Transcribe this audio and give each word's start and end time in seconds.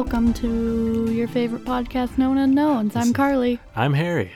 Welcome 0.00 0.32
to 0.32 1.12
your 1.12 1.28
favorite 1.28 1.66
podcast, 1.66 2.16
Known 2.16 2.38
Unknowns. 2.38 2.96
I'm 2.96 3.12
Carly. 3.12 3.60
I'm 3.76 3.92
Harry. 3.92 4.32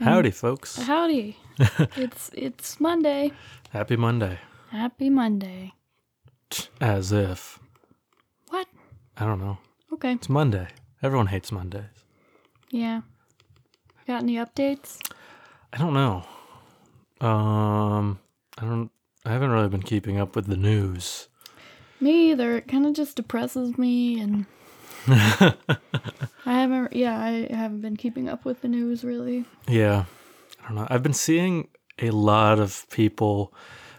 Howdy, 0.00 0.30
folks. 0.30 0.76
Howdy. 0.76 1.36
it's 1.94 2.30
it's 2.32 2.80
Monday. 2.80 3.32
Happy 3.70 3.96
Monday. 3.96 4.38
Happy 4.70 5.10
Monday. 5.10 5.74
As 6.80 7.12
if. 7.12 7.58
What? 8.48 8.66
I 9.18 9.26
don't 9.26 9.40
know. 9.40 9.58
Okay. 9.92 10.14
It's 10.14 10.30
Monday. 10.30 10.68
Everyone 11.02 11.26
hates 11.26 11.52
Mondays. 11.52 11.84
Yeah. 12.70 13.02
Got 14.06 14.22
any 14.22 14.36
updates? 14.36 14.96
I 15.74 15.76
don't 15.76 15.92
know. 15.92 16.24
Um, 17.20 18.20
I 18.56 18.62
don't. 18.64 18.90
I 19.26 19.32
haven't 19.32 19.50
really 19.50 19.68
been 19.68 19.82
keeping 19.82 20.18
up 20.18 20.34
with 20.34 20.46
the 20.46 20.56
news. 20.56 21.28
Me 22.00 22.30
either. 22.30 22.56
It 22.56 22.68
kind 22.68 22.86
of 22.86 22.94
just 22.94 23.16
depresses 23.16 23.76
me, 23.76 24.18
and 24.18 24.46
I 25.08 25.54
haven't. 26.46 26.92
Yeah, 26.94 27.18
I 27.18 27.48
haven't 27.54 27.80
been 27.80 27.96
keeping 27.96 28.28
up 28.28 28.44
with 28.44 28.60
the 28.62 28.68
news 28.68 29.04
really. 29.04 29.44
Yeah, 29.68 30.04
I 30.62 30.66
don't 30.68 30.76
know. 30.76 30.86
I've 30.90 31.02
been 31.02 31.12
seeing 31.12 31.68
a 31.98 32.10
lot 32.10 32.58
of 32.58 32.86
people. 32.90 33.52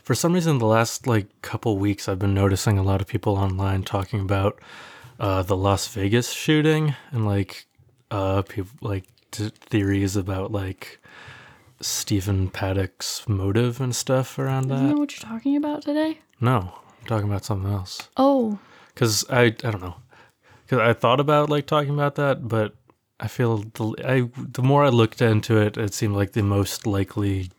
For 0.04 0.14
some 0.16 0.34
reason, 0.34 0.58
the 0.60 0.66
last 0.66 1.08
like 1.08 1.28
couple 1.42 1.78
weeks, 1.78 2.08
I've 2.10 2.20
been 2.20 2.34
noticing 2.34 2.78
a 2.78 2.84
lot 2.84 3.02
of 3.02 3.08
people 3.08 3.38
online 3.38 3.84
talking 3.84 4.20
about 4.20 4.60
uh, 5.20 5.44
the 5.44 5.56
Las 5.56 5.88
Vegas 5.88 6.32
shooting 6.32 6.96
and 7.12 7.26
like 7.26 7.66
uh, 8.12 8.42
people 8.42 8.72
like 8.82 9.06
t- 9.32 9.52
theories 9.62 10.16
about 10.18 10.52
like 10.52 11.00
Stephen 11.82 12.50
Paddock's 12.50 13.28
motive 13.28 13.80
and 13.82 13.96
stuff 13.96 14.38
around 14.38 14.66
Isn't 14.72 14.88
that 14.88 14.94
that. 14.94 15.00
what 15.00 15.12
you're 15.22 15.30
talking 15.30 15.56
about 15.56 15.82
today? 15.84 16.20
No, 16.42 16.74
I'm 17.02 17.08
talking 17.08 17.28
about 17.30 17.46
something 17.46 17.72
else. 17.72 18.10
Oh, 18.18 18.60
Because 18.94 19.26
I 19.30 19.44
I 19.44 19.52
don't 19.52 19.82
know. 19.82 19.96
Because 20.64 20.80
I 20.80 20.94
thought 20.94 21.20
about 21.20 21.50
like 21.50 21.66
talking 21.66 21.94
about 21.94 22.16
that, 22.16 22.48
but 22.48 22.76
I 23.20 23.28
feel 23.28 23.58
the 23.58 23.96
I 24.06 24.30
the 24.38 24.62
more 24.62 24.84
I 24.84 24.90
looked 24.90 25.22
into 25.22 25.58
it, 25.58 25.78
it 25.78 25.94
seemed 25.94 26.16
like 26.16 26.34
the 26.34 26.44
most 26.44 26.88
likely 26.88 27.52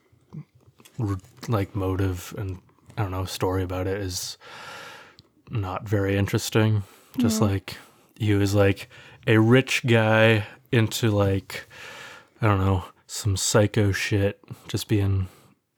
like 1.48 1.74
motive 1.74 2.34
and 2.38 2.58
I 2.96 3.02
don't 3.02 3.10
know 3.10 3.24
story 3.24 3.62
about 3.62 3.86
it 3.86 4.00
is 4.00 4.38
not 5.50 5.88
very 5.88 6.16
interesting. 6.16 6.84
Just 7.18 7.40
like 7.40 7.76
he 8.16 8.34
was 8.34 8.54
like 8.54 8.88
a 9.26 9.38
rich 9.38 9.86
guy 9.86 10.46
into 10.72 11.10
like 11.10 11.66
I 12.40 12.46
don't 12.46 12.60
know 12.60 12.84
some 13.06 13.36
psycho 13.36 13.92
shit, 13.92 14.40
just 14.68 14.88
being 14.88 15.28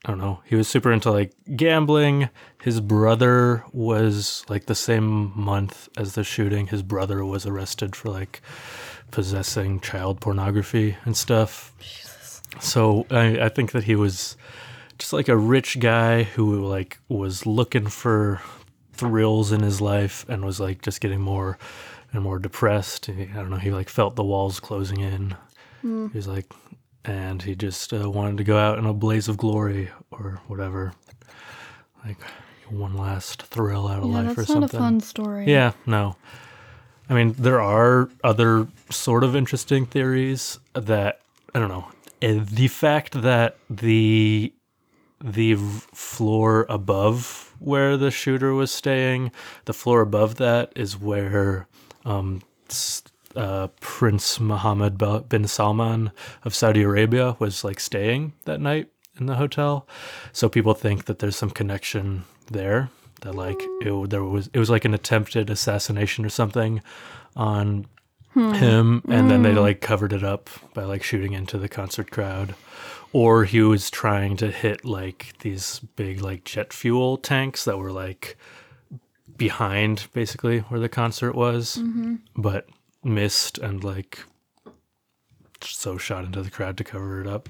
I 0.06 0.10
don't 0.10 0.18
know. 0.18 0.40
He 0.44 0.54
was 0.54 0.68
super 0.68 0.92
into 0.92 1.10
like 1.10 1.32
gambling. 1.56 2.30
His 2.62 2.80
brother 2.80 3.64
was 3.72 4.44
like 4.48 4.66
the 4.66 4.74
same 4.76 5.32
month 5.34 5.88
as 5.96 6.14
the 6.14 6.22
shooting. 6.22 6.68
His 6.68 6.82
brother 6.82 7.24
was 7.24 7.44
arrested 7.44 7.96
for 7.96 8.10
like 8.10 8.40
possessing 9.10 9.80
child 9.80 10.20
pornography 10.20 10.96
and 11.04 11.16
stuff. 11.16 11.72
Jesus. 11.80 12.40
So 12.60 13.04
I, 13.10 13.46
I 13.46 13.48
think 13.48 13.72
that 13.72 13.84
he 13.84 13.96
was 13.96 14.36
just 14.96 15.12
like 15.12 15.28
a 15.28 15.36
rich 15.36 15.80
guy 15.80 16.22
who 16.22 16.64
like 16.64 16.98
was 17.08 17.44
looking 17.44 17.88
for 17.88 18.40
thrills 18.92 19.50
in 19.50 19.60
his 19.60 19.80
life 19.80 20.24
and 20.28 20.44
was 20.44 20.60
like 20.60 20.82
just 20.82 21.00
getting 21.00 21.20
more 21.20 21.58
and 22.12 22.22
more 22.22 22.38
depressed. 22.38 23.10
I 23.10 23.24
don't 23.34 23.50
know. 23.50 23.56
He 23.56 23.72
like 23.72 23.88
felt 23.88 24.14
the 24.14 24.22
walls 24.22 24.60
closing 24.60 25.00
in. 25.00 25.36
Hmm. 25.82 26.06
He 26.12 26.16
was 26.16 26.28
like, 26.28 26.46
and 27.06 27.42
he 27.42 27.54
just 27.54 27.92
uh, 27.92 28.10
wanted 28.10 28.36
to 28.38 28.44
go 28.44 28.58
out 28.58 28.78
in 28.78 28.86
a 28.86 28.92
blaze 28.92 29.28
of 29.28 29.36
glory 29.36 29.90
or 30.11 30.40
whatever, 30.48 30.92
like 32.05 32.18
one 32.68 32.96
last 32.96 33.42
thrill 33.44 33.86
out 33.86 34.02
of 34.02 34.11
yeah, 34.11 34.17
life 34.17 34.33
or 34.33 34.34
that's 34.34 34.48
not 34.48 34.55
something. 34.70 34.78
a 34.80 34.83
fun 34.83 35.00
story. 35.00 35.46
Yeah, 35.46 35.72
no. 35.86 36.16
I 37.08 37.14
mean, 37.14 37.34
there 37.39 37.61
are 37.61 38.11
other 38.24 38.66
sort 38.90 39.22
of 39.22 39.36
interesting 39.36 39.86
theories 39.86 40.58
that 40.74 41.20
I 41.55 41.61
don't 41.61 41.68
know. 41.68 41.89
Uh, 42.22 42.45
The 42.45 42.68
fact 42.68 43.22
that 43.22 43.56
the 43.70 44.52
the 45.22 45.55
floor 45.55 46.66
above 46.68 47.55
where 47.58 47.96
the 47.96 48.11
shooter 48.11 48.52
was 48.52 48.70
staying, 48.70 49.33
the 49.64 49.72
floor 49.72 50.02
above 50.02 50.34
that 50.36 50.72
is 50.77 50.98
where 50.98 51.66
um, 52.05 52.42
uh, 53.36 53.69
Prince 53.80 54.41
Mohammed 54.41 54.98
bin 55.29 55.47
Salman 55.47 56.11
of 56.45 56.55
Saudi 56.55 56.83
Arabia 56.83 57.36
was 57.39 57.64
like 57.64 57.80
staying 57.80 58.33
that 58.45 58.61
night 58.61 58.89
in 59.19 59.27
the 59.27 59.36
hotel. 59.36 59.86
So 60.33 60.48
people 60.48 60.74
think 60.74 61.05
that 61.07 61.19
there's 61.19 61.36
some 61.36 61.51
connection 61.51 62.25
there. 62.51 62.91
That 63.23 63.35
like 63.35 63.61
it, 63.80 64.11
there 64.11 64.23
was 64.23 64.51
it 64.52 64.58
was 64.58 64.70
like 64.70 64.85
an 64.85 64.95
attempted 64.95 65.48
assassination 65.48 66.25
or 66.25 66.29
something 66.29 66.83
on 67.35 67.86
hmm. 68.33 68.52
him, 68.52 69.02
and 69.08 69.30
then 69.30 69.42
they 69.42 69.52
hmm. 69.52 69.58
like 69.58 69.80
covered 69.80 70.13
it 70.13 70.23
up 70.23 70.51
by 70.75 70.85
like 70.85 71.02
shooting 71.02 71.33
into 71.33 71.58
the 71.58 71.69
concert 71.69 72.11
crowd. 72.11 72.55
Or 73.13 73.45
he 73.45 73.63
was 73.63 73.91
trying 73.91 74.36
to 74.39 74.51
hit 74.51 74.85
like 74.85 75.33
these 75.41 75.80
big 75.96 76.20
like 76.20 76.45
jet 76.45 76.75
fuel 76.75 77.17
tanks 77.17 77.64
that 77.64 77.79
were 77.79 77.92
like 77.92 78.36
behind 79.39 80.08
basically 80.13 80.61
where 80.61 80.80
the 80.80 80.89
concert 80.89 81.35
was, 81.35 81.77
mm-hmm. 81.77 82.17
but 82.36 82.69
missed 83.06 83.58
and 83.58 83.83
like 83.83 84.20
so 85.62 85.96
shot 85.98 86.24
into 86.24 86.42
the 86.42 86.50
crowd 86.50 86.77
to 86.78 86.84
cover 86.84 87.20
it 87.20 87.27
up. 87.27 87.48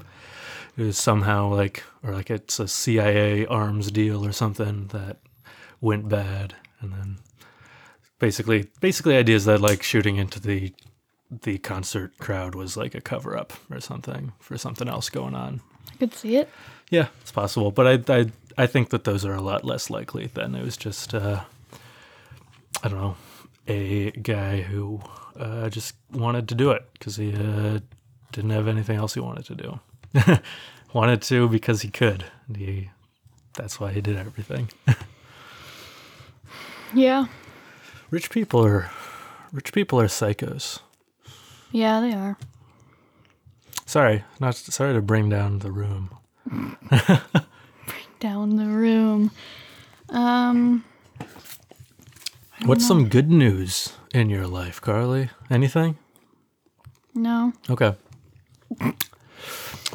It 0.76 0.82
was 0.82 0.98
somehow 0.98 1.48
like, 1.48 1.82
or 2.02 2.12
like 2.12 2.30
it's 2.30 2.60
a 2.60 2.68
CIA 2.68 3.46
arms 3.46 3.90
deal 3.90 4.24
or 4.24 4.32
something 4.32 4.88
that 4.88 5.18
went 5.80 6.08
bad, 6.08 6.54
and 6.80 6.92
then 6.92 7.18
basically, 8.18 8.68
basically 8.80 9.16
ideas 9.16 9.46
that 9.46 9.60
like 9.60 9.82
shooting 9.82 10.16
into 10.16 10.40
the 10.40 10.72
the 11.28 11.58
concert 11.58 12.16
crowd 12.18 12.54
was 12.54 12.76
like 12.76 12.94
a 12.94 13.00
cover 13.00 13.36
up 13.36 13.52
or 13.68 13.80
something 13.80 14.32
for 14.38 14.56
something 14.56 14.88
else 14.88 15.08
going 15.10 15.34
on. 15.34 15.60
I 15.92 15.96
could 15.96 16.14
see 16.14 16.36
it. 16.36 16.48
Yeah, 16.90 17.08
it's 17.22 17.32
possible, 17.32 17.70
but 17.70 18.08
I 18.08 18.14
I 18.20 18.26
I 18.58 18.66
think 18.66 18.90
that 18.90 19.04
those 19.04 19.24
are 19.24 19.34
a 19.34 19.40
lot 19.40 19.64
less 19.64 19.90
likely 19.90 20.26
than 20.26 20.54
it 20.54 20.62
was 20.62 20.76
just 20.76 21.14
uh 21.14 21.44
I 22.82 22.88
don't 22.88 23.00
know 23.00 23.16
a 23.66 24.10
guy 24.12 24.60
who 24.60 25.00
uh, 25.38 25.68
just 25.70 25.94
wanted 26.12 26.48
to 26.48 26.54
do 26.54 26.70
it 26.70 26.84
because 26.94 27.16
he 27.16 27.34
uh, 27.34 27.80
didn't 28.32 28.50
have 28.50 28.68
anything 28.68 28.96
else 28.96 29.14
he 29.14 29.20
wanted 29.20 29.44
to 29.46 29.54
do. 29.54 29.80
wanted 30.92 31.22
to 31.22 31.48
because 31.48 31.82
he 31.82 31.88
could. 31.90 32.24
He 32.56 32.90
that's 33.54 33.80
why 33.80 33.92
he 33.92 34.00
did 34.00 34.16
everything. 34.16 34.70
Yeah. 36.94 37.26
Rich 38.10 38.30
people 38.30 38.64
are 38.64 38.90
rich 39.52 39.72
people 39.72 40.00
are 40.00 40.06
psychos. 40.06 40.80
Yeah, 41.72 42.00
they 42.00 42.12
are. 42.12 42.38
Sorry, 43.84 44.24
not 44.40 44.54
sorry 44.56 44.94
to 44.94 45.02
bring 45.02 45.28
down 45.28 45.60
the 45.60 45.70
room. 45.70 46.10
Bring 46.48 47.20
down 48.20 48.56
the 48.56 48.66
room. 48.66 49.30
Um, 50.08 50.84
What's 52.64 52.86
some 52.86 53.08
good 53.08 53.30
news 53.30 53.92
in 54.16 54.30
your 54.30 54.46
life, 54.46 54.80
Carly? 54.80 55.30
Anything? 55.50 55.96
no. 57.14 57.52
Okay. 57.70 57.94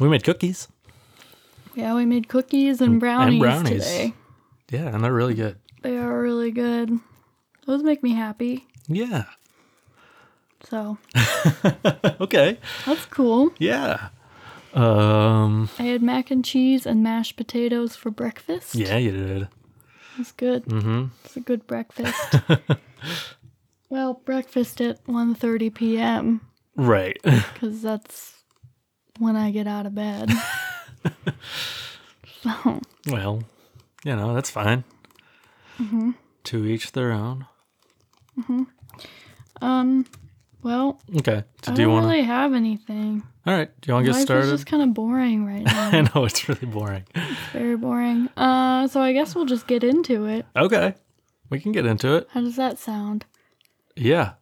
We 0.00 0.08
made 0.08 0.24
cookies. 0.24 0.68
Yeah, 1.74 1.94
we 1.94 2.06
made 2.06 2.28
cookies 2.28 2.80
and 2.80 2.98
brownies, 2.98 3.32
and 3.34 3.40
brownies. 3.40 3.84
today. 3.84 4.14
Yeah, 4.70 4.88
and 4.94 5.04
they're 5.04 5.12
really 5.12 5.34
good. 5.34 5.56
They 5.82 5.96
are 5.98 6.20
really 6.20 6.50
good. 6.50 6.98
Those 7.66 7.82
make 7.82 8.02
me 8.02 8.14
happy. 8.14 8.66
Yeah. 8.88 9.24
So 10.68 10.98
Okay. 12.20 12.58
that's 12.86 13.04
cool. 13.06 13.52
Yeah. 13.58 14.08
Um. 14.74 15.68
I 15.78 15.82
had 15.84 16.02
mac 16.02 16.30
and 16.30 16.44
cheese 16.44 16.86
and 16.86 17.02
mashed 17.02 17.36
potatoes 17.36 17.94
for 17.94 18.10
breakfast. 18.10 18.74
Yeah, 18.74 18.96
you 18.96 19.10
did. 19.12 19.48
It's 20.18 20.32
good. 20.32 20.64
Mm-hmm. 20.64 21.06
It's 21.24 21.36
a 21.36 21.40
good 21.40 21.66
breakfast. 21.66 22.14
well, 23.92 24.14
breakfast 24.24 24.80
at 24.80 25.04
1.30 25.04 25.74
p.m. 25.74 26.40
Right. 26.76 27.18
because 27.24 27.82
that's 27.82 28.42
when 29.18 29.36
I 29.36 29.50
get 29.50 29.66
out 29.66 29.84
of 29.84 29.94
bed. 29.94 30.30
so, 32.42 32.80
well, 33.10 33.42
you 34.02 34.16
know 34.16 34.34
that's 34.34 34.48
fine. 34.50 34.84
To 36.44 36.64
each 36.64 36.92
their 36.92 37.12
own. 37.12 37.46
um, 39.60 40.06
well, 40.62 40.98
Okay. 41.18 41.44
So 41.62 41.72
I 41.72 41.74
do 41.74 41.82
you 41.82 41.86
don't 41.88 41.94
want 41.94 42.04
to? 42.04 42.08
really 42.10 42.22
have 42.22 42.54
anything. 42.54 43.22
All 43.46 43.52
right. 43.54 43.68
Do 43.80 43.88
you 43.88 43.94
want 43.94 44.06
to 44.06 44.12
get 44.12 44.16
Life 44.18 44.24
started? 44.24 44.44
is 44.46 44.52
just 44.52 44.66
kind 44.66 44.82
of 44.82 44.94
boring 44.94 45.44
right 45.44 45.64
now. 45.66 45.88
I 45.92 46.00
know 46.14 46.24
it's 46.24 46.48
really 46.48 46.66
boring. 46.66 47.04
Very 47.52 47.76
boring. 47.76 48.28
Uh, 48.36 48.86
so 48.88 49.00
I 49.02 49.12
guess 49.12 49.34
we'll 49.34 49.44
just 49.46 49.66
get 49.66 49.84
into 49.84 50.24
it. 50.26 50.46
Okay. 50.56 50.94
We 51.50 51.60
can 51.60 51.72
get 51.72 51.84
into 51.84 52.14
it. 52.16 52.28
How 52.30 52.40
does 52.40 52.56
that 52.56 52.78
sound? 52.78 53.26
Yeah. 53.96 54.34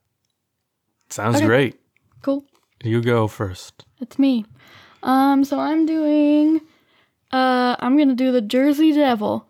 Sounds 1.09 1.37
Okay. 1.37 1.47
great. 1.47 1.81
Cool. 2.23 2.45
You 2.83 3.03
go 3.03 3.27
first. 3.29 3.85
It's 4.01 4.19
me. 4.19 4.45
Um, 5.03 5.45
so 5.45 5.59
I'm 5.59 5.87
doing. 5.87 6.61
Uh, 7.33 7.77
I'm 7.79 7.97
gonna 7.99 8.15
do 8.15 8.33
the 8.33 8.41
Jersey 8.41 8.93
Devil. 8.93 9.47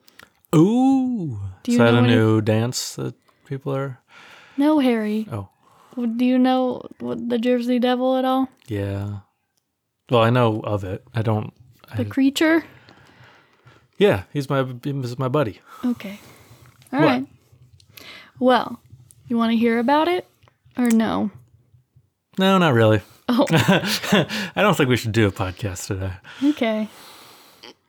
Ooh. 0.55 1.39
Do 1.63 1.73
Is 1.73 1.79
you 1.79 1.85
that 1.85 1.93
know 1.93 1.99
a 1.99 2.03
any- 2.03 2.15
new 2.15 2.41
dance 2.41 2.97
that 2.97 3.15
people 3.47 3.75
are 3.75 4.01
No, 4.57 4.79
Harry. 4.79 5.27
Oh, 5.31 5.49
Do 5.97 6.25
you 6.25 6.39
know 6.39 6.83
what 7.01 7.29
the 7.29 7.39
Jersey 7.39 7.79
Devil 7.79 8.17
at 8.17 8.25
all? 8.25 8.49
yeah. 8.69 9.21
Well, 10.11 10.23
I 10.23 10.31
know 10.31 10.61
of 10.65 10.83
it. 10.85 11.05
I 11.15 11.23
don't. 11.23 11.53
The 11.97 12.03
I, 12.03 12.09
creature? 12.09 12.65
yeah, 13.99 14.25
he's 14.33 14.49
my 14.51 14.65
he's 14.83 15.19
my 15.19 15.29
buddy. 15.29 15.61
Okay. 15.85 16.19
All 16.93 17.01
What? 17.01 17.07
right. 17.07 17.27
Well, 18.39 18.81
you 19.31 19.37
want 19.37 19.53
to 19.53 19.57
hear 19.57 19.79
about 19.79 20.09
it 20.09 20.27
or 20.77 20.91
no? 20.91 21.31
No, 22.39 22.59
not 22.59 22.75
really. 22.75 23.01
Oh, 23.29 23.47
I 23.51 24.51
don't 24.57 24.77
think 24.77 24.89
we 24.89 24.97
should 24.97 25.13
do 25.13 25.27
a 25.29 25.33
podcast 25.33 25.87
today. 25.87 26.13
okay. 26.45 26.89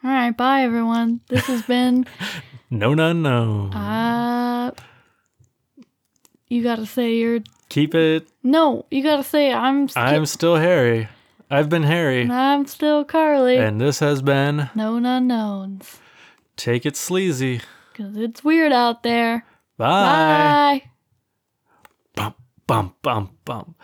All 0.04 0.10
right. 0.12 0.36
Bye, 0.36 0.62
everyone. 0.64 1.22
This 1.28 1.46
has 1.48 1.62
been. 1.64 2.06
No, 2.70 2.94
no, 2.94 3.12
no. 3.14 3.70
Uh, 3.72 4.72
you 6.48 6.64
gotta 6.64 6.86
say 6.86 7.16
you're. 7.16 7.40
Keep 7.70 7.96
it. 7.96 8.28
No, 8.44 8.86
you 8.92 9.04
gotta 9.04 9.24
say 9.24 9.52
I'm. 9.54 9.88
St- 9.88 10.06
I'm 10.06 10.26
still 10.26 10.56
Harry. 10.58 11.08
I've 11.50 11.68
been 11.68 11.84
Harry, 11.84 12.30
I'm 12.30 12.66
still 12.66 13.04
Carly. 13.04 13.58
and 13.58 13.82
this 13.82 14.00
has 14.00 14.22
been 14.22 14.70
Known 14.74 15.06
unknowns. 15.06 16.00
Take 16.56 16.86
It 16.86 16.96
Sleazy. 16.96 17.60
Cause 17.94 18.16
it's 18.16 18.42
weird 18.42 18.72
out 18.72 19.04
there. 19.04 19.46
Bye. 19.78 19.88
Bye 20.82 20.90
bum 22.68 22.94
bum 23.02 23.30
bum. 23.46 23.76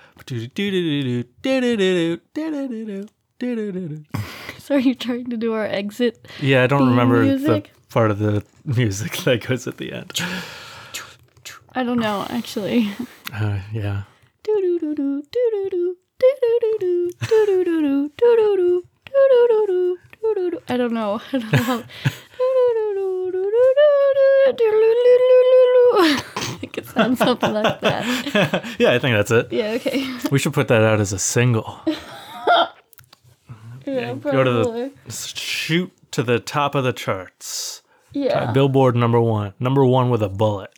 So 4.60 4.76
are 4.76 4.80
you 4.80 4.96
trying 4.96 5.30
to 5.30 5.38
do 5.38 5.54
our 5.54 5.66
exit? 5.66 6.28
Yeah, 6.42 6.64
I 6.64 6.68
don't 6.68 6.90
remember 6.90 7.24
music? 7.24 7.72
the 7.74 7.94
part 7.94 8.12
of 8.12 8.20
the 8.20 8.44
music 8.66 9.18
that 9.26 9.46
goes 9.48 9.68
at 9.68 9.78
the 9.78 9.94
end. 9.94 10.20
I 11.74 11.84
don't 11.84 12.00
know, 12.00 12.26
actually. 12.30 12.90
Uh, 13.32 13.60
yeah. 13.72 14.04
I 20.70 20.76
don't 20.76 20.94
know. 20.94 21.22
I 21.34 21.38
don't 24.52 24.74
know. 26.04 26.44
Think 26.60 26.78
it 26.78 26.86
sounds 26.88 27.20
something 27.20 27.54
like 27.54 27.82
that. 27.82 28.76
yeah, 28.80 28.92
I 28.94 29.00
think 29.00 29.16
that's 29.16 29.32
it. 29.32 29.52
Yeah. 29.52 29.72
Okay. 29.72 30.06
We 30.32 30.40
should 30.40 30.54
put 30.54 30.68
that 30.70 30.82
out 30.82 31.00
as 31.00 31.14
a 31.14 31.20
single. 31.20 31.80
Yeah. 33.86 34.14
Go 34.16 34.44
to 34.44 34.52
the- 34.52 34.92
Shoot 35.12 35.92
to 36.12 36.24
the 36.24 36.40
top 36.40 36.76
of 36.76 36.84
the 36.84 36.94
charts. 36.94 37.82
Yeah. 38.12 38.52
Billboard 38.52 38.96
number 38.96 39.22
one. 39.22 39.54
Number 39.60 39.86
one 39.86 40.10
with 40.10 40.22
a 40.24 40.30
bullet. 40.30 40.72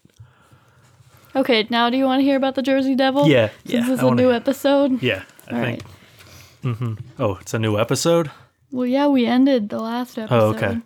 Okay. 1.36 1.68
Now, 1.70 1.90
do 1.90 1.98
you 1.98 2.06
want 2.06 2.20
to 2.20 2.24
hear 2.24 2.36
about 2.38 2.56
the 2.56 2.62
Jersey 2.62 2.96
Devil? 2.96 3.28
Yeah, 3.28 3.50
Since 3.64 3.74
yeah, 3.74 3.80
this 3.82 3.90
is 3.90 4.04
a 4.04 4.12
new 4.12 4.32
episode. 4.32 5.02
Yeah, 5.02 5.24
I 5.48 5.56
All 5.56 5.62
think. 5.64 5.84
right. 5.84 6.76
Mm-hmm. 6.76 6.94
Oh, 7.22 7.38
it's 7.42 7.54
a 7.54 7.60
new 7.60 7.80
episode? 7.80 8.30
Well, 8.72 8.86
yeah, 8.86 9.08
we 9.08 9.26
ended 9.26 9.70
the 9.70 9.80
last 9.80 10.18
oh, 10.20 10.24
episode. 10.24 10.36
Oh, 10.36 10.48
okay. 10.50 10.82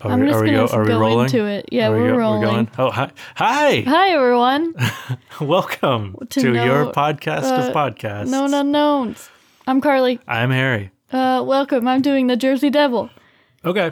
Are 0.00 0.12
I'm 0.12 0.20
we, 0.20 0.26
just 0.26 0.36
are 0.36 0.42
we, 0.44 0.50
gonna 0.52 0.68
go, 0.68 0.72
are 0.74 0.84
we 0.84 0.92
rolling? 0.92 1.24
into 1.24 1.44
it. 1.46 1.68
Yeah, 1.72 1.88
Are 1.88 1.96
we 1.96 2.02
we're 2.02 2.12
go- 2.12 2.18
rolling. 2.18 2.40
We're 2.42 2.46
going. 2.46 2.70
Oh, 2.78 2.90
hi. 2.90 3.10
Hi. 3.34 3.80
Hi, 3.80 4.10
everyone. 4.10 4.74
Welcome 5.40 6.14
To 6.30 6.40
to, 6.40 6.52
your 6.52 6.92
podcast 6.92 7.42
uh, 7.42 7.68
of 7.68 7.74
podcasts. 7.74 8.28
Known 8.28 8.54
unknowns. 8.54 9.28
I'm 9.66 9.80
Carly. 9.80 10.20
I'm 10.28 10.52
Harry. 10.52 10.92
Uh, 11.12 11.42
welcome. 11.44 11.88
I'm 11.88 12.00
doing 12.00 12.28
the 12.28 12.36
Jersey 12.36 12.70
Devil. 12.70 13.10
Okay. 13.64 13.90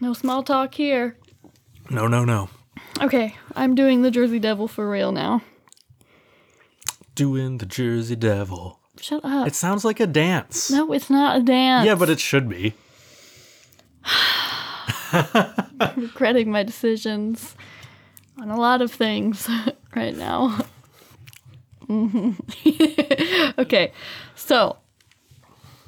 No 0.00 0.14
small 0.14 0.42
talk 0.42 0.74
here. 0.74 1.18
No, 1.90 2.06
no, 2.06 2.24
no. 2.24 2.48
Okay, 3.02 3.36
I'm 3.54 3.74
doing 3.74 4.00
the 4.00 4.10
Jersey 4.10 4.38
Devil 4.38 4.66
for 4.66 4.88
real 4.88 5.12
now. 5.12 5.42
Doing 7.14 7.58
the 7.58 7.66
Jersey 7.66 8.16
Devil. 8.16 8.80
Shut 8.98 9.22
up. 9.24 9.46
It 9.46 9.54
sounds 9.54 9.84
like 9.84 10.00
a 10.00 10.06
dance. 10.06 10.70
no, 10.70 10.90
it's 10.94 11.10
not 11.10 11.36
a 11.36 11.42
dance. 11.42 11.84
Yeah, 11.84 11.96
but 11.96 12.08
it 12.08 12.18
should 12.18 12.48
be. 12.48 12.72
I'm 15.12 15.92
regretting 15.96 16.50
my 16.50 16.62
decisions 16.62 17.54
on 18.40 18.50
a 18.50 18.56
lot 18.58 18.82
of 18.82 18.92
things 18.92 19.48
right 19.94 20.16
now. 20.16 20.58
Mhm. 21.88 22.34
okay, 23.58 23.92
so 24.34 24.76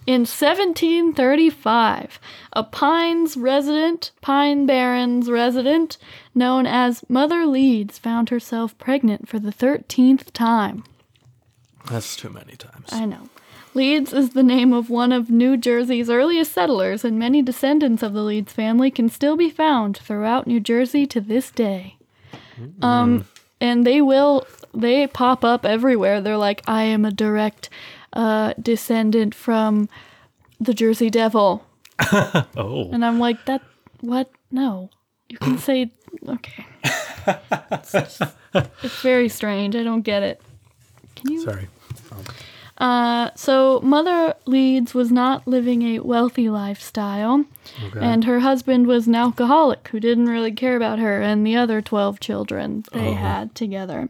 in 0.06 0.20
1735, 0.22 2.18
a 2.54 2.64
Pines 2.64 3.36
resident, 3.36 4.12
Pine 4.22 4.64
Barrens 4.64 5.28
resident, 5.30 5.98
known 6.34 6.66
as 6.66 7.04
Mother 7.10 7.44
Leeds, 7.44 7.98
found 7.98 8.30
herself 8.30 8.78
pregnant 8.78 9.28
for 9.28 9.38
the 9.38 9.52
13th 9.52 10.32
time. 10.32 10.84
That's 11.90 12.16
too 12.16 12.30
many 12.30 12.56
times. 12.56 12.88
I 12.90 13.04
know. 13.04 13.28
Leeds 13.78 14.12
is 14.12 14.30
the 14.30 14.42
name 14.42 14.72
of 14.72 14.90
one 14.90 15.12
of 15.12 15.30
New 15.30 15.56
Jersey's 15.56 16.10
earliest 16.10 16.50
settlers, 16.52 17.04
and 17.04 17.16
many 17.16 17.42
descendants 17.42 18.02
of 18.02 18.12
the 18.12 18.22
Leeds 18.24 18.52
family 18.52 18.90
can 18.90 19.08
still 19.08 19.36
be 19.36 19.48
found 19.48 19.96
throughout 19.98 20.48
New 20.48 20.58
Jersey 20.58 21.06
to 21.06 21.20
this 21.20 21.52
day. 21.52 21.96
Um, 22.82 23.24
and 23.60 23.86
they 23.86 24.00
will, 24.02 24.44
they 24.74 25.06
pop 25.06 25.44
up 25.44 25.64
everywhere. 25.64 26.20
They're 26.20 26.36
like, 26.36 26.60
I 26.66 26.82
am 26.82 27.04
a 27.04 27.12
direct 27.12 27.70
uh, 28.14 28.54
descendant 28.60 29.32
from 29.32 29.88
the 30.58 30.74
Jersey 30.74 31.08
Devil. 31.08 31.64
oh. 32.12 32.90
And 32.92 33.04
I'm 33.04 33.20
like, 33.20 33.44
that, 33.44 33.62
what? 34.00 34.28
No. 34.50 34.90
You 35.28 35.38
can 35.38 35.56
say, 35.68 35.92
okay. 36.26 36.66
It's, 37.70 37.92
just- 37.92 38.22
it's 38.54 39.02
very 39.02 39.28
strange. 39.28 39.76
I 39.76 39.84
don't 39.84 40.02
get 40.02 40.24
it. 40.24 40.42
Can 41.14 41.30
you? 41.30 41.42
Sorry. 41.44 41.68
Uh, 42.78 43.30
so 43.34 43.80
Mother 43.82 44.34
Leeds 44.46 44.94
was 44.94 45.10
not 45.10 45.46
living 45.48 45.82
a 45.82 45.98
wealthy 45.98 46.48
lifestyle, 46.48 47.44
Okay. 47.88 47.98
and 48.00 48.24
her 48.24 48.38
husband 48.40 48.86
was 48.86 49.08
an 49.08 49.16
alcoholic 49.16 49.88
who 49.88 49.98
didn't 49.98 50.28
really 50.28 50.52
care 50.52 50.76
about 50.76 51.00
her 51.00 51.20
and 51.20 51.44
the 51.44 51.56
other 51.56 51.82
12 51.82 52.20
children 52.20 52.84
they 52.92 53.08
Oh. 53.08 53.14
had 53.14 53.54
together. 53.56 54.08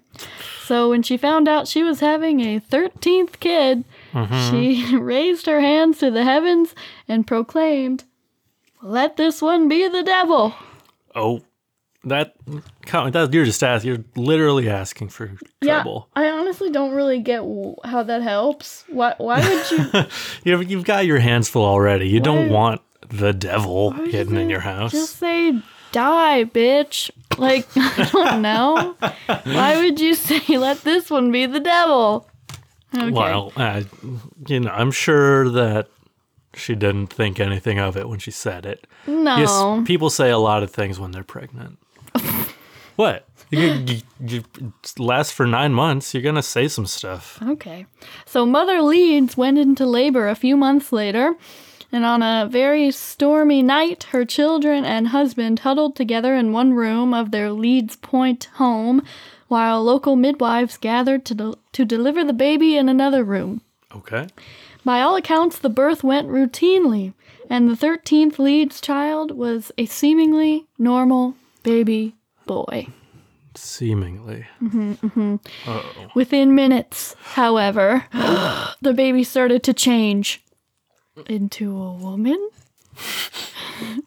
So 0.64 0.90
when 0.90 1.02
she 1.02 1.16
found 1.16 1.48
out 1.48 1.66
she 1.66 1.82
was 1.82 2.00
having 2.00 2.40
a 2.40 2.60
13th 2.60 3.40
kid, 3.40 3.84
Mm-hmm. 4.12 4.50
she 4.50 4.96
raised 5.14 5.46
her 5.46 5.60
hands 5.60 5.98
to 5.98 6.10
the 6.10 6.24
heavens 6.24 6.74
and 7.08 7.26
proclaimed, 7.26 8.04
"Let 8.82 9.16
this 9.16 9.40
one 9.40 9.68
be 9.68 9.88
the 9.88 10.02
devil." 10.02 10.52
oh. 11.14 11.40
That, 12.04 12.34
that 12.92 13.30
you're 13.32 13.44
just 13.44 13.62
asking. 13.62 13.88
You're 13.88 14.04
literally 14.14 14.68
asking 14.70 15.08
for 15.08 15.32
trouble. 15.62 16.08
Yeah, 16.16 16.22
I 16.22 16.30
honestly 16.30 16.70
don't 16.70 16.94
really 16.94 17.18
get 17.20 17.38
w- 17.38 17.74
how 17.84 18.02
that 18.04 18.22
helps. 18.22 18.84
Why? 18.88 19.14
Why 19.18 19.40
would 19.40 19.70
you? 19.70 20.04
You've, 20.44 20.70
you've 20.70 20.84
got 20.84 21.06
your 21.06 21.18
hands 21.18 21.48
full 21.48 21.64
already. 21.64 22.08
You 22.08 22.20
don't 22.20 22.50
want 22.50 22.82
the 23.08 23.32
devil 23.32 23.90
Why 23.90 24.06
hidden 24.06 24.36
in 24.36 24.48
your 24.48 24.60
house. 24.60 24.92
Just 24.92 25.16
say 25.16 25.60
die, 25.92 26.44
bitch. 26.44 27.10
Like, 27.36 27.66
I 27.76 28.08
don't 28.12 28.42
know. 28.42 28.96
Why 29.44 29.76
would 29.82 29.98
you 30.00 30.14
say 30.14 30.40
let 30.56 30.82
this 30.82 31.10
one 31.10 31.32
be 31.32 31.46
the 31.46 31.60
devil? 31.60 32.28
Okay. 32.96 33.10
Well, 33.10 33.52
uh, 33.56 33.82
you 34.46 34.60
know, 34.60 34.70
I'm 34.70 34.90
sure 34.92 35.48
that 35.50 35.88
she 36.54 36.74
didn't 36.74 37.08
think 37.08 37.38
anything 37.38 37.78
of 37.78 37.96
it 37.96 38.08
when 38.08 38.18
she 38.18 38.30
said 38.30 38.64
it. 38.66 38.86
no. 39.06 39.36
Yes, 39.36 39.86
people 39.86 40.10
say 40.10 40.30
a 40.30 40.38
lot 40.38 40.62
of 40.62 40.70
things 40.70 40.98
when 40.98 41.10
they're 41.10 41.22
pregnant. 41.24 41.78
what? 42.96 43.28
You, 43.50 43.72
you, 43.86 44.00
you 44.20 44.44
last 44.98 45.32
for 45.32 45.46
nine 45.46 45.72
months. 45.72 46.12
You're 46.12 46.22
gonna 46.22 46.42
say 46.42 46.68
some 46.68 46.86
stuff. 46.86 47.38
Okay. 47.42 47.86
So 48.26 48.44
Mother 48.44 48.82
Leeds 48.82 49.36
went 49.36 49.58
into 49.58 49.86
labor 49.86 50.28
a 50.28 50.34
few 50.34 50.56
months 50.56 50.92
later, 50.92 51.34
and 51.90 52.04
on 52.04 52.22
a 52.22 52.48
very 52.50 52.90
stormy 52.90 53.62
night, 53.62 54.04
her 54.04 54.24
children 54.24 54.84
and 54.84 55.08
husband 55.08 55.60
huddled 55.60 55.96
together 55.96 56.34
in 56.34 56.52
one 56.52 56.74
room 56.74 57.14
of 57.14 57.30
their 57.30 57.50
Leeds 57.50 57.96
Point 57.96 58.44
home, 58.54 59.02
while 59.48 59.82
local 59.82 60.14
midwives 60.14 60.76
gathered 60.76 61.24
to, 61.24 61.34
del- 61.34 61.58
to 61.72 61.84
deliver 61.86 62.22
the 62.24 62.34
baby 62.34 62.76
in 62.76 62.88
another 62.90 63.24
room. 63.24 63.62
Okay. 63.94 64.26
By 64.84 65.00
all 65.00 65.16
accounts, 65.16 65.58
the 65.58 65.70
birth 65.70 66.04
went 66.04 66.28
routinely, 66.28 67.14
and 67.48 67.68
the 67.68 67.74
13th 67.74 68.38
Leeds 68.38 68.80
child 68.82 69.30
was 69.30 69.72
a 69.78 69.86
seemingly 69.86 70.66
normal 70.78 71.34
baby 71.68 72.14
boy. 72.46 72.86
Seemingly. 73.54 74.46
Mm-hmm, 74.62 74.92
mm-hmm. 74.92 76.06
Within 76.14 76.54
minutes, 76.54 77.14
however, 77.22 78.04
the 78.12 78.92
baby 78.94 79.24
started 79.24 79.62
to 79.64 79.74
change 79.74 80.42
into 81.26 81.76
a 81.76 81.92
woman. 81.92 82.50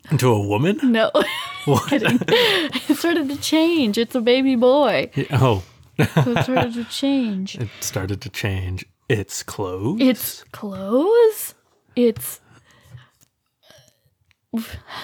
Into 0.09 0.29
a 0.29 0.39
woman? 0.47 0.79
No, 0.83 1.11
What? 1.65 1.91
it 1.93 2.97
started 2.97 3.29
to 3.29 3.37
change. 3.37 3.97
It's 3.97 4.15
a 4.15 4.21
baby 4.21 4.55
boy. 4.55 5.11
oh, 5.31 5.63
So 6.23 6.31
it 6.31 6.43
started 6.43 6.73
to 6.73 6.85
change. 6.85 7.55
it 7.59 7.69
started 7.81 8.21
to 8.21 8.29
change 8.29 8.85
its 9.07 9.43
clothes. 9.43 10.01
It's 10.01 10.43
clothes. 10.51 11.53
It's 11.95 12.39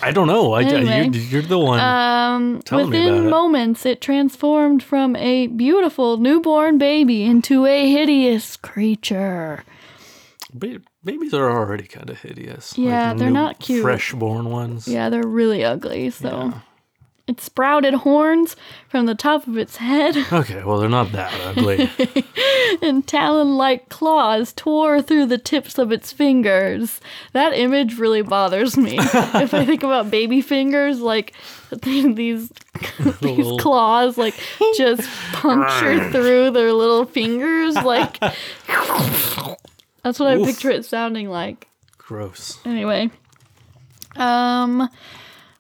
I 0.01 0.11
don't 0.11 0.27
know. 0.27 0.53
I, 0.53 0.63
Anyway, 0.63 1.09
you're, 1.13 1.23
you're 1.23 1.41
the 1.41 1.57
one. 1.57 1.79
Um, 1.79 2.61
Tell 2.65 2.79
me 2.79 2.83
about 2.83 2.91
within 3.07 3.27
it. 3.27 3.29
moments, 3.29 3.85
it 3.85 4.01
transformed 4.01 4.83
from 4.83 5.15
a 5.15 5.47
beautiful 5.47 6.17
newborn 6.17 6.77
baby 6.77 7.23
into 7.23 7.65
a 7.65 7.89
hideous 7.89 8.57
creature. 8.57 9.63
Ba- 10.53 10.81
babies 11.03 11.33
are 11.33 11.49
already 11.49 11.85
kind 11.87 12.09
of 12.09 12.19
hideous. 12.19 12.77
Yeah, 12.77 13.13
they're 13.13 13.29
not 13.31 13.59
cute. 13.59 13.81
Fresh-born 13.83 14.49
ones. 14.49 14.85
Yeah, 14.87 15.09
they're 15.09 15.25
really 15.25 15.63
ugly. 15.63 16.09
So 16.09 16.53
it 17.27 17.41
sprouted 17.41 17.93
horns 17.93 18.55
from 18.87 19.05
the 19.05 19.13
top 19.13 19.47
of 19.47 19.57
its 19.57 19.77
head, 19.77 20.15
Okay, 20.31 20.63
well 20.63 20.79
they're 20.79 20.87
not 20.87 21.11
that 21.11 21.33
ugly. 21.41 21.89
and 22.81 23.05
talon-like 23.05 23.89
claws 23.89 24.53
tore 24.53 25.01
through 25.01 25.25
the 25.25 25.37
tips 25.37 25.77
of 25.77 25.91
its 25.91 26.13
fingers. 26.13 27.01
That 27.33 27.53
image 27.53 27.99
really 27.99 28.21
bothers 28.21 28.77
me. 28.77 28.97
if 28.99 29.53
I 29.53 29.65
think 29.65 29.83
about 29.83 30.09
baby 30.09 30.39
fingers, 30.41 31.01
like 31.01 31.33
these 31.83 32.49
these 33.19 33.61
claws, 33.61 34.17
like 34.17 34.35
just 34.77 35.01
puncture 35.33 36.09
through 36.11 36.51
their 36.51 36.71
little 36.71 37.05
fingers, 37.05 37.75
like 37.75 38.19
that's 40.01 40.19
what 40.19 40.29
I 40.29 40.37
picture 40.37 40.69
it 40.69 40.85
sounding 40.85 41.29
like. 41.29 41.67
Gross. 41.97 42.59
Anyway, 42.65 43.11
um, 44.15 44.89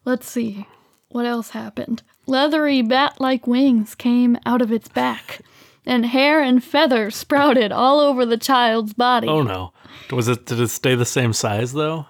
let's 0.05 0.29
see. 0.29 0.65
What 1.09 1.25
else 1.25 1.51
happened? 1.51 2.03
Leathery 2.25 2.81
bat 2.81 3.19
like 3.19 3.47
wings 3.47 3.95
came 3.95 4.37
out 4.45 4.61
of 4.61 4.71
its 4.71 4.89
back, 4.89 5.39
and 5.85 6.05
hair 6.05 6.41
and 6.41 6.63
feathers 6.63 7.15
sprouted 7.15 7.71
all 7.71 7.99
over 7.99 8.25
the 8.25 8.37
child's 8.37 8.93
body. 8.93 9.27
Oh 9.27 9.41
no. 9.41 9.71
Was 10.11 10.27
it? 10.27 10.45
Did 10.45 10.59
it 10.59 10.67
stay 10.69 10.95
the 10.95 11.05
same 11.05 11.33
size 11.33 11.73
though? 11.73 12.05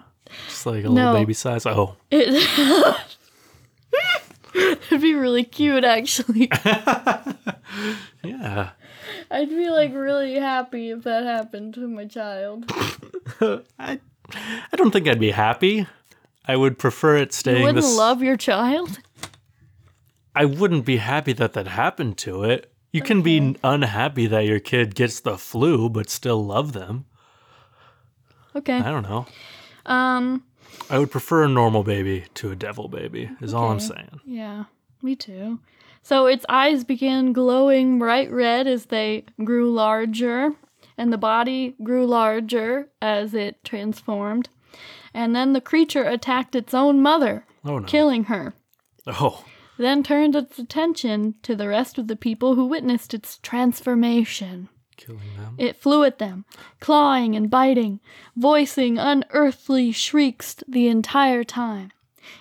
Just 0.48 0.66
like 0.66 0.84
a 0.84 0.90
No. 0.90 0.94
little 0.94 1.14
baby 1.14 1.34
size. 1.34 1.66
Oh, 1.66 1.96
It, 2.12 2.28
it'd 4.54 5.02
be 5.02 5.14
really 5.14 5.44
cute, 5.44 5.84
actually. 5.84 6.50
yeah. 8.24 8.70
I'd 9.30 9.50
be 9.50 9.70
like 9.70 9.94
really 9.94 10.36
happy 10.36 10.90
if 10.92 11.04
that 11.04 11.24
happened 11.24 11.74
to 11.76 11.88
my 11.88 12.06
child. 12.06 12.66
I, 13.80 14.00
I 14.34 14.76
don't 14.76 14.92
think 14.92 15.08
I'd 15.08 15.20
be 15.20 15.32
happy. 15.32 15.88
I 16.48 16.56
would 16.56 16.80
prefer 16.80 17.18
it 17.18 17.34
staying. 17.34 17.58
You 17.58 17.64
wouldn't 17.64 17.84
this. 17.84 17.98
love 17.98 18.24
your 18.24 18.38
child? 18.38 19.00
I 20.36 20.46
wouldn't 20.46 20.86
be 20.86 20.98
happy 20.98 21.34
that 21.34 21.54
that 21.54 21.68
happened 21.68 22.18
to 22.20 22.44
it. 22.44 22.72
You 22.94 23.02
can 23.02 23.22
be 23.22 23.56
unhappy 23.64 24.28
that 24.28 24.46
your 24.46 24.60
kid 24.60 24.96
gets 24.96 25.20
the 25.20 25.38
flu, 25.38 25.90
but 25.90 26.10
still 26.10 26.44
love 26.44 26.74
them. 26.74 27.06
Okay. 28.56 28.78
I 28.78 28.90
don't 28.90 29.04
know. 29.04 29.26
Um. 29.86 30.44
I 30.90 31.00
would 31.00 31.12
prefer 31.12 31.44
a 31.44 31.50
normal 31.50 31.84
baby 31.84 32.26
to 32.36 32.52
a 32.52 32.56
devil 32.56 32.88
baby. 32.88 33.30
Is 33.42 33.54
all 33.54 33.72
I'm 33.72 33.80
saying. 33.80 34.22
Yeah, 34.26 34.66
me 35.02 35.16
too. 35.16 35.60
So 36.02 36.28
its 36.28 36.46
eyes 36.48 36.84
began 36.84 37.34
glowing 37.34 38.00
bright 38.00 38.32
red 38.32 38.68
as 38.68 38.86
they 38.86 39.26
grew 39.44 39.72
larger, 39.72 40.54
and 40.98 41.12
the 41.12 41.18
body 41.18 41.76
grew 41.84 42.06
larger 42.06 42.90
as 43.02 43.34
it 43.34 43.64
transformed. 43.64 44.50
And 45.18 45.36
then 45.36 45.54
the 45.54 45.62
creature 45.62 46.04
attacked 46.04 46.54
its 46.56 46.74
own 46.76 47.02
mother, 47.02 47.44
Oh 47.66 47.80
no. 47.80 47.86
killing 47.88 48.26
her. 48.26 48.54
Oh, 49.08 49.44
Then 49.80 50.04
turned 50.04 50.36
its 50.36 50.60
attention 50.60 51.34
to 51.42 51.56
the 51.56 51.68
rest 51.68 51.98
of 51.98 52.08
the 52.08 52.16
people 52.16 52.54
who 52.54 52.66
witnessed 52.68 53.14
its 53.16 53.40
transformation. 53.40 54.70
killing 54.96 55.36
them. 55.38 55.56
It 55.58 55.76
flew 55.76 56.04
at 56.04 56.20
them, 56.20 56.46
clawing 56.80 57.36
and 57.36 57.50
biting, 57.50 58.00
voicing 58.36 58.98
unearthly 59.00 59.92
shrieks 59.92 60.56
the 60.68 60.88
entire 60.88 61.44
time. 61.44 61.92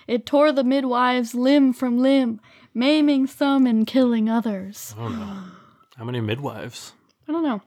It 0.07 0.25
tore 0.25 0.51
the 0.51 0.63
midwives 0.63 1.33
limb 1.33 1.73
from 1.73 1.97
limb, 1.97 2.39
maiming 2.73 3.25
some 3.27 3.65
and 3.65 3.87
killing 3.87 4.29
others. 4.29 4.93
Oh 4.99 5.07
no. 5.07 5.43
How 5.97 6.03
many 6.05 6.19
midwives? 6.21 6.93
I 7.27 7.31
don't 7.31 7.43
know. 7.43 7.61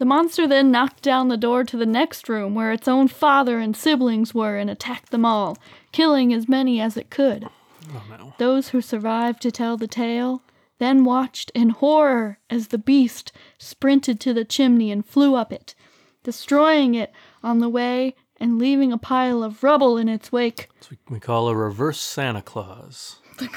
The 0.00 0.06
monster 0.06 0.46
then 0.46 0.70
knocked 0.70 1.02
down 1.02 1.28
the 1.28 1.36
door 1.36 1.62
to 1.62 1.76
the 1.76 1.84
next 1.84 2.26
room 2.26 2.54
where 2.54 2.72
its 2.72 2.88
own 2.88 3.06
father 3.06 3.58
and 3.58 3.76
siblings 3.76 4.34
were 4.34 4.56
and 4.56 4.70
attacked 4.70 5.10
them 5.10 5.26
all, 5.26 5.58
killing 5.92 6.32
as 6.32 6.48
many 6.48 6.80
as 6.80 6.96
it 6.96 7.10
could. 7.10 7.46
Oh 7.92 8.02
no. 8.08 8.34
Those 8.38 8.70
who 8.70 8.80
survived 8.80 9.42
to 9.42 9.50
tell 9.50 9.76
the 9.76 9.86
tale 9.86 10.42
then 10.78 11.04
watched 11.04 11.50
in 11.54 11.68
horror 11.68 12.38
as 12.48 12.68
the 12.68 12.78
beast 12.78 13.30
sprinted 13.58 14.20
to 14.20 14.32
the 14.32 14.46
chimney 14.46 14.90
and 14.90 15.04
flew 15.04 15.34
up 15.34 15.52
it, 15.52 15.74
destroying 16.22 16.94
it 16.94 17.12
on 17.42 17.58
the 17.58 17.68
way 17.68 18.14
and 18.38 18.58
leaving 18.58 18.94
a 18.94 18.96
pile 18.96 19.42
of 19.42 19.62
rubble 19.62 19.98
in 19.98 20.08
its 20.08 20.32
wake. 20.32 20.70
That's 20.76 20.92
what 20.92 20.98
we 21.10 21.20
call 21.20 21.50
a 21.50 21.54
reverse 21.54 22.00
Santa 22.00 22.40
Claus. 22.40 23.18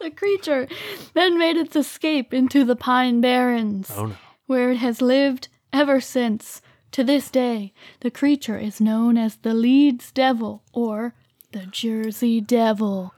The 0.00 0.10
creature 0.12 0.68
then 1.14 1.38
made 1.38 1.56
its 1.56 1.74
escape 1.74 2.32
into 2.32 2.64
the 2.64 2.76
Pine 2.76 3.20
Barrens, 3.20 3.90
Oh 3.96 4.06
no. 4.06 4.14
Where 4.48 4.72
it 4.72 4.78
has 4.78 5.00
lived 5.00 5.46
ever 5.72 6.00
since. 6.00 6.60
To 6.92 7.04
this 7.04 7.30
day, 7.30 7.74
the 8.00 8.10
creature 8.10 8.58
is 8.58 8.80
known 8.80 9.16
as 9.18 9.36
the 9.36 9.52
Leeds 9.54 10.10
Devil 10.10 10.62
or 10.72 11.14
the 11.52 11.66
Jersey 11.66 12.40
Devil. 12.40 13.12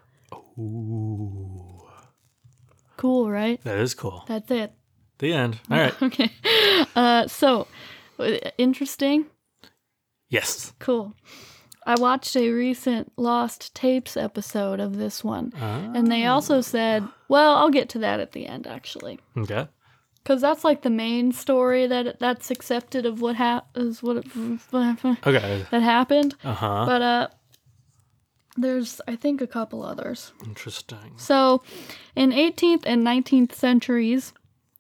Ooh. 0.59 1.87
Cool, 2.97 3.31
right? 3.31 3.63
That 3.65 3.79
is 3.79 3.95
cool. 3.95 4.25
That's 4.27 4.51
it. 4.51 4.73
The 5.19 5.33
end. 5.33 5.59
All 5.71 5.79
right. 5.79 5.95
Okay. 6.03 6.31
Uh, 6.97 7.27
so, 7.29 7.67
uh, 8.19 8.37
interesting. 8.59 9.27
Yes. 10.29 10.73
Cool. 10.81 11.15
I 11.87 11.95
watched 11.99 12.37
a 12.37 12.51
recent 12.51 13.13
Lost 13.17 13.75
Tapes 13.75 14.17
episode 14.17 14.81
of 14.81 14.97
this 14.97 15.25
one, 15.25 15.53
and 15.61 16.11
they 16.11 16.27
also 16.27 16.61
said, 16.61 17.07
well, 17.29 17.55
I'll 17.57 17.71
get 17.71 17.89
to 17.91 17.99
that 18.01 18.21
at 18.21 18.33
the 18.33 18.47
end 18.47 18.67
actually, 18.67 19.19
Okay. 19.37 19.67
Because 20.31 20.43
that's 20.43 20.63
like 20.63 20.83
the 20.83 20.91
main 20.91 21.33
story 21.33 21.89
that 21.89 22.21
that's 22.21 22.53
accepted 22.53 23.05
of 23.05 23.21
what 23.21 23.35
hap- 23.35 23.67
is 23.75 24.01
what 24.01 24.19
it, 24.19 24.27
Okay. 25.27 25.67
that 25.73 25.83
happened. 25.83 26.37
Uh 26.45 26.55
huh. 26.55 26.85
But 26.87 27.03
uh, 27.03 27.29
there's 28.57 29.01
I 29.09 29.17
think 29.17 29.41
a 29.41 29.49
couple 29.49 29.83
others. 29.83 30.33
Interesting. 30.47 31.15
So, 31.17 31.65
in 32.15 32.31
18th 32.31 32.85
and 32.87 33.05
19th 33.05 33.53
centuries, 33.55 34.33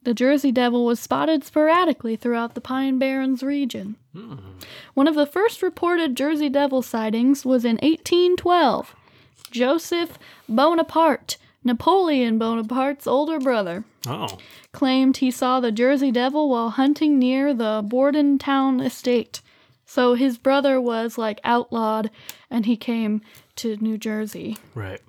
the 0.04 0.14
Jersey 0.14 0.52
Devil 0.52 0.84
was 0.84 1.00
spotted 1.00 1.42
sporadically 1.42 2.14
throughout 2.14 2.54
the 2.54 2.60
Pine 2.60 3.00
Barrens 3.00 3.42
region. 3.42 3.96
One 4.94 5.08
of 5.08 5.16
the 5.16 5.26
first 5.26 5.62
reported 5.62 6.16
Jersey 6.16 6.48
Devil 6.48 6.80
sightings 6.82 7.44
was 7.44 7.64
in 7.64 7.76
1812. 7.82 8.94
Joseph 9.50 10.16
Bonaparte, 10.48 11.38
Napoleon 11.64 12.38
Bonaparte's 12.38 13.08
older 13.08 13.40
brother, 13.40 13.84
Oh. 14.06 14.38
claimed 14.72 15.18
he 15.18 15.30
saw 15.30 15.60
the 15.60 15.72
Jersey 15.72 16.10
Devil 16.10 16.48
while 16.48 16.70
hunting 16.70 17.18
near 17.18 17.52
the 17.52 17.82
Bordentown 17.86 18.80
estate. 18.80 19.42
So 19.84 20.14
his 20.14 20.38
brother 20.38 20.80
was 20.80 21.18
like 21.18 21.40
outlawed 21.44 22.10
and 22.48 22.64
he 22.64 22.76
came 22.76 23.20
to 23.56 23.76
New 23.76 23.98
Jersey. 23.98 24.56
Right. 24.74 25.00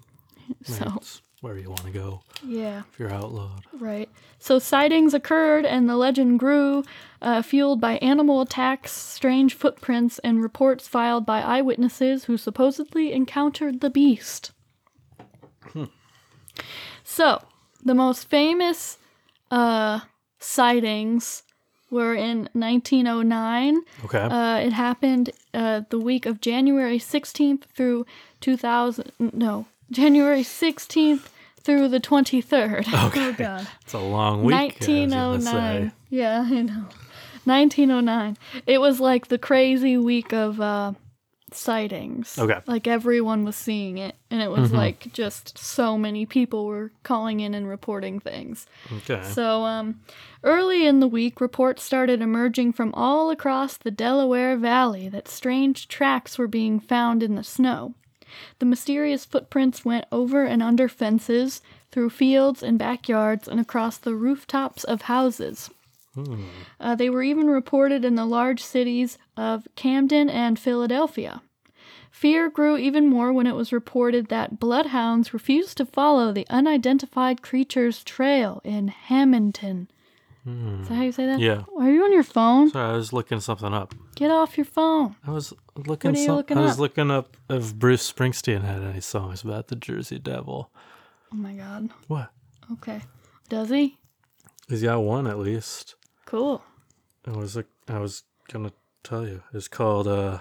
So, 0.64 0.84
That's 0.84 1.22
where 1.40 1.58
you 1.58 1.70
want 1.70 1.84
to 1.84 1.92
go 1.92 2.22
yeah. 2.44 2.82
if 2.92 3.00
you're 3.00 3.14
outlawed. 3.14 3.64
Right. 3.80 4.10
So 4.40 4.60
sightings 4.60 5.14
occurred 5.14 5.66
and 5.66 5.88
the 5.88 5.96
legend 5.96 6.40
grew, 6.40 6.84
uh, 7.22 7.42
fueled 7.42 7.80
by 7.80 7.94
animal 7.98 8.42
attacks, 8.42 8.92
strange 8.92 9.54
footprints, 9.54 10.20
and 10.20 10.42
reports 10.44 10.88
filed 10.88 11.26
by 11.26 11.42
eyewitnesses 11.42 12.26
who 12.26 12.36
supposedly 12.38 13.14
encountered 13.14 13.80
the 13.80 13.90
beast. 13.90 14.52
So, 17.04 17.42
the 17.84 17.96
most 17.96 18.30
famous 18.30 18.98
uh, 19.50 20.02
sightings 20.40 21.44
were 21.90 22.16
in 22.16 22.50
1909. 22.54 23.82
Okay. 24.06 24.20
Uh, 24.20 24.58
it 24.60 24.74
happened 24.74 25.32
uh, 25.54 25.82
the 25.90 26.00
week 26.00 26.26
of 26.26 26.42
January 26.42 27.00
16th 27.00 27.64
through 27.76 28.06
2000. 28.40 29.12
No, 29.20 29.66
January 29.92 30.42
16th 30.44 31.28
through 31.60 31.90
the 31.90 32.00
23rd. 32.00 32.88
Okay. 33.08 33.30
Oh, 33.30 33.34
God. 33.34 33.68
it's 33.82 33.94
a 33.94 34.00
long 34.00 34.44
week. 34.44 34.56
I 34.56 34.66
was 34.66 35.46
1909. 35.46 35.90
say. 35.90 35.92
Yeah, 36.10 36.48
I 36.50 36.62
know. 36.62 36.86
1909. 37.44 38.38
It 38.68 38.80
was 38.80 39.00
like 39.00 39.28
the 39.28 39.38
crazy 39.38 39.98
week 39.98 40.32
of 40.32 40.62
uh, 40.62 40.94
sightings. 41.54 42.38
Okay. 42.38 42.54
Mm-hmm. 42.54 42.72
Like 42.72 42.88
everyone 42.88 43.44
was 43.44 43.56
seeing 43.56 43.98
it, 43.98 44.16
and 44.30 44.42
it 44.42 44.50
was 44.52 44.72
like 44.72 45.12
just 45.14 45.58
so 45.58 45.98
many 45.98 46.26
people 46.26 46.66
were 46.66 46.92
calling 47.04 47.40
in 47.40 47.54
and 47.54 47.68
reporting 47.68 48.20
things. 48.20 48.66
Okay. 48.98 49.24
So, 49.24 49.64
um, 49.64 50.02
early 50.44 50.86
in 50.86 51.00
the 51.00 51.08
week, 51.08 51.42
reports 51.42 51.84
started 51.84 52.22
emerging 52.22 52.74
from 52.74 52.94
all 52.94 53.30
across 53.30 53.78
the 53.78 53.92
Delaware 53.92 54.56
Valley 54.58 55.10
that 55.10 55.28
strange 55.28 55.88
tracks 55.88 56.38
were 56.38 56.48
being 56.48 56.80
found 56.80 57.24
in 57.24 57.36
the 57.36 57.44
snow. 57.44 57.94
The 58.60 58.66
mysterious 58.66 59.26
footprints 59.26 59.84
went 59.84 60.06
over 60.12 60.46
and 60.46 60.64
under 60.64 60.88
fences, 60.88 61.62
through 61.92 62.10
fields 62.10 62.64
and 62.64 62.80
backyards, 62.80 63.48
and 63.48 63.60
across 63.60 63.98
the 63.98 64.16
rooftops 64.16 64.84
of 64.86 65.04
houses. 65.04 65.70
Uh, 66.80 66.96
they 66.96 67.10
were 67.10 67.24
even 67.24 67.48
reported 67.48 68.04
in 68.04 68.16
the 68.16 68.26
large 68.26 68.62
cities 68.62 69.18
of 69.38 69.68
Camden 69.76 70.30
and 70.30 70.60
Philadelphia. 70.60 71.42
Fear 72.12 72.50
grew 72.50 72.76
even 72.78 73.08
more 73.08 73.32
when 73.32 73.48
it 73.48 73.56
was 73.56 73.72
reported 73.72 74.28
that 74.28 74.60
bloodhounds 74.60 75.34
refused 75.34 75.78
to 75.78 75.86
follow 75.86 76.32
the 76.34 76.46
unidentified 76.50 77.42
creature's 77.42 78.04
trail 78.04 78.60
in 78.66 78.90
Hamilton. 78.90 79.90
Is 80.46 80.88
that 80.90 80.96
how 80.96 81.04
you 81.04 81.12
say 81.12 81.28
that? 81.28 81.40
Yeah. 81.40 81.64
Are 81.78 81.90
you 81.90 82.04
on 82.04 82.12
your 82.12 82.24
phone? 82.24 82.72
Sorry, 82.72 82.94
I 82.94 82.98
was 82.98 83.14
looking 83.14 83.40
something 83.40 83.74
up. 83.74 83.94
Get 84.16 84.32
off 84.32 84.58
your 84.58 84.66
phone. 84.66 85.16
I 85.26 85.30
was 85.32 85.54
looking. 85.76 86.12
What 86.12 86.18
are 86.18 86.20
you 86.20 86.26
some- 86.26 86.36
looking 86.36 86.58
I 86.58 86.62
was 86.62 86.72
up? 86.74 86.80
looking 86.80 87.12
up 87.12 87.38
if 87.50 87.76
Bruce 87.76 88.12
Springsteen 88.12 88.64
had 88.64 88.82
any 88.82 89.02
songs 89.02 89.44
about 89.44 89.68
the 89.68 89.76
Jersey 89.76 90.18
Devil. 90.20 90.72
Oh 91.32 91.36
my 91.36 91.54
god. 91.54 91.90
What? 92.08 92.32
Okay. 92.74 93.02
Does 93.50 93.70
he? 93.70 93.98
He's 94.68 94.82
got 94.82 95.00
one 95.02 95.28
at 95.28 95.38
least. 95.38 95.96
Cool. 96.32 96.64
I 97.28 97.32
was 97.32 97.58
like, 97.58 97.68
I 97.90 98.00
was 98.00 98.24
gonna 98.50 98.72
tell 99.04 99.28
you. 99.28 99.44
It's 99.54 99.68
called 99.68 100.08
uh, 100.08 100.40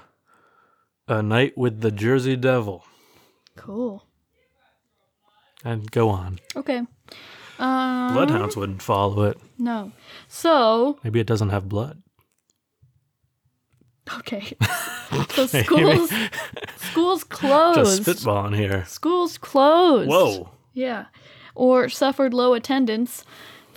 "A 1.09 1.21
Night 1.21 1.59
with 1.59 1.81
the 1.81 1.91
Jersey 1.91 2.37
Devil." 2.37 2.85
Cool. 3.57 4.07
And 5.65 5.91
go 5.91 6.09
on. 6.09 6.39
Okay. 6.55 6.83
Um, 7.59 8.15
Bloodhounds 8.15 8.57
wouldn't 8.57 8.83
follow 8.83 9.25
it. 9.25 9.39
No. 9.59 9.91
So, 10.29 11.01
Maybe 11.03 11.19
it 11.19 11.27
doesn't 11.27 11.51
have 11.51 11.69
blood. 11.69 12.01
okay. 14.19 14.57
so 15.31 15.47
schools 15.47 16.13
schools 16.77 17.25
closed. 17.25 18.05
Just 18.05 18.25
spitballing 18.25 18.55
here. 18.55 18.85
Schools 18.87 19.39
closed. 19.39 20.09
Whoa. 20.09 20.51
Yeah. 20.73 21.07
Or 21.57 21.89
suffered 21.89 22.33
low 22.33 22.55
attendance 22.55 23.25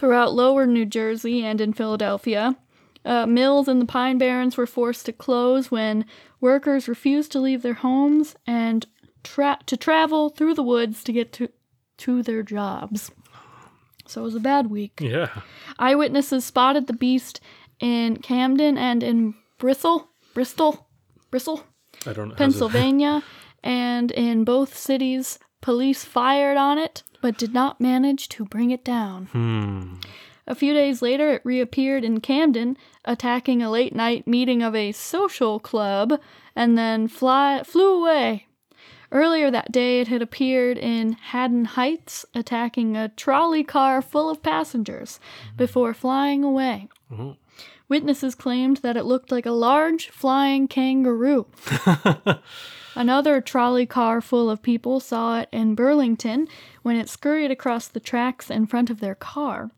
throughout 0.03 0.33
lower 0.33 0.67
New 0.67 0.85
Jersey 0.85 1.45
and 1.45 1.61
in 1.61 1.71
Philadelphia. 1.71 2.57
Uh, 3.05 3.25
mills 3.25 3.69
in 3.69 3.79
the 3.79 3.85
Pine 3.85 4.17
Barrens 4.17 4.57
were 4.57 4.67
forced 4.67 5.05
to 5.05 5.13
close 5.13 5.71
when 5.71 6.03
workers 6.41 6.89
refused 6.89 7.31
to 7.31 7.39
leave 7.39 7.61
their 7.61 7.75
homes 7.75 8.35
and 8.45 8.85
tra- 9.23 9.59
to 9.65 9.77
travel 9.77 10.29
through 10.29 10.55
the 10.55 10.61
woods 10.61 11.05
to 11.05 11.13
get 11.13 11.31
to, 11.31 11.47
to 11.99 12.21
their 12.21 12.43
jobs. 12.43 13.11
So 14.05 14.19
it 14.19 14.25
was 14.25 14.35
a 14.35 14.41
bad 14.41 14.69
week. 14.69 14.99
Yeah. 14.99 15.29
Eyewitnesses 15.79 16.43
spotted 16.43 16.87
the 16.87 16.91
beast 16.91 17.39
in 17.79 18.17
Camden 18.17 18.77
and 18.77 19.03
in 19.03 19.35
Bristol, 19.57 20.09
Bristol, 20.33 20.89
Bristol, 21.31 21.63
I 22.05 22.11
don't 22.11 22.27
know. 22.27 22.35
Pennsylvania, 22.35 23.23
and 23.63 24.11
in 24.11 24.43
both 24.43 24.75
cities, 24.75 25.39
police 25.63 26.03
fired 26.03 26.57
on 26.57 26.77
it 26.77 27.01
but 27.21 27.37
did 27.37 27.53
not 27.53 27.79
manage 27.79 28.27
to 28.27 28.43
bring 28.43 28.69
it 28.69 28.83
down. 28.83 29.27
Hmm. 29.27 29.95
A 30.45 30.53
few 30.55 30.73
days 30.73 31.01
later, 31.01 31.29
it 31.29 31.41
reappeared 31.45 32.03
in 32.03 32.19
Camden, 32.19 32.75
attacking 33.05 33.63
a 33.63 33.71
late 33.71 33.95
night 33.95 34.27
meeting 34.27 34.61
of 34.61 34.75
a 34.75 34.91
social 34.91 35.57
club, 35.57 36.19
and 36.53 36.77
then 36.77 37.07
fly, 37.07 37.63
flew 37.63 38.01
away. 38.01 38.47
Earlier 39.09 39.49
that 39.51 39.71
day, 39.71 40.01
it 40.01 40.09
had 40.09 40.21
appeared 40.21 40.77
in 40.77 41.13
Haddon 41.13 41.63
Heights, 41.63 42.25
attacking 42.35 42.97
a 42.97 43.07
trolley 43.07 43.63
car 43.63 44.01
full 44.01 44.29
of 44.29 44.43
passengers 44.43 45.21
before 45.55 45.93
flying 45.93 46.43
away. 46.43 46.89
Mhm. 47.09 47.37
Witnesses 47.87 48.35
claimed 48.35 48.77
that 48.77 48.97
it 48.97 49.05
looked 49.05 49.31
like 49.31 49.45
a 49.45 49.51
large 49.51 50.09
flying 50.09 50.67
kangaroo. 50.67 51.45
Another 52.95 53.41
trolley 53.41 53.85
car 53.85 54.21
full 54.21 54.49
of 54.49 54.61
people 54.61 54.99
saw 54.99 55.39
it 55.39 55.49
in 55.51 55.75
Burlington 55.75 56.47
when 56.81 56.95
it 56.95 57.09
scurried 57.09 57.51
across 57.51 57.87
the 57.87 57.99
tracks 57.99 58.49
in 58.49 58.65
front 58.65 58.89
of 58.89 58.99
their 58.99 59.15
car. 59.15 59.71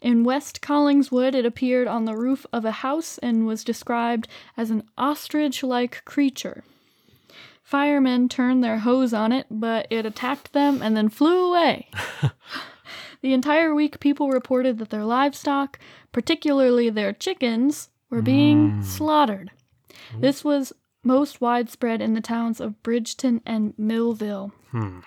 In 0.00 0.24
West 0.24 0.60
Collingswood, 0.60 1.34
it 1.34 1.44
appeared 1.44 1.86
on 1.86 2.06
the 2.06 2.16
roof 2.16 2.46
of 2.52 2.64
a 2.64 2.70
house 2.70 3.18
and 3.18 3.46
was 3.46 3.62
described 3.62 4.26
as 4.56 4.70
an 4.70 4.84
ostrich 4.96 5.62
like 5.62 6.04
creature. 6.04 6.64
Firemen 7.62 8.28
turned 8.28 8.64
their 8.64 8.78
hose 8.78 9.12
on 9.12 9.30
it, 9.30 9.46
but 9.50 9.86
it 9.90 10.04
attacked 10.06 10.52
them 10.52 10.82
and 10.82 10.96
then 10.96 11.08
flew 11.08 11.50
away. 11.50 11.88
the 13.22 13.32
entire 13.32 13.74
week, 13.74 14.00
people 14.00 14.30
reported 14.30 14.78
that 14.78 14.90
their 14.90 15.04
livestock, 15.04 15.78
particularly 16.10 16.90
their 16.90 17.12
chickens, 17.12 17.90
were 18.08 18.22
being 18.22 18.72
mm. 18.72 18.84
slaughtered. 18.84 19.52
This 20.18 20.42
was 20.42 20.72
most 21.02 21.40
widespread 21.40 22.00
in 22.00 22.14
the 22.14 22.20
towns 22.20 22.60
of 22.60 22.82
Bridgeton 22.82 23.40
and 23.46 23.74
Millville. 23.78 24.52
Hmm. 24.70 25.00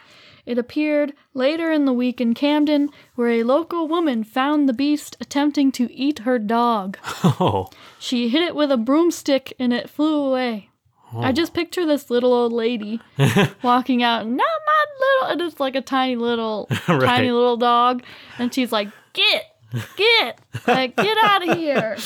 It 0.45 0.57
appeared 0.57 1.13
later 1.33 1.71
in 1.71 1.85
the 1.85 1.93
week 1.93 2.19
in 2.19 2.33
Camden, 2.33 2.89
where 3.15 3.29
a 3.29 3.43
local 3.43 3.87
woman 3.87 4.25
found 4.25 4.67
the 4.67 4.73
beast 4.73 5.15
attempting 5.21 5.71
to 5.73 5.91
eat 5.93 6.19
her 6.19 6.37
dog. 6.39 6.97
Oh. 7.39 7.69
She 7.99 8.27
hit 8.27 8.41
it 8.41 8.53
with 8.55 8.69
a 8.71 8.75
broomstick 8.77 9.53
and 9.57 9.71
it 9.71 9.89
flew 9.89 10.15
away. 10.15 10.69
I 11.15 11.31
just 11.31 11.53
picture 11.53 11.85
this 11.85 12.09
little 12.09 12.33
old 12.33 12.51
lady 12.51 12.99
walking 13.63 14.01
out, 14.01 14.25
not 14.27 14.37
my 14.39 14.85
little, 14.99 15.31
and 15.31 15.41
it's 15.41 15.59
like 15.59 15.75
a 15.75 15.81
tiny 15.81 16.15
little, 16.15 16.67
Right. 16.87 17.01
tiny 17.01 17.31
little 17.31 17.55
dog, 17.55 18.01
and 18.39 18.51
she's 18.53 18.71
like, 18.71 18.89
"Get, 19.13 19.55
get, 19.95 20.39
like, 20.65 20.95
get 20.95 21.15
out 21.23 21.47
of 21.47 21.55
here!" 21.57 21.97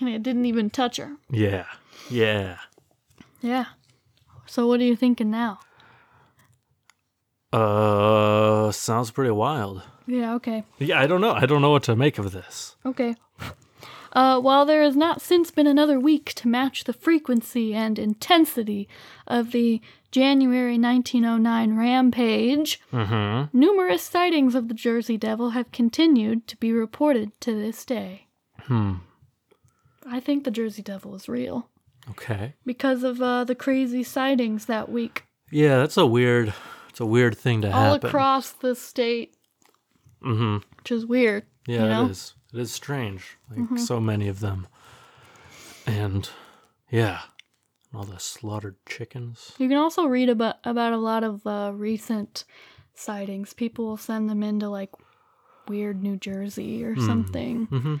And 0.00 0.08
it 0.08 0.24
didn't 0.24 0.46
even 0.46 0.68
touch 0.68 0.96
her. 0.96 1.12
Yeah. 1.30 1.66
Yeah. 2.10 2.58
Yeah. 3.40 3.66
So 4.46 4.66
what 4.66 4.80
are 4.80 4.84
you 4.84 4.96
thinking 4.96 5.30
now? 5.30 5.60
Uh, 7.52 8.72
sounds 8.72 9.10
pretty 9.10 9.30
wild. 9.30 9.82
Yeah. 10.06 10.34
Okay. 10.34 10.64
Yeah, 10.78 11.00
I 11.00 11.06
don't 11.06 11.20
know. 11.20 11.32
I 11.32 11.46
don't 11.46 11.62
know 11.62 11.70
what 11.70 11.84
to 11.84 11.96
make 11.96 12.18
of 12.18 12.32
this. 12.32 12.76
Okay. 12.84 13.14
Uh, 14.16 14.38
while 14.38 14.64
there 14.64 14.84
has 14.84 14.94
not 14.94 15.20
since 15.20 15.50
been 15.50 15.66
another 15.66 15.98
week 15.98 16.32
to 16.34 16.46
match 16.46 16.84
the 16.84 16.92
frequency 16.92 17.74
and 17.74 17.98
intensity 17.98 18.88
of 19.26 19.50
the 19.50 19.80
January 20.12 20.78
1909 20.78 21.76
rampage, 21.76 22.80
Mm-hmm. 22.92 23.58
numerous 23.58 24.04
sightings 24.04 24.54
of 24.54 24.68
the 24.68 24.74
Jersey 24.74 25.16
Devil 25.16 25.50
have 25.50 25.72
continued 25.72 26.46
to 26.46 26.56
be 26.58 26.72
reported 26.72 27.32
to 27.40 27.54
this 27.60 27.84
day. 27.84 28.28
Hmm. 28.60 28.98
I 30.06 30.20
think 30.20 30.44
the 30.44 30.52
Jersey 30.52 30.82
Devil 30.82 31.16
is 31.16 31.28
real 31.28 31.68
Okay. 32.10 32.54
because 32.66 33.02
of 33.02 33.20
uh, 33.22 33.44
the 33.44 33.54
crazy 33.54 34.02
sightings 34.02 34.66
that 34.66 34.90
week 34.90 35.24
Yeah, 35.50 35.78
that's 35.78 35.96
a 35.96 36.06
weird. 36.06 36.52
It's 36.90 37.00
a 37.00 37.06
weird 37.06 37.36
thing 37.36 37.62
to 37.62 37.68
happen. 37.68 37.82
all 37.82 37.92
happen. 37.94 38.08
across 38.08 38.50
the 38.52 38.74
state, 38.74 39.36
Mm-hmm. 40.24 40.58
which 40.78 40.90
is 40.92 41.04
weird. 41.06 41.44
Yeah, 41.66 41.82
you 41.82 41.88
know? 41.88 42.04
it 42.06 42.10
is. 42.12 42.34
It 42.52 42.60
is 42.60 42.72
strange. 42.72 43.36
Like 43.50 43.78
so 43.78 44.00
many 44.00 44.28
of 44.28 44.40
them. 44.40 44.66
And 45.86 46.28
yeah, 46.90 47.20
all 47.92 48.04
the 48.04 48.18
slaughtered 48.18 48.76
chickens. 48.88 49.52
You 49.58 49.68
can 49.68 49.76
also 49.76 50.06
read 50.06 50.28
about 50.28 50.56
about 50.64 50.92
a 50.92 50.96
lot 50.98 51.24
of 51.24 51.46
uh, 51.46 51.72
recent 51.74 52.44
sightings. 52.94 53.52
People 53.54 53.86
will 53.86 53.96
send 53.96 54.30
them 54.30 54.42
into 54.42 54.68
like 54.68 54.90
weird 55.68 56.02
New 56.02 56.16
Jersey 56.16 56.84
or 56.84 56.94
something, 56.96 57.66
Mm-hmm. 57.66 57.96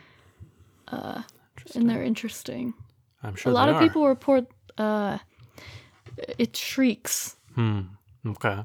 and 1.74 1.90
they're 1.90 2.02
interesting. 2.04 2.74
I'm 3.24 3.34
sure 3.36 3.50
a 3.50 3.54
lot 3.54 3.68
of 3.68 3.76
are. 3.76 3.80
people 3.82 4.06
report 4.06 4.46
uh, 4.78 5.18
it 6.38 6.56
shrieks. 6.56 7.36
Hmm. 7.54 7.80
Okay. 8.26 8.64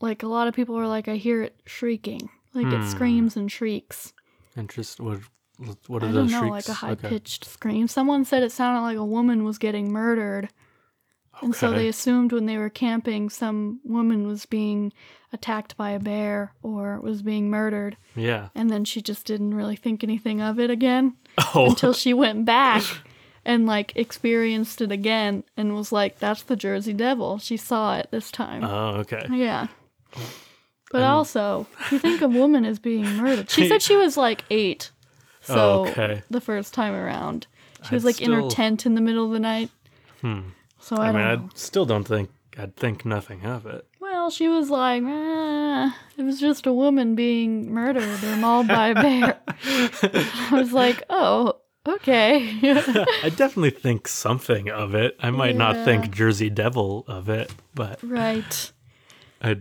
Like 0.00 0.22
a 0.22 0.26
lot 0.28 0.48
of 0.48 0.54
people 0.54 0.76
are 0.78 0.86
like, 0.86 1.08
I 1.08 1.16
hear 1.16 1.42
it 1.42 1.60
shrieking, 1.66 2.28
like 2.54 2.66
Hmm. 2.66 2.74
it 2.82 2.88
screams 2.90 3.36
and 3.36 3.50
shrieks. 3.50 4.12
Interest. 4.56 5.00
What? 5.00 5.20
What 5.86 6.02
are 6.02 6.08
I 6.08 6.12
don't 6.12 6.30
know, 6.30 6.40
shrieks? 6.40 6.50
like 6.50 6.68
a 6.68 6.72
high 6.74 6.90
Okay. 6.92 7.08
pitched 7.08 7.44
scream. 7.44 7.86
Someone 7.88 8.24
said 8.24 8.42
it 8.42 8.50
sounded 8.52 8.80
like 8.80 8.96
a 8.96 9.04
woman 9.04 9.44
was 9.44 9.58
getting 9.58 9.92
murdered. 9.92 10.48
Okay. 11.36 11.46
And 11.46 11.54
so 11.54 11.70
they 11.72 11.88
assumed 11.88 12.32
when 12.32 12.46
they 12.46 12.58
were 12.58 12.68
camping, 12.68 13.30
some 13.30 13.80
woman 13.84 14.26
was 14.26 14.44
being 14.44 14.92
attacked 15.32 15.76
by 15.76 15.90
a 15.90 15.98
bear 16.00 16.52
or 16.62 17.00
was 17.00 17.22
being 17.22 17.48
murdered. 17.48 17.96
Yeah. 18.16 18.48
And 18.54 18.68
then 18.70 18.84
she 18.84 19.00
just 19.00 19.24
didn't 19.24 19.54
really 19.54 19.76
think 19.76 20.02
anything 20.04 20.40
of 20.42 20.58
it 20.60 20.68
again 20.70 21.16
Oh. 21.54 21.70
until 21.70 21.92
she 21.94 22.12
went 22.12 22.44
back 22.44 22.82
and 23.44 23.66
like 23.66 23.92
experienced 23.96 24.80
it 24.80 24.92
again 24.92 25.44
and 25.56 25.74
was 25.74 25.92
like, 25.92 26.18
that's 26.18 26.42
the 26.42 26.56
Jersey 26.56 26.92
Devil. 26.92 27.38
She 27.38 27.56
saw 27.56 27.96
it 27.96 28.08
this 28.10 28.30
time. 28.30 28.64
oh. 28.64 28.98
Okay. 29.00 29.26
yeah. 29.30 29.66
But 30.90 31.02
also, 31.02 31.66
you 31.90 31.98
think 31.98 32.20
a 32.20 32.28
woman 32.28 32.64
is 32.66 32.78
being 32.78 33.04
murdered. 33.16 33.48
She 33.50 33.66
said 33.66 33.80
she 33.80 33.96
was 33.96 34.16
like 34.18 34.44
eight. 34.50 34.90
So 35.40 35.54
Oh, 35.86 35.88
okay. 35.90 36.22
the 36.30 36.40
first 36.40 36.74
time 36.74 36.94
around. 36.94 37.46
She 37.88 37.94
was 37.94 38.04
I'd 38.04 38.06
like 38.08 38.20
in 38.20 38.30
her 38.30 38.40
still- 38.40 38.50
tent 38.50 38.84
in 38.86 38.94
the 38.94 39.00
middle 39.00 39.24
of 39.26 39.32
the 39.32 39.40
night. 39.40 39.70
Hmm. 40.20 40.40
So 40.78 40.96
I, 40.96 41.08
I, 41.08 41.12
don't 41.12 41.14
mean, 41.14 41.24
know. 41.24 41.44
I 41.46 41.48
still 41.54 41.86
don't 41.86 42.04
think 42.04 42.30
I'd 42.58 42.76
think 42.76 43.04
nothing 43.06 43.44
of 43.46 43.64
it. 43.66 43.86
Well, 44.00 44.30
she 44.30 44.48
was 44.48 44.68
like, 44.68 45.02
ah, 45.06 45.96
it 46.18 46.22
was 46.22 46.38
just 46.38 46.66
a 46.66 46.72
woman 46.72 47.14
being 47.14 47.72
murdered 47.72 48.22
or 48.22 48.36
mauled 48.36 48.68
by 48.68 48.88
a 48.88 48.94
bear. 48.94 49.40
I 49.48 50.48
was 50.52 50.72
like, 50.72 51.02
oh, 51.08 51.56
okay. 51.86 52.58
I 53.22 53.30
definitely 53.34 53.70
think 53.70 54.08
something 54.08 54.70
of 54.70 54.94
it. 54.94 55.16
I 55.20 55.30
might 55.30 55.56
not 55.56 55.76
Yeah. 55.76 55.84
think 55.84 56.10
Jersey 56.14 56.50
Devil 56.50 57.04
of 57.08 57.28
it, 57.28 57.52
but 57.74 57.98
right. 58.02 58.72
I 59.42 59.58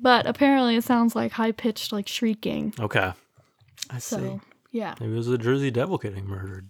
But 0.00 0.26
apparently 0.26 0.76
it 0.76 0.84
sounds 0.84 1.14
like 1.16 1.32
high 1.32 1.52
pitched, 1.52 1.92
like 1.92 2.08
shrieking. 2.08 2.74
okay. 2.78 3.12
I 3.90 3.98
see. 3.98 4.40
Yeah. 4.70 4.94
Maybe 5.00 5.12
it 5.12 5.16
was 5.16 5.28
a 5.28 5.38
Jersey 5.38 5.70
Devil 5.70 5.98
getting 5.98 6.26
murdered. 6.26 6.68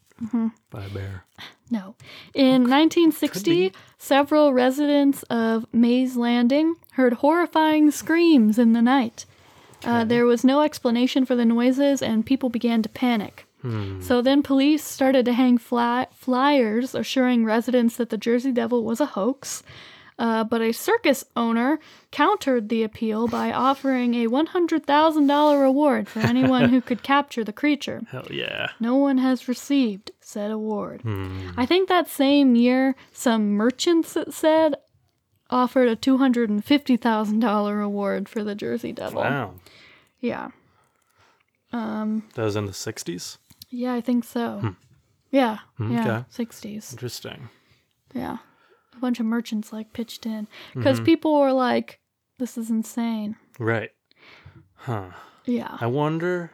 by 0.71 0.85
a 0.85 0.89
bear. 0.91 1.25
No. 1.71 1.95
In 2.35 2.63
1960, 2.63 3.73
several 3.99 4.53
residents 4.53 5.23
of 5.25 5.65
Mays 5.73 6.17
Landing 6.17 6.75
heard 6.93 7.15
horrifying 7.15 7.91
screams 7.93 8.59
in 8.59 8.73
the 8.73 8.83
night. 8.83 9.27
Uh, 9.85 10.05
there 10.05 10.27
was 10.27 10.43
no 10.45 10.63
explanation 10.63 11.25
for 11.25 11.37
the 11.37 11.45
noises, 11.45 12.03
and 12.03 12.27
people 12.27 12.49
began 12.49 12.83
to 12.83 12.89
panic. 12.89 13.47
Hmm. 13.63 14.01
So 14.01 14.23
then 14.23 14.43
police 14.43 14.85
started 14.85 15.25
to 15.27 15.33
hang 15.33 15.59
fly- 15.59 16.07
flyers 16.13 16.95
assuring 16.95 17.45
residents 17.45 17.97
that 17.97 18.11
the 18.11 18.17
Jersey 18.19 18.53
Devil 18.53 18.85
was 18.85 19.01
a 19.01 19.07
hoax. 19.07 19.63
Uh, 20.19 20.43
but 20.43 20.61
a 20.61 20.73
circus 20.73 21.25
owner 21.37 21.79
countered 22.11 22.69
the 22.69 22.83
appeal 22.83 23.29
by 23.29 23.53
offering 23.69 24.15
a 24.15 24.27
$100,000 24.27 25.61
reward 25.63 26.09
for 26.09 26.19
anyone 26.19 26.71
who 26.71 26.81
could 26.81 27.03
capture 27.05 27.45
the 27.45 27.53
creature. 27.53 28.03
Hell 28.11 28.27
yeah. 28.31 28.71
No 28.81 28.97
one 28.97 29.19
has 29.19 29.47
received 29.47 30.11
said 30.21 30.51
award. 30.51 31.03
Hmm. 31.03 31.51
I 31.57 31.65
think 31.67 31.89
that 31.89 32.09
same 32.09 32.55
year, 32.57 32.97
some 33.13 33.51
merchants, 33.53 34.17
it 34.17 34.35
said, 34.35 34.75
offered 35.51 35.89
a 35.89 35.97
$250,000 35.97 37.85
award 37.85 38.29
for 38.29 38.45
the 38.45 38.55
Jersey 38.55 38.93
Devil. 38.93 39.23
Wow. 39.23 39.55
Yeah. 40.21 40.51
Um, 41.73 42.25
that 42.35 42.45
was 42.45 42.57
in 42.57 42.67
the 42.67 42.73
60s? 42.73 43.39
Yeah, 43.71 43.95
I 43.95 44.01
think 44.01 44.25
so. 44.25 44.59
Hmm. 44.61 44.69
Yeah. 45.31 45.59
Yeah. 45.79 46.25
okay. 46.31 46.45
60s. 46.45 46.93
Interesting. 46.93 47.49
Yeah. 48.15 48.39
A 48.97 49.01
bunch 49.01 49.21
of 49.21 49.27
merchants 49.27 49.73
like 49.73 49.93
pitched 49.93 50.27
in 50.27 50.49
because 50.75 50.97
mm-hmm. 50.97 51.05
people 51.05 51.39
were 51.39 51.53
like, 51.53 52.01
this 52.39 52.57
is 52.57 52.71
insane. 52.71 53.37
Right. 53.59 53.91
Huh. 54.75 55.11
Yeah. 55.45 55.77
I 55.81 55.87
wonder 55.87 56.53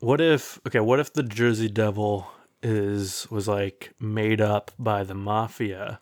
what 0.00 0.20
if 0.20 0.60
okay, 0.66 0.80
what 0.80 1.00
if 1.00 1.12
the 1.12 1.22
Jersey 1.22 1.68
Devil 1.68 2.26
is 2.62 3.30
was 3.30 3.46
like 3.48 3.92
made 4.00 4.40
up 4.40 4.70
by 4.78 5.04
the 5.04 5.14
mafia 5.14 6.00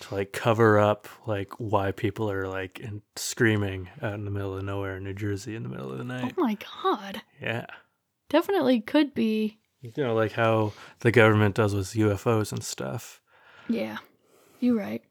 to 0.00 0.14
like 0.14 0.32
cover 0.32 0.78
up 0.78 1.08
like 1.26 1.52
why 1.58 1.92
people 1.92 2.30
are 2.30 2.46
like 2.46 2.78
in, 2.80 3.02
screaming 3.16 3.88
out 4.02 4.14
in 4.14 4.24
the 4.24 4.30
middle 4.30 4.56
of 4.56 4.64
nowhere 4.64 4.96
in 4.96 5.04
New 5.04 5.14
Jersey 5.14 5.56
in 5.56 5.62
the 5.62 5.68
middle 5.68 5.90
of 5.90 5.98
the 5.98 6.04
night. 6.04 6.34
Oh 6.36 6.42
my 6.42 6.56
God. 6.82 7.22
Yeah. 7.40 7.66
Definitely 8.34 8.80
could 8.80 9.14
be. 9.14 9.58
You 9.80 9.92
know, 9.96 10.12
like 10.16 10.32
how 10.32 10.72
the 11.00 11.12
government 11.12 11.54
does 11.54 11.72
with 11.72 11.92
UFOs 11.94 12.50
and 12.50 12.64
stuff. 12.64 13.20
Yeah. 13.68 13.98
You're 14.58 14.74
right. 14.76 15.04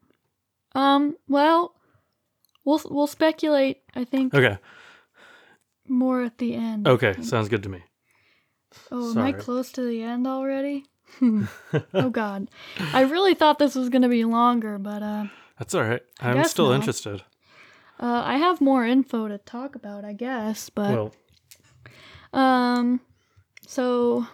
Um, 0.75 1.15
well, 1.29 1.73
we'll 2.65 2.81
we'll 2.89 3.07
speculate, 3.07 3.77
I 3.95 4.03
think, 4.03 4.33
Okay. 4.33 4.57
more 5.87 6.21
at 6.23 6.37
the 6.37 6.53
end. 6.55 6.85
Okay, 6.85 7.13
sounds 7.21 7.47
good 7.47 7.63
to 7.63 7.69
me. 7.69 7.81
Oh, 8.91 9.11
am 9.11 9.19
I 9.19 9.31
close 9.31 9.71
to 9.73 9.81
the 9.85 10.03
end 10.03 10.27
already? 10.27 10.83
oh 11.93 12.09
god. 12.09 12.49
I 12.93 13.01
really 13.03 13.35
thought 13.35 13.57
this 13.57 13.75
was 13.75 13.87
going 13.87 14.01
to 14.01 14.09
be 14.09 14.25
longer, 14.25 14.77
but 14.77 15.01
uh 15.01 15.25
That's 15.57 15.73
all 15.73 15.83
right. 15.83 16.01
I'm 16.19 16.43
still 16.43 16.67
not. 16.69 16.75
interested. 16.75 17.21
uh 18.01 18.21
I 18.25 18.35
have 18.35 18.59
more 18.59 18.85
info 18.85 19.29
to 19.29 19.37
talk 19.37 19.75
about, 19.75 20.03
I 20.03 20.11
guess, 20.11 20.69
but 20.69 20.91
Well, 20.91 21.13
Um, 22.33 22.99
so 23.67 24.27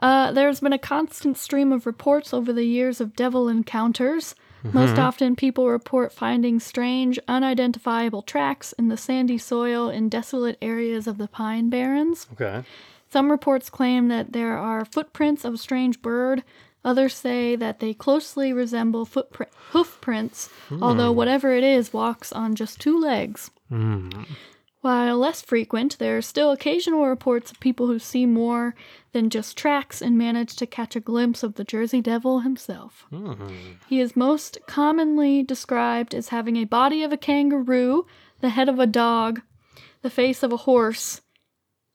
uh, 0.00 0.32
there's 0.32 0.60
been 0.60 0.72
a 0.72 0.78
constant 0.78 1.36
stream 1.38 1.72
of 1.72 1.86
reports 1.86 2.34
over 2.34 2.52
the 2.52 2.64
years 2.64 3.00
of 3.00 3.16
devil 3.16 3.48
encounters. 3.48 4.34
Most 4.64 4.90
mm-hmm. 4.90 5.00
often, 5.00 5.36
people 5.36 5.68
report 5.68 6.12
finding 6.12 6.60
strange, 6.60 7.18
unidentifiable 7.26 8.22
tracks 8.22 8.72
in 8.74 8.88
the 8.88 8.96
sandy 8.96 9.38
soil 9.38 9.88
in 9.88 10.08
desolate 10.08 10.56
areas 10.62 11.08
of 11.08 11.18
the 11.18 11.26
Pine 11.26 11.68
Barrens. 11.68 12.28
okay. 12.32 12.62
Some 13.10 13.30
reports 13.30 13.68
claim 13.68 14.08
that 14.08 14.32
there 14.32 14.56
are 14.56 14.86
footprints 14.86 15.44
of 15.44 15.54
a 15.54 15.58
strange 15.58 16.00
bird. 16.00 16.44
Others 16.84 17.14
say 17.14 17.56
that 17.56 17.78
they 17.78 17.92
closely 17.92 18.52
resemble 18.52 19.04
footprint 19.04 19.52
hoof 19.70 19.98
prints, 20.00 20.48
although 20.80 21.10
hmm. 21.10 21.16
whatever 21.16 21.52
it 21.52 21.62
is 21.62 21.92
walks 21.92 22.32
on 22.32 22.54
just 22.54 22.80
two 22.80 22.98
legs. 22.98 23.50
Hmm. 23.68 24.08
While 24.82 25.18
less 25.18 25.40
frequent, 25.40 25.98
there 25.98 26.16
are 26.16 26.22
still 26.22 26.50
occasional 26.50 27.06
reports 27.06 27.52
of 27.52 27.60
people 27.60 27.86
who 27.86 28.00
see 28.00 28.26
more 28.26 28.74
than 29.12 29.30
just 29.30 29.56
tracks 29.56 30.02
and 30.02 30.18
manage 30.18 30.56
to 30.56 30.66
catch 30.66 30.96
a 30.96 31.00
glimpse 31.00 31.44
of 31.44 31.54
the 31.54 31.62
Jersey 31.62 32.00
Devil 32.00 32.40
himself. 32.40 33.06
Mm-hmm. 33.12 33.48
He 33.88 34.00
is 34.00 34.16
most 34.16 34.58
commonly 34.66 35.44
described 35.44 36.16
as 36.16 36.30
having 36.30 36.56
a 36.56 36.64
body 36.64 37.04
of 37.04 37.12
a 37.12 37.16
kangaroo, 37.16 38.06
the 38.40 38.50
head 38.50 38.68
of 38.68 38.80
a 38.80 38.86
dog, 38.86 39.42
the 40.02 40.10
face 40.10 40.42
of 40.42 40.52
a 40.52 40.58
horse, 40.58 41.20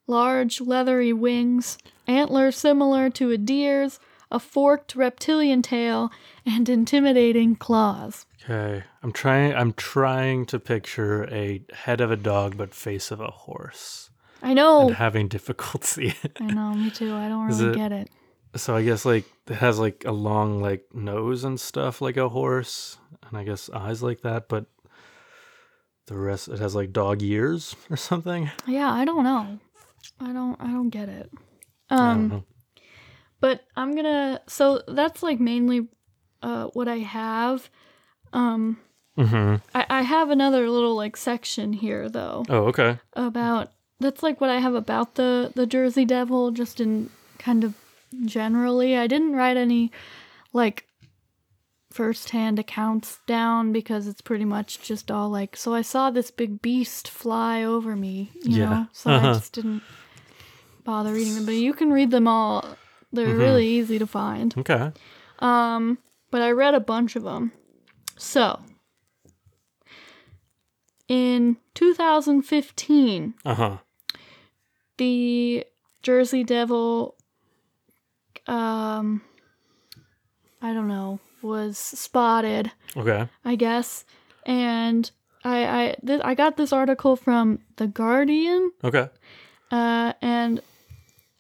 large 0.07 0.61
leathery 0.61 1.11
wings, 1.11 1.77
antlers 2.07 2.55
similar 2.55 3.09
to 3.09 3.31
a 3.31 3.37
deer's, 3.37 3.99
a 4.31 4.39
forked 4.39 4.95
reptilian 4.95 5.61
tail, 5.61 6.11
and 6.45 6.67
intimidating 6.69 7.55
claws. 7.55 8.25
Okay. 8.43 8.83
I'm 9.03 9.11
trying 9.11 9.53
I'm 9.55 9.73
trying 9.73 10.45
to 10.47 10.59
picture 10.59 11.25
a 11.33 11.63
head 11.73 12.01
of 12.01 12.11
a 12.11 12.15
dog 12.15 12.57
but 12.57 12.73
face 12.73 13.11
of 13.11 13.19
a 13.19 13.31
horse. 13.31 14.09
I 14.41 14.53
know. 14.53 14.87
And 14.87 14.95
having 14.95 15.27
difficulty. 15.27 16.13
I 16.39 16.45
know, 16.45 16.73
me 16.73 16.89
too. 16.91 17.13
I 17.13 17.27
don't 17.27 17.47
really 17.47 17.69
it- 17.71 17.75
get 17.75 17.91
it. 17.91 18.09
so 18.55 18.75
I 18.75 18.83
guess 18.83 19.03
like 19.05 19.25
it 19.49 19.55
has 19.55 19.79
like 19.79 20.03
a 20.05 20.11
long 20.11 20.61
like 20.61 20.85
nose 20.93 21.43
and 21.43 21.59
stuff 21.59 22.01
like 22.01 22.17
a 22.17 22.29
horse 22.29 22.97
and 23.27 23.37
I 23.37 23.43
guess 23.43 23.69
eyes 23.69 24.01
like 24.03 24.21
that, 24.21 24.47
but 24.47 24.65
the 26.07 26.17
rest 26.17 26.47
it 26.47 26.59
has 26.59 26.73
like 26.75 26.91
dog 26.93 27.21
ears 27.21 27.75
or 27.89 27.97
something. 27.97 28.49
Yeah, 28.65 28.91
I 28.91 29.03
don't 29.05 29.23
know. 29.23 29.59
I 30.19 30.31
don't 30.31 30.55
I 30.61 30.67
don't 30.67 30.89
get 30.89 31.09
it. 31.09 31.29
I 31.89 31.95
don't 31.95 32.05
Um 32.07 32.27
know. 32.29 32.43
But 33.39 33.65
I'm 33.75 33.95
to 33.95 34.41
so 34.47 34.81
that's 34.87 35.21
like 35.23 35.39
mainly 35.39 35.87
uh 36.41 36.67
what 36.67 36.87
I 36.87 36.97
have. 36.99 37.69
Um 38.33 38.77
Mhm. 39.17 39.61
I, 39.73 39.85
I 39.89 40.01
have 40.03 40.29
another 40.29 40.69
little 40.69 40.95
like 40.95 41.17
section 41.17 41.73
here 41.73 42.07
though 42.09 42.45
Oh, 42.49 42.65
okay. 42.67 42.99
about 43.13 43.71
that's 43.99 44.21
like 44.21 44.39
what 44.39 44.49
I 44.51 44.59
have 44.59 44.75
about 44.75 45.15
the 45.15 45.51
the 45.55 45.65
Jersey 45.65 46.05
Devil 46.05 46.51
just 46.51 46.79
in 46.79 47.09
kind 47.39 47.63
of 47.63 47.73
generally. 48.25 48.95
I 48.95 49.07
didn't 49.07 49.33
write 49.35 49.57
any 49.57 49.91
like 50.53 50.85
first-hand 51.91 52.59
accounts 52.59 53.19
down 53.25 53.71
because 53.71 54.07
it's 54.07 54.21
pretty 54.21 54.45
much 54.45 54.81
just 54.81 55.09
all 55.09 55.29
like 55.29 55.55
so 55.57 55.73
I 55.73 55.81
saw 55.81 56.09
this 56.11 56.29
big 56.31 56.61
beast 56.61 57.07
fly 57.07 57.63
over 57.63 57.95
me, 57.95 58.29
you 58.43 58.57
Yeah. 58.57 58.65
know. 58.69 58.87
So 58.91 59.11
I 59.11 59.15
Uh-huh. 59.15 59.33
just 59.33 59.53
didn't 59.53 59.81
bother 60.83 61.13
reading 61.13 61.35
them, 61.35 61.45
but 61.45 61.55
you 61.55 61.73
can 61.73 61.91
read 61.91 62.11
them 62.11 62.27
all. 62.27 62.77
They're 63.11 63.33
really 63.35 63.65
easy 63.67 63.97
to 63.99 64.07
find. 64.07 64.53
Okay. 64.57 64.91
Um, 65.39 65.97
but 66.31 66.41
I 66.41 66.51
read 66.51 66.73
a 66.75 66.79
bunch 66.79 67.15
of 67.15 67.23
them. 67.23 67.51
So, 68.17 68.59
in 71.07 71.57
2015, 71.73 73.33
Uh-huh. 73.45 73.77
the 74.97 75.65
Jersey 76.01 76.43
Devil, 76.43 77.15
um, 78.47 79.21
I 80.61 80.73
don't 80.73 80.87
know, 80.87 81.19
was 81.41 81.77
spotted, 81.77 82.71
Okay. 82.95 83.29
I 83.45 83.55
guess, 83.55 84.03
and 84.45 85.09
I 85.43 85.83
I 85.83 85.95
th- 86.05 86.21
I 86.25 86.33
got 86.33 86.57
this 86.57 86.73
article 86.73 87.15
from 87.15 87.59
the 87.77 87.87
Guardian, 87.87 88.71
Okay. 88.83 89.07
uh, 89.71 90.13
and 90.21 90.61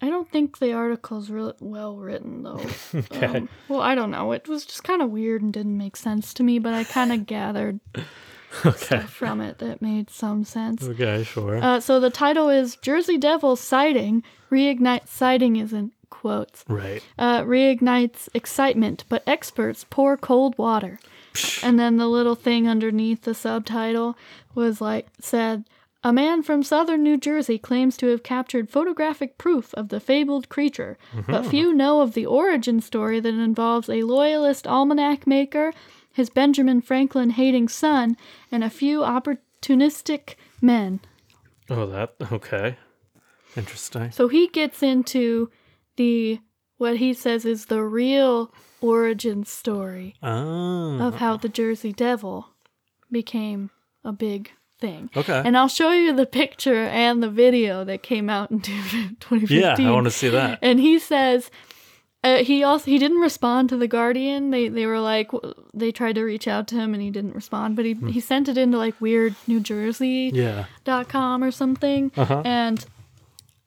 I 0.01 0.09
don't 0.09 0.29
think 0.29 0.59
the 0.59 0.73
article's 0.73 1.29
really 1.29 1.53
well 1.59 1.95
written 1.95 2.43
though. 2.43 2.61
Okay. 2.95 3.25
Um, 3.25 3.49
well, 3.67 3.81
I 3.81 3.95
don't 3.95 4.11
know. 4.11 4.31
It 4.31 4.47
was 4.47 4.65
just 4.65 4.83
kind 4.83 5.01
of 5.01 5.09
weird 5.09 5.41
and 5.41 5.51
didn't 5.51 5.77
make 5.77 5.95
sense 5.97 6.33
to 6.35 6.43
me, 6.43 6.59
but 6.59 6.73
I 6.73 6.83
kind 6.83 7.11
of 7.11 7.25
gathered 7.25 7.79
Okay. 8.65 8.99
from 9.01 9.41
it 9.41 9.57
that 9.59 9.81
made 9.81 10.09
some 10.09 10.43
sense. 10.43 10.83
Okay, 10.83 11.23
sure. 11.23 11.57
Uh, 11.57 11.79
so 11.79 11.99
the 11.99 12.09
title 12.09 12.49
is 12.49 12.75
Jersey 12.77 13.17
Devil 13.17 13.55
sighting 13.55 14.23
reignites 14.51 15.09
sighting 15.09 15.57
is 15.57 15.73
in 15.73 15.91
quotes. 16.09 16.63
right. 16.67 17.03
Uh, 17.17 17.41
reignites 17.43 18.29
excitement, 18.33 19.03
but 19.09 19.23
experts 19.27 19.85
pour 19.89 20.15
cold 20.15 20.57
water. 20.57 20.99
And 21.61 21.77
then 21.79 21.97
the 21.97 22.07
little 22.07 22.35
thing 22.35 22.67
underneath 22.67 23.23
the 23.23 23.33
subtitle 23.35 24.17
was 24.55 24.79
like 24.81 25.07
said, 25.19 25.65
a 26.03 26.13
man 26.13 26.43
from 26.43 26.63
southern 26.63 27.03
New 27.03 27.17
Jersey 27.17 27.57
claims 27.57 27.97
to 27.97 28.07
have 28.07 28.23
captured 28.23 28.69
photographic 28.69 29.37
proof 29.37 29.73
of 29.73 29.89
the 29.89 29.99
fabled 29.99 30.47
creature, 30.49 30.97
but 31.13 31.41
mm-hmm. 31.41 31.49
few 31.49 31.73
know 31.73 32.01
of 32.01 32.13
the 32.13 32.25
origin 32.25 32.81
story 32.81 33.19
that 33.19 33.33
involves 33.33 33.89
a 33.89 34.03
loyalist 34.03 34.67
almanac 34.67 35.25
maker, 35.25 35.73
his 36.11 36.29
Benjamin 36.29 36.81
Franklin 36.81 37.31
hating 37.31 37.67
son, 37.67 38.15
and 38.51 38.63
a 38.63 38.69
few 38.69 38.99
opportunistic 39.01 40.35
men. 40.61 40.99
Oh, 41.69 41.85
that 41.87 42.15
okay. 42.31 42.77
Interesting. 43.55 44.11
So 44.11 44.27
he 44.27 44.47
gets 44.47 44.83
into 44.83 45.49
the 45.95 46.39
what 46.77 46.97
he 46.97 47.13
says 47.13 47.43
is 47.43 47.65
the 47.65 47.83
real 47.83 48.53
origin 48.81 49.43
story 49.45 50.15
Oh. 50.21 50.99
of 51.01 51.15
how 51.15 51.37
the 51.37 51.49
Jersey 51.49 51.91
Devil 51.91 52.49
became 53.11 53.71
a 54.03 54.11
big 54.11 54.51
thing. 54.79 55.09
Okay. 55.15 55.41
And 55.45 55.57
I'll 55.57 55.67
show 55.67 55.91
you 55.91 56.13
the 56.15 56.25
picture 56.25 56.83
and 56.85 57.21
the 57.23 57.29
video 57.29 57.83
that 57.83 58.03
came 58.03 58.29
out 58.29 58.51
in 58.51 58.61
2015. 58.61 59.59
yeah, 59.59 59.75
I 59.79 59.91
want 59.91 60.05
to 60.05 60.11
see 60.11 60.29
that. 60.29 60.59
And 60.61 60.79
he 60.79 60.99
says 60.99 61.49
Uh, 62.23 62.43
he 62.43 62.63
also 62.63 62.85
he 62.91 62.97
didn't 62.97 63.19
respond 63.21 63.69
to 63.69 63.77
the 63.77 63.87
Guardian. 63.87 64.49
They 64.51 64.69
they 64.69 64.85
were 64.87 64.99
like 64.99 65.29
they 65.73 65.91
tried 65.91 66.15
to 66.15 66.23
reach 66.23 66.47
out 66.47 66.67
to 66.69 66.75
him 66.75 66.93
and 66.93 67.01
he 67.01 67.11
didn't 67.11 67.35
respond. 67.35 67.75
But 67.75 67.85
he 67.85 67.93
he 68.11 68.19
sent 68.19 68.49
it 68.49 68.57
into 68.57 68.77
like 68.77 68.99
weird 68.99 69.35
New 69.47 69.59
Jersey 69.59 70.31
Yeah. 70.33 70.65
dot 70.83 71.09
com 71.09 71.43
or 71.43 71.51
something. 71.51 72.11
Uh-huh. 72.17 72.41
And 72.43 72.83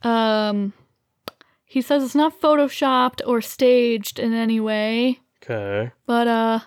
um, 0.02 0.72
he 1.64 1.80
says 1.80 2.02
it's 2.02 2.14
not 2.16 2.40
photoshopped 2.40 3.20
or 3.26 3.40
staged 3.40 4.18
in 4.18 4.32
any 4.34 4.58
way. 4.60 5.20
Okay. 5.42 5.92
But 6.06 6.26
uh, 6.28 6.58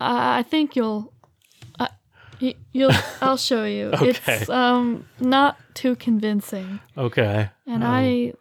I, 0.00 0.38
I 0.38 0.42
think 0.42 0.76
you'll. 0.76 1.12
Y- 2.40 2.54
you'll. 2.72 2.92
I'll 3.20 3.36
show 3.36 3.64
you. 3.64 3.90
Okay. 3.94 4.10
It's 4.40 4.48
um 4.50 5.06
not 5.20 5.56
too 5.74 5.96
convincing, 5.96 6.80
Okay. 6.96 7.50
and 7.66 7.82
Um, 7.84 7.90
I 7.90 8.32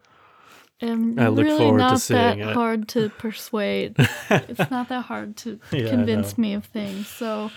am 0.82 1.17
I 1.19 1.27
look 1.29 1.45
really 1.45 1.58
forward 1.58 1.77
to 1.79 1.84
not 1.84 2.01
that 2.10 2.38
it. 2.38 2.53
hard 2.53 2.88
to 2.89 3.10
persuade. 3.10 3.95
it's 4.29 4.69
not 4.71 4.89
that 4.89 5.06
hard 5.06 5.38
to 5.38 5.60
Yeah, 5.71 5.89
convince 5.89 6.38
me 6.38 6.53
of 6.53 6.65
things. 6.65 7.08
So 7.08 7.51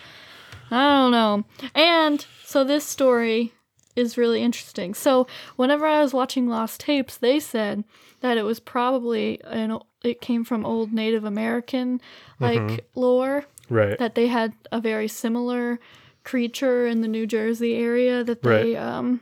I 0.70 0.83
don't 1.03 1.12
know. 1.12 1.44
And 1.75 2.25
so 2.44 2.64
this 2.64 2.85
story 2.85 3.53
is 3.94 4.18
really 4.18 4.42
interesting. 4.42 4.94
So 4.94 5.27
whenever 5.57 5.87
I 5.87 6.01
was 6.03 6.12
watching 6.12 6.49
Lost 6.49 6.81
Tapes, 6.81 7.16
they 7.16 7.40
said 7.40 7.85
that 8.20 8.37
it 8.37 8.42
was 8.42 8.61
probably 8.61 9.40
an 9.44 9.79
it 10.05 10.20
came 10.20 10.44
from 10.44 10.64
old 10.64 10.92
Native 10.92 11.25
American 11.25 12.01
like 12.40 12.59
Mm-hmm. 12.61 13.01
lore 13.01 13.44
Right. 13.68 13.99
that 13.99 14.14
they 14.14 14.29
had 14.29 14.53
a 14.70 14.81
very 14.81 15.09
similar 15.09 15.81
creature 16.27 16.87
in 16.87 17.01
the 17.01 17.09
New 17.09 17.27
Jersey 17.27 17.73
area 17.77 18.23
that 18.25 18.43
they 18.43 18.75
Right. 18.75 18.77
um 18.77 19.21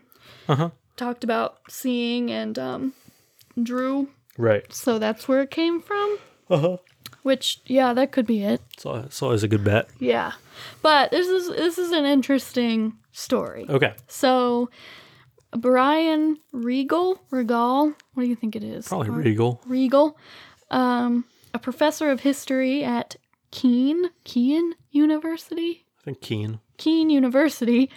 Uh-huh. 0.49 0.71
talked 0.97 1.23
about 1.25 1.59
seeing 1.71 2.31
and 2.31 2.59
um 2.59 2.93
drew. 3.63 4.09
Right. 4.37 4.67
So 4.73 4.99
that's 4.99 5.29
where 5.29 5.43
it 5.43 5.51
came 5.51 5.81
from. 5.81 6.19
Uh-huh. 6.51 6.77
Which 7.23 7.61
yeah, 7.67 7.95
that 7.95 8.11
could 8.13 8.27
be 8.27 8.43
it. 8.43 8.61
So 8.77 8.97
it's 9.07 9.23
always 9.23 9.43
a 9.45 9.49
good 9.49 9.65
bet. 9.65 9.89
Yeah. 10.01 10.33
But 10.83 11.11
this 11.11 11.29
is 11.29 11.49
this 11.49 11.79
is 11.79 11.93
an 11.93 12.05
interesting 12.05 12.95
story. 13.13 13.65
Okay. 13.69 13.95
So 14.09 14.69
Brian 15.57 16.39
Regal, 16.53 17.21
Regal, 17.31 17.93
what 18.15 18.23
do 18.25 18.29
you 18.29 18.35
think 18.37 18.57
it 18.57 18.65
is? 18.65 18.89
Probably 18.89 19.09
Or- 19.09 19.13
Regal. 19.23 19.61
Regal, 19.67 20.19
um, 20.71 21.25
a 21.53 21.59
professor 21.59 22.11
of 22.11 22.21
history 22.21 22.83
at 22.83 23.17
Kean, 23.53 24.11
Kean 24.25 24.75
University, 24.91 25.87
I 26.01 26.05
think 26.05 26.21
Keen. 26.21 26.59
Kean 26.77 27.11
University, 27.11 27.91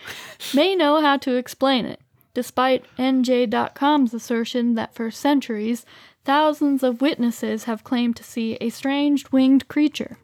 may 0.54 0.76
know 0.76 1.02
how 1.02 1.18
to 1.18 1.36
explain 1.36 1.86
it, 1.86 2.00
despite 2.34 2.86
NJ.com's 2.98 4.14
assertion 4.14 4.76
that 4.76 4.94
for 4.94 5.12
centuries, 5.12 5.86
thousands 6.26 6.84
of 6.84 7.02
witnesses 7.02 7.64
have 7.64 7.84
claimed 7.84 8.16
to 8.18 8.24
see 8.24 8.58
a 8.60 8.70
strange 8.70 9.32
winged 9.32 9.68
creature. 9.68 10.18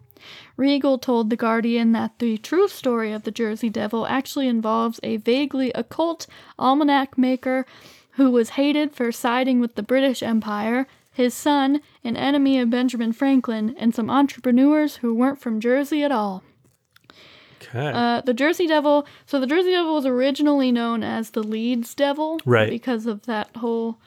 Regal 0.56 0.98
told 0.98 1.30
The 1.30 1.36
Guardian 1.36 1.92
that 1.94 2.20
the 2.20 2.38
true 2.38 2.68
story 2.68 3.12
of 3.12 3.24
the 3.24 3.32
Jersey 3.32 3.70
Devil 3.70 4.06
actually 4.08 4.48
involves 4.48 5.00
a 5.04 5.18
vaguely 5.18 5.72
occult 5.74 6.28
almanac 6.60 7.18
maker 7.18 7.66
who 8.12 8.30
was 8.30 8.50
hated 8.52 8.94
for 8.94 9.12
siding 9.12 9.60
with 9.60 9.76
the 9.76 9.84
British 9.84 10.22
Empire, 10.22 10.88
his 11.12 11.34
son, 11.34 11.82
an 12.04 12.16
enemy 12.16 12.60
of 12.60 12.70
Benjamin 12.70 13.14
Franklin, 13.14 13.76
and 13.78 13.94
some 13.94 14.10
entrepreneurs 14.10 14.98
who 14.98 15.14
weren't 15.14 15.42
from 15.42 15.60
Jersey 15.60 16.04
at 16.04 16.12
all. 16.12 16.44
Okay. 17.70 17.92
Uh, 17.94 18.22
the 18.22 18.34
Jersey 18.34 18.68
Devil. 18.68 19.06
So 19.26 19.40
the 19.40 19.48
Jersey 19.48 19.72
Devil 19.72 19.94
was 19.96 20.06
originally 20.06 20.72
known 20.72 21.04
as 21.04 21.32
the 21.32 21.44
Leeds 21.44 21.94
Devil, 21.96 22.40
Right. 22.46 22.70
Because 22.70 23.06
of 23.06 23.26
that 23.26 23.56
whole. 23.58 23.98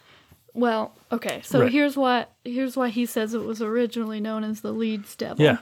Well, 0.55 0.93
okay. 1.13 1.41
So 1.45 1.61
Right. 1.63 1.73
here's 1.73 1.97
what 1.97 2.33
here's 2.45 2.77
why 2.77 2.89
he 2.89 3.05
says 3.07 3.35
it 3.35 3.45
was 3.45 3.61
originally 3.61 4.21
known 4.21 4.43
as 4.45 4.61
the 4.63 4.73
Leeds 4.73 5.15
Devil. 5.17 5.45
yeah. 5.45 5.59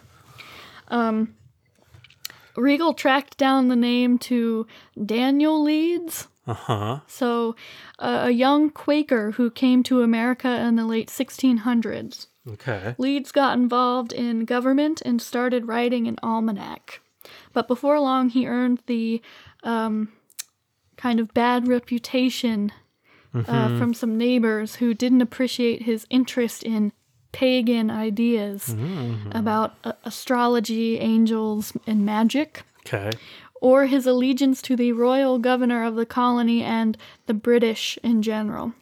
Regal 2.57 2.95
tracked 2.95 3.37
down 3.37 3.67
the 3.69 3.75
name 3.77 4.17
to 4.19 4.67
Daniel 5.05 5.61
Leeds. 5.61 6.29
Uh-huh. 6.47 7.01
So, 7.09 7.57
uh, 7.99 8.25
a 8.27 8.31
young 8.31 8.71
Quaker 8.71 9.33
who 9.33 9.51
came 9.51 9.83
to 9.85 10.03
America 10.03 10.49
in 10.61 10.77
the 10.77 10.85
late 10.85 11.09
1600s. 11.09 12.27
Okay. 12.49 12.95
Leeds 12.99 13.33
got 13.33 13.57
involved 13.59 14.13
in 14.13 14.45
government 14.45 15.01
and 15.05 15.21
started 15.21 15.67
writing 15.67 16.07
an 16.07 16.19
almanac. 16.23 17.01
But 17.55 17.67
before 17.69 17.99
long, 18.01 18.29
he 18.29 18.47
earned 18.47 18.81
the 18.87 19.23
um, 19.63 20.13
kind 20.99 21.19
of 21.21 21.33
bad 21.33 21.67
reputation 21.67 22.71
uh, 23.35 23.79
from 23.79 23.95
some 23.95 24.17
neighbors 24.19 24.77
who 24.77 24.93
didn't 24.95 25.23
appreciate 25.23 25.83
his 25.83 26.07
interest 26.11 26.63
in 26.63 26.93
pagan 27.33 27.91
ideas 27.91 28.77
about 29.33 29.75
uh, 29.83 29.93
astrology, 30.05 30.99
angels, 30.99 31.73
and 31.87 32.05
magic, 32.07 32.63
Okay. 32.87 33.11
or 33.61 33.87
his 33.87 34.07
allegiance 34.07 34.61
to 34.63 34.77
the 34.77 34.93
royal 34.93 35.39
governor 35.41 35.83
of 35.85 35.97
the 35.97 36.07
colony 36.07 36.63
and 36.63 36.97
the 37.27 37.35
British 37.35 37.99
in 38.05 38.23
general. 38.23 38.75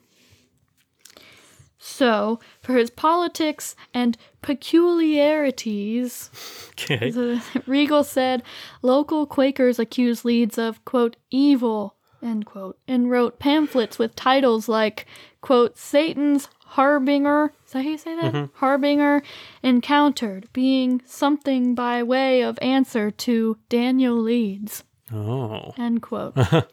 So, 1.84 2.38
for 2.60 2.74
his 2.76 2.90
politics 2.90 3.74
and 3.92 4.16
peculiarities, 4.40 6.30
Okay. 6.72 7.40
Regal 7.66 8.04
said 8.04 8.44
local 8.82 9.26
Quakers 9.26 9.78
accused 9.80 10.24
Leeds 10.24 10.58
of, 10.58 10.84
quote, 10.84 11.16
evil, 11.30 11.96
end 12.22 12.46
quote, 12.46 12.78
and 12.86 13.10
wrote 13.10 13.40
pamphlets 13.40 13.98
with 13.98 14.14
titles 14.14 14.68
like, 14.68 15.06
quote, 15.40 15.76
Satan's 15.76 16.48
Harbinger, 16.66 17.52
is 17.66 17.72
that 17.72 17.82
how 17.82 17.88
you 17.90 17.98
say 17.98 18.14
that? 18.14 18.32
Mm-hmm. 18.32 18.56
Harbinger 18.58 19.22
encountered, 19.64 20.48
being 20.52 21.02
something 21.04 21.74
by 21.74 22.02
way 22.04 22.42
of 22.42 22.58
answer 22.62 23.10
to 23.10 23.58
Daniel 23.68 24.16
Leeds, 24.16 24.84
Oh. 25.12 25.74
end 25.76 26.00
quote. 26.02 26.34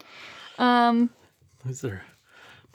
Um, 0.60 1.10
These 1.66 1.84
are 1.86 2.04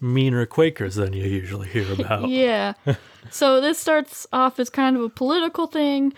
meaner 0.01 0.47
Quakers 0.47 0.97
than 0.97 1.13
you 1.13 1.25
usually 1.25 1.69
hear 1.69 1.91
about. 1.99 2.29
Yeah. 2.29 2.75
so 3.31 3.61
this 3.61 3.79
starts 3.79 4.27
off 4.33 4.59
as 4.59 4.71
kind 4.71 4.97
of 4.97 5.03
a 5.03 5.09
political 5.09 5.67
thing 5.67 6.13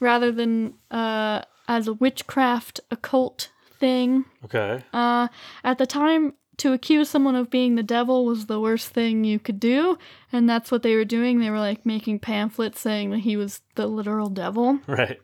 rather 0.00 0.30
than 0.32 0.74
uh, 0.90 1.42
as 1.68 1.86
a 1.88 1.92
witchcraft 1.94 2.80
occult 2.90 3.50
thing. 3.78 4.24
Okay. 4.44 4.82
Uh, 4.92 5.28
at 5.64 5.78
the 5.78 5.86
time, 5.86 6.34
to 6.58 6.74
accuse 6.74 7.08
someone 7.08 7.34
of 7.36 7.48
being 7.48 7.76
the 7.76 7.82
devil 7.82 8.26
was 8.26 8.44
the 8.44 8.60
worst 8.60 8.88
thing 8.88 9.24
you 9.24 9.38
could 9.38 9.58
do, 9.58 9.96
and 10.30 10.46
that's 10.46 10.70
what 10.70 10.82
they 10.82 10.94
were 10.94 11.06
doing. 11.06 11.38
They 11.38 11.48
were 11.48 11.58
like 11.58 11.86
making 11.86 12.18
pamphlets 12.18 12.78
saying 12.80 13.10
that 13.12 13.20
he 13.20 13.34
was 13.34 13.62
the 13.76 13.86
literal 13.86 14.28
devil. 14.28 14.78
Right. 14.86 15.18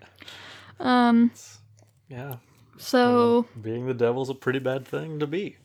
Um, 0.80 1.30
Yeah. 2.08 2.36
so 2.78 3.44
Being 3.60 3.86
the 3.86 3.92
devil's 3.92 4.30
a 4.30 4.34
pretty 4.34 4.60
bad 4.60 4.86
thing 4.86 5.18
to 5.18 5.26
be. 5.26 5.56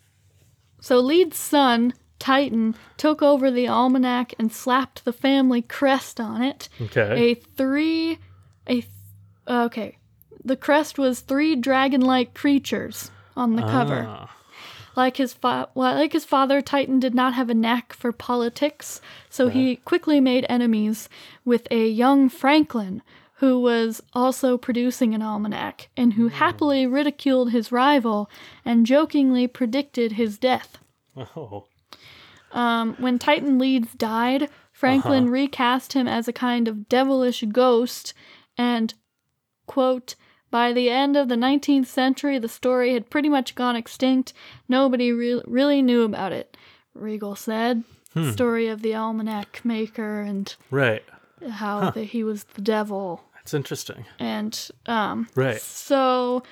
so 0.81 0.99
Leeds' 0.99 1.37
son 1.37 1.93
Titan 2.21 2.75
took 2.97 3.21
over 3.21 3.49
the 3.51 3.67
almanac 3.67 4.33
and 4.39 4.51
slapped 4.53 5.03
the 5.03 5.11
family 5.13 5.61
crest 5.61 6.19
on 6.19 6.41
it. 6.41 6.69
Okay. 6.79 7.31
A 7.31 7.33
three, 7.33 8.19
a 8.67 8.81
th- 8.81 8.87
okay, 9.47 9.97
the 10.43 10.55
crest 10.55 10.97
was 10.99 11.19
three 11.21 11.55
dragon-like 11.55 12.33
creatures 12.33 13.11
on 13.35 13.55
the 13.55 13.63
cover. 13.63 14.05
Ah, 14.07 14.35
Like 14.95 15.17
his 15.17 15.33
fa- 15.33 15.69
like 15.73 16.13
his 16.13 16.25
father, 16.25 16.61
Titan 16.61 16.99
did 16.99 17.15
not 17.15 17.33
have 17.33 17.49
a 17.49 17.53
knack 17.53 17.93
for 17.93 18.11
politics, 18.11 19.01
so 19.29 19.47
he 19.49 19.77
quickly 19.77 20.19
made 20.19 20.45
enemies 20.49 21.09
with 21.45 21.67
a 21.71 21.87
young 21.87 22.29
Franklin 22.29 23.01
who 23.35 23.59
was 23.59 24.03
also 24.13 24.57
producing 24.57 25.15
an 25.15 25.21
almanac 25.23 25.89
and 25.97 26.13
who 26.13 26.27
happily 26.27 26.85
ridiculed 26.85 27.51
his 27.51 27.71
rival 27.71 28.29
and 28.63 28.85
jokingly 28.85 29.47
predicted 29.47 30.11
his 30.11 30.37
death. 30.37 30.77
Oh. 31.17 31.65
Um, 32.53 32.95
when 32.99 33.17
Titan 33.19 33.57
Leeds 33.57 33.93
died, 33.93 34.49
Franklin 34.71 35.29
recast 35.29 35.93
him 35.93 36.07
as 36.07 36.27
a 36.27 36.33
kind 36.33 36.67
of 36.67 36.89
devilish 36.89 37.43
ghost, 37.51 38.13
and, 38.57 38.93
quote, 39.67 40.15
by 40.49 40.73
the 40.73 40.89
end 40.89 41.15
of 41.15 41.29
the 41.29 41.35
19th 41.35 41.85
century, 41.85 42.37
the 42.37 42.49
story 42.49 42.93
had 42.93 43.09
pretty 43.09 43.29
much 43.29 43.55
gone 43.55 43.75
extinct. 43.77 44.33
Nobody 44.67 45.11
re- 45.13 45.41
really 45.45 45.81
knew 45.81 46.03
about 46.03 46.33
it, 46.33 46.57
Regal 46.93 47.35
said. 47.35 47.83
The 48.13 48.33
story 48.33 48.67
of 48.67 48.81
the 48.81 48.93
almanac 48.93 49.61
maker 49.63 50.19
and 50.19 50.53
Right. 50.69 51.03
how 51.49 51.91
that 51.91 52.03
he 52.03 52.25
was 52.25 52.43
the 52.43 52.61
devil. 52.61 53.23
That's 53.35 53.53
interesting. 53.53 54.03
And 54.19 54.69
um, 54.87 55.29
Right. 55.33 55.61
so 55.61 56.43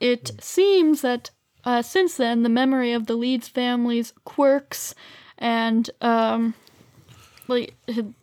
it 0.00 0.30
seems 0.40 1.02
that 1.02 1.30
uh, 1.64 1.82
since 1.82 2.16
then, 2.16 2.42
the 2.42 2.48
memory 2.48 2.92
of 2.92 3.06
the 3.06 3.14
Leeds 3.14 3.48
family's 3.48 4.12
quirks 4.24 4.94
and, 5.38 5.90
um, 6.00 6.54
like, 7.48 7.74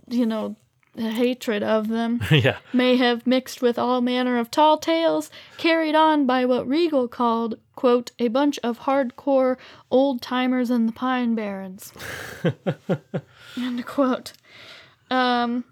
you 0.08 0.26
know, 0.26 0.56
the 0.94 1.12
hatred 1.12 1.64
of 1.64 1.88
them 1.88 2.22
yeah. 2.32 2.58
may 2.74 2.98
have 2.98 3.26
mixed 3.26 3.62
with 3.62 3.80
all 3.80 4.02
manner 4.02 4.38
of 4.38 4.52
tall 4.52 4.78
tales 4.78 5.30
carried 5.58 5.96
on 5.96 6.26
by 6.26 6.46
what 6.46 6.68
Regal 6.68 7.08
called, 7.08 7.56
quote, 7.76 8.12
a 8.20 8.28
bunch 8.28 8.60
of 8.62 8.80
hardcore 8.80 9.58
old 9.90 10.22
timers 10.22 10.70
in 10.70 10.86
the 10.86 10.92
Pine 10.92 11.34
Barrens. 11.34 11.94
End 13.58 13.86
quote. 13.86 14.34
Um, 15.10 15.64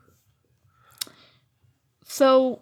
so 2.06 2.62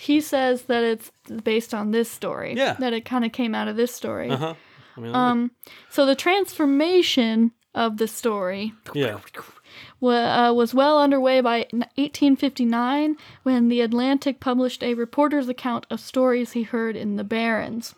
he 0.00 0.20
says 0.20 0.62
that 0.62 0.82
it's 0.82 1.12
based 1.44 1.74
on 1.74 1.90
this 1.90 2.10
story. 2.10 2.54
Yeah. 2.56 2.74
That 2.78 2.94
it 2.94 3.04
kind 3.04 3.24
of 3.24 3.32
came 3.32 3.54
out 3.54 3.68
of 3.68 3.76
this 3.76 3.94
story. 3.94 4.30
Uh 4.30 4.36
huh. 4.36 4.54
I 4.96 5.00
mean, 5.00 5.14
Um, 5.14 5.50
so 5.90 6.06
the 6.06 6.14
transformation 6.14 7.52
of 7.74 7.98
the 7.98 8.08
story 8.08 8.72
yeah. 8.94 9.18
uh, 10.02 10.52
was 10.52 10.72
well 10.74 11.00
underway 11.00 11.42
by 11.42 11.66
1859 11.72 13.16
when 13.42 13.68
the 13.68 13.82
Atlantic 13.82 14.40
published 14.40 14.82
a 14.82 14.94
reporter's 14.94 15.48
account 15.48 15.86
of 15.90 16.00
stories 16.00 16.52
he 16.52 16.62
heard 16.62 16.96
in 16.96 17.16
the 17.16 17.24
Barrens. 17.24 17.94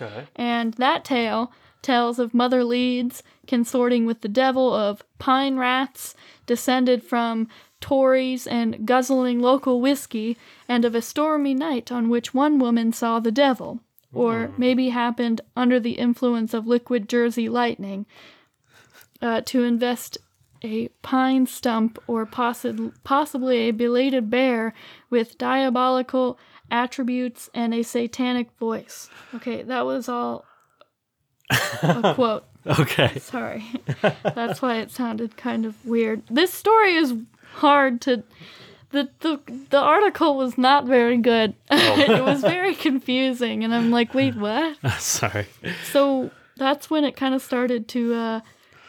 Okay. 0.00 0.28
And 0.36 0.74
that 0.74 1.04
tale 1.04 1.52
tells 1.82 2.18
of 2.18 2.32
Mother 2.32 2.62
Leeds 2.62 3.22
consorting 3.46 4.06
with 4.06 4.20
the 4.20 4.28
devil 4.28 4.72
of 4.72 5.02
pine 5.18 5.56
rats, 5.56 6.14
descended 6.46 7.02
from 7.02 7.48
Tories 7.80 8.46
and 8.46 8.86
guzzling 8.86 9.40
local 9.40 9.80
whiskey, 9.80 10.36
and 10.68 10.84
of 10.84 10.94
a 10.94 11.02
stormy 11.02 11.54
night 11.54 11.90
on 11.90 12.08
which 12.08 12.34
one 12.34 12.58
woman 12.58 12.92
saw 12.92 13.20
the 13.20 13.32
devil, 13.32 13.80
or 14.12 14.52
maybe 14.58 14.90
happened 14.90 15.40
under 15.56 15.80
the 15.80 15.92
influence 15.92 16.52
of 16.52 16.66
liquid 16.66 17.08
Jersey 17.08 17.48
lightning, 17.48 18.06
uh, 19.22 19.40
to 19.42 19.64
invest 19.64 20.18
a 20.62 20.88
pine 21.02 21.46
stump 21.46 21.98
or 22.06 22.26
possi- 22.26 22.92
possibly 23.02 23.68
a 23.68 23.70
belated 23.70 24.28
bear 24.28 24.74
with 25.08 25.38
diabolical 25.38 26.38
attributes 26.70 27.50
and 27.54 27.74
a 27.74 27.82
satanic 27.82 28.50
voice. 28.58 29.08
Okay, 29.34 29.62
that 29.62 29.86
was 29.86 30.08
all 30.08 30.44
a 31.82 32.12
quote. 32.14 32.44
Okay. 32.66 33.18
Sorry. 33.18 33.64
That's 34.22 34.60
why 34.60 34.76
it 34.76 34.90
sounded 34.90 35.36
kind 35.36 35.64
of 35.64 35.84
weird. 35.86 36.22
This 36.28 36.52
story 36.52 36.94
is 36.94 37.14
hard 37.54 38.00
to 38.02 38.22
the 38.90 39.08
the, 39.20 39.40
the 39.70 39.78
article 39.78 40.36
was 40.36 40.58
not 40.58 40.86
very 40.86 41.16
good. 41.18 41.54
it 41.70 42.24
was 42.24 42.40
very 42.40 42.74
confusing 42.74 43.62
and 43.64 43.74
I'm 43.74 43.90
like, 43.90 44.14
"Wait, 44.14 44.34
what?" 44.36 44.76
Sorry. 44.98 45.46
So 45.92 46.30
that's 46.56 46.90
when 46.90 47.04
it 47.04 47.16
kind 47.16 47.34
of 47.34 47.42
started 47.42 47.88
to 47.88 48.14
uh 48.14 48.40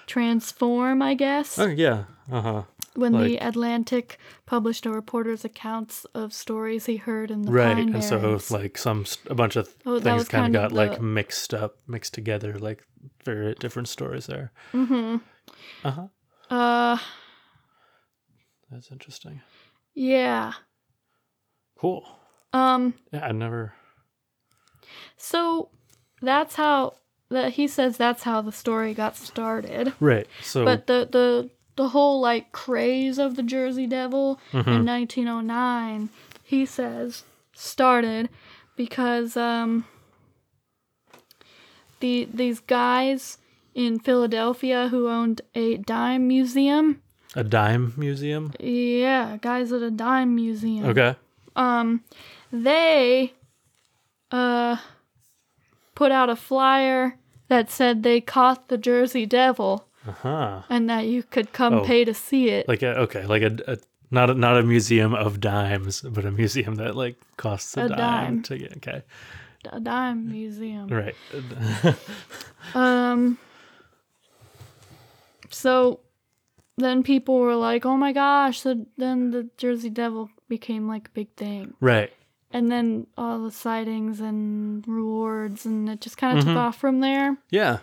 transform, 0.07 1.01
I 1.01 1.13
guess. 1.13 1.57
Oh 1.59 1.67
yeah. 1.67 2.03
Uh 2.31 2.41
huh. 2.41 2.63
when 2.95 3.13
the 3.13 3.37
Atlantic 3.37 4.17
published 4.45 4.85
a 4.85 4.91
reporter's 4.91 5.43
accounts 5.45 6.05
of 6.13 6.33
stories 6.33 6.85
he 6.85 6.97
heard 6.97 7.31
in 7.31 7.43
the 7.43 7.51
Right. 7.51 7.77
And 7.77 8.03
so 8.03 8.39
like 8.49 8.77
some 8.77 9.05
a 9.27 9.35
bunch 9.35 9.55
of 9.55 9.69
Oh, 9.85 9.99
things 9.99 10.27
kind 10.27 10.53
of 10.55 10.61
got 10.61 10.71
like 10.71 11.01
mixed 11.01 11.53
up, 11.53 11.77
mixed 11.87 12.13
together, 12.13 12.57
like 12.59 12.83
very 13.23 13.53
different 13.55 13.87
stories 13.87 14.25
there. 14.27 14.51
Mm-hmm. 14.73 15.17
Uh-huh. 15.83 16.07
Uh 16.49 16.97
That's 18.71 18.91
interesting. 18.91 19.41
yeah. 19.93 20.53
Cool. 21.77 22.07
Um 22.53 22.93
Yeah, 23.11 23.25
I 23.25 23.31
never. 23.31 23.73
so 25.17 25.69
that's 26.21 26.55
how 26.55 26.93
that 27.29 27.53
he 27.53 27.67
says 27.67 27.97
that's 27.97 28.23
how 28.23 28.41
the 28.41 28.51
story 28.51 28.93
got 28.93 29.15
started. 29.17 29.93
Right. 29.99 30.27
So. 30.41 30.63
But 30.65 30.87
the 30.87 31.07
the 31.11 31.49
the 31.75 31.89
whole 31.89 32.19
like 32.21 32.51
craze 32.51 33.17
of 33.17 33.35
the 33.35 33.43
Jersey 33.43 33.87
Devil 33.87 34.39
Mm-hmm. 34.51 34.69
in 34.69 34.85
1909, 34.85 36.09
he 36.43 36.65
says 36.65 37.23
started 37.53 38.29
because 38.75 39.35
um 39.37 39.85
the 41.99 42.27
these 42.33 42.59
guys 42.59 43.37
in 43.73 43.99
Philadelphia 43.99 44.89
who 44.89 45.07
owned 45.07 45.41
a 45.55 45.77
dime 45.77 46.27
museum. 46.27 47.01
A 47.35 47.43
dime 47.43 47.93
museum. 47.97 48.51
Yeah, 48.59 49.37
guys 49.41 49.71
at 49.71 49.81
a 49.81 49.91
dime 49.91 50.35
museum. 50.35 50.85
Okay. 50.85 51.15
Um 51.55 52.03
they 52.51 53.33
uh 54.31 54.77
put 55.95 56.11
out 56.11 56.29
a 56.29 56.35
flyer 56.35 57.17
that 57.47 57.69
said 57.69 58.03
they 58.03 58.21
caught 58.21 58.67
the 58.69 58.77
Jersey 58.77 59.25
Devil 59.25 59.85
Uh 60.07 60.11
huh. 60.11 60.61
and 60.69 60.89
that 60.89 61.05
you 61.07 61.23
could 61.23 61.51
come 61.53 61.73
Oh. 61.75 61.83
pay 61.83 62.05
to 62.05 62.13
see 62.13 62.49
it. 62.49 62.67
Like 62.67 62.81
a, 62.81 62.97
okay, 63.01 63.25
like 63.25 63.41
a, 63.43 63.57
a 63.67 63.77
not 64.09 64.29
a, 64.29 64.33
not 64.33 64.57
a 64.57 64.63
museum 64.63 65.13
of 65.13 65.39
dimes, 65.39 66.01
but 66.01 66.25
a 66.25 66.31
museum 66.31 66.75
that 66.75 66.95
like 66.95 67.15
costs 67.37 67.75
a, 67.77 67.85
A 67.85 67.89
dime, 67.89 67.97
dime. 67.97 68.41
to 68.43 68.57
get. 68.57 68.77
Okay. 68.77 69.01
a 69.71 69.79
dime 69.79 70.29
museum. 70.31 70.87
Right. 70.87 71.15
Um 72.75 73.37
so 75.49 75.99
then 76.77 77.03
people 77.03 77.39
were 77.39 77.55
like, 77.55 77.85
"Oh 77.85 77.97
my 77.97 78.11
gosh!" 78.13 78.61
So 78.61 78.85
then 78.97 79.31
the 79.31 79.49
Jersey 79.57 79.89
Devil 79.89 80.29
became 80.47 80.87
like 80.87 81.07
a 81.07 81.11
big 81.11 81.33
thing, 81.35 81.73
right. 81.79 82.11
and 82.51 82.71
then 82.71 83.07
all 83.17 83.39
the 83.43 83.51
sightings 83.51 84.19
and 84.19 84.85
rewards, 84.87 85.65
and 85.65 85.89
it 85.89 86.01
just 86.01 86.17
kind 86.17 86.37
of 86.37 86.45
took 86.45 86.57
off 86.57 86.77
from 86.77 86.99
there. 87.01 87.37
Yeah. 87.49 87.79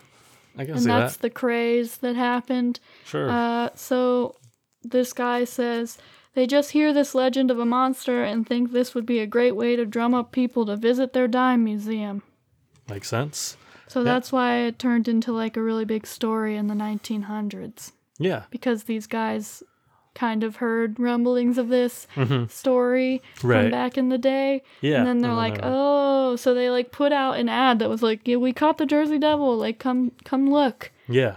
I 0.57 0.65
can 0.65 0.73
And 0.75 0.83
see 0.83 0.89
that's 0.89 1.17
that. 1.17 1.23
the 1.23 1.31
craze 1.31 1.99
that 1.99 2.17
happened. 2.17 2.81
Sure. 3.05 3.31
Uh, 3.31 3.69
so 3.77 4.35
this 4.83 5.13
guy 5.13 5.45
says 5.45 5.99
they 6.35 6.49
just 6.49 6.73
hear 6.73 6.93
this 6.93 7.15
legend 7.15 7.53
of 7.53 7.61
a 7.61 7.65
monster 7.65 8.25
and 8.25 8.45
think 8.45 8.73
this 8.73 8.93
would 8.93 9.07
be 9.07 9.21
a 9.21 9.27
great 9.27 9.55
way 9.55 9.77
to 9.77 9.87
drum 9.87 10.15
up 10.15 10.33
people 10.33 10.67
to 10.67 10.77
visit 10.77 11.13
their 11.13 11.29
dime 11.29 11.63
museum. 11.63 12.23
Makes 12.89 13.09
sense. 13.09 13.57
So 13.87 14.03
that's 14.03 14.33
why 14.33 14.57
it 14.59 14.79
turned 14.81 15.07
into 15.07 15.31
like 15.33 15.57
a 15.57 15.63
really 15.63 15.85
big 15.85 16.07
story 16.07 16.57
in 16.57 16.67
the 16.67 16.75
1900s 16.75 17.93
Yeah. 18.19 18.43
because 18.51 18.85
these 18.85 19.07
guys 19.07 19.63
kind 20.15 20.43
of 20.43 20.57
heard 20.57 20.99
rumblings 20.99 21.59
of 21.59 21.69
this 21.69 22.07
story 22.49 23.23
Mm-hmm. 23.37 23.47
Right. 23.47 23.63
from 23.63 23.71
back 23.71 23.97
in 23.99 24.09
the 24.09 24.19
day. 24.19 24.63
Yeah. 24.81 24.99
And 24.99 25.07
then 25.07 25.19
they're 25.19 25.31
and 25.31 25.37
like, 25.39 25.55
they're- 25.61 25.71
"Oh, 25.73 26.37
so 26.37 26.55
they 26.55 26.71
like 26.71 26.91
put 26.91 27.13
out 27.13 27.39
an 27.39 27.49
ad 27.49 27.79
that 27.79 27.89
was 27.89 28.03
like, 28.03 28.27
"Yeah, 28.27 28.37
we 28.37 28.53
caught 28.53 28.79
the 28.79 28.87
Jersey 28.87 29.19
Devil. 29.19 29.57
Like 29.57 29.79
come 29.79 30.13
come 30.25 30.51
look." 30.51 30.91
Yeah. 31.09 31.37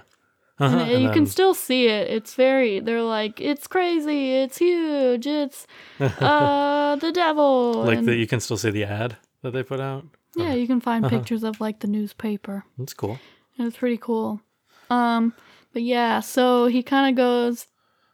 Uh-huh. 0.59 0.77
And 0.77 0.91
and 0.91 1.03
you 1.03 1.11
can 1.11 1.25
still 1.25 1.53
see 1.53 1.87
it. 1.87 2.09
It's 2.09 2.33
very 2.35 2.79
they're 2.79 3.01
like, 3.03 3.39
"It's 3.39 3.67
crazy. 3.67 4.35
It's 4.37 4.57
huge. 4.57 5.27
It's 5.27 5.67
uh 5.99 6.95
the 6.95 7.11
devil." 7.11 7.73
like 7.85 7.99
and, 7.99 8.07
that 8.07 8.15
you 8.17 8.27
can 8.27 8.39
still 8.39 8.57
see 8.57 8.71
the 8.71 8.83
ad 8.85 9.17
that 9.43 9.51
they 9.51 9.63
put 9.63 9.79
out. 9.79 10.05
Yeah, 10.35 10.53
you 10.53 10.65
can 10.65 10.79
find 10.81 11.05
Uh-huh. 11.05 11.17
pictures 11.17 11.43
of 11.43 11.59
like 11.61 11.79
the 11.81 11.87
newspaper. 11.87 12.63
That's 12.77 12.93
cool. 12.93 13.19
It 13.57 13.63
was 13.63 13.75
pretty 13.75 13.97
cool. 13.97 14.41
Um, 14.89 15.33
but 15.73 15.81
yeah, 15.83 16.19
so 16.19 16.67
he 16.67 16.83
kind 16.83 17.09
of 17.09 17.17
goes. 17.17 17.67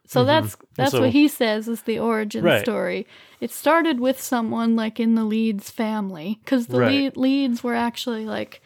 So 0.06 0.24
that's 0.24 0.56
that's 0.74 0.90
Mm-hmm. 0.92 0.96
So- 0.96 1.00
what 1.02 1.10
he 1.10 1.28
says 1.28 1.68
is 1.68 1.82
the 1.82 1.98
origin 1.98 2.44
Right. 2.44 2.62
story. 2.62 3.06
It 3.40 3.50
started 3.50 4.00
with 4.00 4.20
someone 4.20 4.74
like 4.74 4.98
in 4.98 5.14
the 5.14 5.24
Leeds 5.24 5.70
family 5.70 6.40
because 6.44 6.66
the 6.68 6.78
Right. 6.80 7.16
Le- 7.16 7.20
Leeds 7.20 7.62
were 7.62 7.74
actually 7.74 8.24
like 8.24 8.62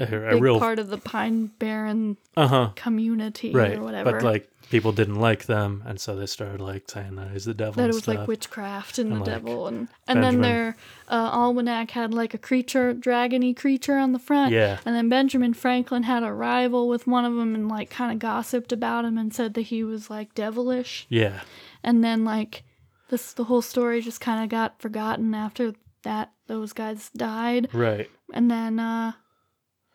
A, 0.00 0.06
a 0.36 0.40
real 0.40 0.58
part 0.58 0.78
of 0.78 0.88
the 0.88 0.98
Pine 0.98 1.46
Barren 1.58 2.16
uh 2.36 2.48
huh. 2.48 2.70
community 2.76 3.52
Right. 3.52 3.76
or 3.78 3.82
whatever. 3.82 4.12
But 4.12 4.22
like 4.22 4.48
people 4.70 4.90
didn't 4.92 5.16
like 5.20 5.44
them, 5.44 5.82
and 5.86 6.00
so 6.00 6.16
they 6.16 6.24
started 6.24 6.62
like 6.62 6.90
saying 6.90 7.16
that 7.16 7.30
he's 7.30 7.44
the 7.44 7.52
devil. 7.52 7.74
that 7.74 7.82
it 7.82 7.84
and 7.86 7.94
was 7.94 8.08
like 8.08 8.26
witchcraft 8.26 8.98
and 8.98 9.12
the 9.12 9.16
like, 9.16 9.24
devil 9.26 9.66
and 9.68 9.88
and 10.08 10.22
then 10.24 10.40
their 10.40 10.76
uh, 11.08 11.28
almanac 11.30 11.90
had 11.90 12.14
like 12.14 12.32
a 12.32 12.38
creature 12.38 12.94
dragony 12.94 13.54
creature 13.54 13.98
on 13.98 14.12
the 14.12 14.18
front 14.18 14.50
Yeah. 14.52 14.78
and 14.86 14.96
then 14.96 15.10
benjamin 15.10 15.52
franklin 15.52 16.04
had 16.04 16.22
a 16.22 16.32
rival 16.32 16.88
with 16.88 17.06
one 17.06 17.26
of 17.26 17.34
them 17.34 17.54
and 17.54 17.68
like 17.68 17.90
kind 17.90 18.12
of 18.12 18.18
gossiped 18.18 18.72
about 18.72 19.04
him 19.04 19.18
and 19.18 19.34
said 19.34 19.52
that 19.54 19.62
he 19.62 19.84
was 19.84 20.08
like 20.08 20.34
devilish 20.34 21.06
Yeah. 21.10 21.40
and 21.84 22.02
then 22.02 22.24
like 22.24 22.62
this 23.10 23.34
the 23.34 23.44
whole 23.44 23.60
story 23.62 24.00
just 24.00 24.22
kind 24.22 24.42
of 24.42 24.48
got 24.48 24.80
forgotten 24.80 25.34
after 25.34 25.74
that 26.02 26.32
those 26.46 26.72
guys 26.72 27.10
died 27.14 27.68
Right. 27.74 28.08
and 28.32 28.50
then 28.50 28.78
uh 28.80 29.12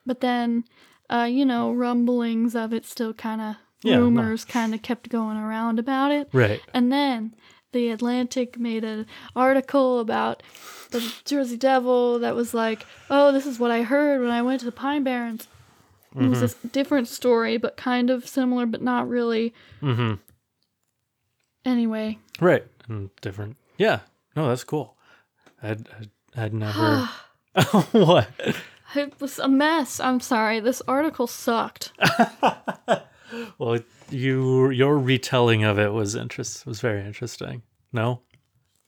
but 0.07 0.21
then 0.21 0.63
uh 1.09 1.27
you 1.29 1.45
know 1.45 1.71
rumblings 1.71 2.55
of 2.55 2.73
it 2.73 2.85
still 2.85 3.13
kind 3.13 3.41
of 3.41 3.55
Yeah, 3.83 3.97
no. 3.97 4.01
rumors 4.05 4.43
kind 4.45 4.73
of 4.73 4.81
kept 4.81 5.09
going 5.09 5.37
around 5.37 5.77
about 5.79 6.11
it 6.11 6.29
Right. 6.33 6.61
and 6.73 6.91
then 6.91 7.35
the 7.73 7.89
Atlantic 7.91 8.57
made 8.57 8.83
an 8.83 9.05
article 9.35 9.99
about 9.99 10.41
the 10.91 11.01
Jersey 11.25 11.57
Devil 11.57 12.17
that 12.19 12.33
was 12.33 12.53
like, 12.53 12.85
"Oh, 13.09 13.33
this 13.33 13.45
is 13.45 13.59
what 13.59 13.71
I 13.71 13.83
heard 13.83 14.21
when 14.21 14.31
I 14.31 14.41
went 14.41 14.61
to 14.61 14.65
the 14.65 14.71
Pine 14.71 15.03
Barrens." 15.03 15.47
It 16.15 16.29
was 16.29 16.41
Mm-hmm. 16.41 16.67
a 16.67 16.69
different 16.71 17.07
story, 17.09 17.57
but 17.57 17.75
kind 17.75 18.09
of 18.09 18.25
similar, 18.27 18.65
but 18.65 18.81
not 18.81 19.07
really. 19.09 19.53
Mm-hmm. 19.81 20.13
Anyway, 21.65 22.19
Right. 22.39 22.65
And 22.87 23.09
different. 23.21 23.57
Yeah. 23.77 23.99
No, 24.35 24.47
that's 24.47 24.63
cool. 24.63 24.95
I'd 25.61 25.87
I'd, 25.99 26.09
I'd 26.35 26.53
never. 26.53 27.09
what? 27.91 28.29
It 28.97 29.19
was 29.21 29.39
a 29.39 29.47
mess. 29.47 29.99
I'm 29.99 30.19
sorry. 30.19 30.59
This 30.59 30.81
article 30.87 31.27
sucked. 31.27 31.91
Well, 33.57 33.79
you 34.09 34.69
your 34.69 34.97
retelling 34.97 35.63
of 35.65 35.77
it 35.77 35.91
was 35.91 36.15
interest 36.15 36.65
was 36.65 36.79
very 36.79 37.01
interesting. 37.05 37.61
No. 37.91 38.21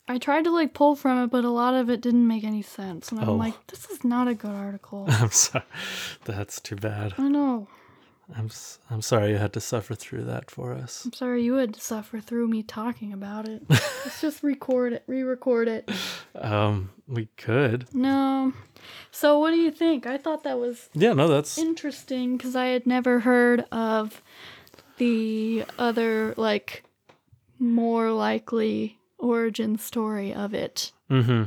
I 0.07 0.17
tried 0.17 0.45
to 0.45 0.49
like 0.51 0.73
pull 0.73 0.95
from 0.95 1.21
it, 1.23 1.27
but 1.29 1.43
a 1.43 1.49
lot 1.49 1.73
of 1.73 1.89
it 1.89 1.99
didn't 1.99 2.25
make 2.25 2.45
any 2.45 2.61
sense, 2.61 3.11
and 3.11 3.19
I'm 3.19 3.27
Oh. 3.29 3.35
like, 3.35 3.67
"This 3.67 3.89
is 3.89 4.03
not 4.05 4.29
a 4.29 4.33
good 4.33 4.51
article." 4.51 5.05
I'm 5.09 5.29
sorry. 5.31 5.65
That's 6.23 6.61
too 6.61 6.77
bad. 6.77 7.15
I 7.17 7.27
know. 7.27 7.67
I'm 8.33 8.49
I'm 8.89 9.01
sorry 9.01 9.31
you 9.31 9.37
had 9.37 9.51
to 9.53 9.59
suffer 9.59 9.93
through 9.93 10.23
that 10.25 10.49
for 10.49 10.71
us. 10.73 11.03
I'm 11.03 11.13
sorry 11.13 11.43
you 11.43 11.55
had 11.55 11.73
to 11.73 11.81
suffer 11.81 12.21
through 12.21 12.47
me 12.47 12.63
talking 12.63 13.11
about 13.11 13.45
it. 13.47 13.63
Let's 13.69 14.21
just 14.21 14.41
record 14.41 14.93
it, 14.93 15.03
re-record 15.07 15.67
it. 15.67 15.91
Um, 16.35 16.91
we 17.07 17.25
could. 17.37 17.93
No. 17.93 18.53
So 19.11 19.39
what 19.39 19.51
do 19.51 19.57
you 19.57 19.71
think? 19.71 20.05
I 20.07 20.17
thought 20.17 20.43
that 20.43 20.59
was 20.59 20.89
Yeah, 20.93 21.13
no, 21.13 21.27
that's 21.27 21.57
interesting 21.57 22.37
because 22.37 22.55
I 22.55 22.67
had 22.67 22.85
never 22.87 23.19
heard 23.21 23.65
of 23.71 24.21
the 24.97 25.63
other 25.77 26.33
like 26.37 26.83
more 27.57 28.11
likely 28.11 28.97
origin 29.17 29.77
story 29.77 30.33
of 30.33 30.53
it. 30.53 30.91
mm-hmm. 31.09 31.43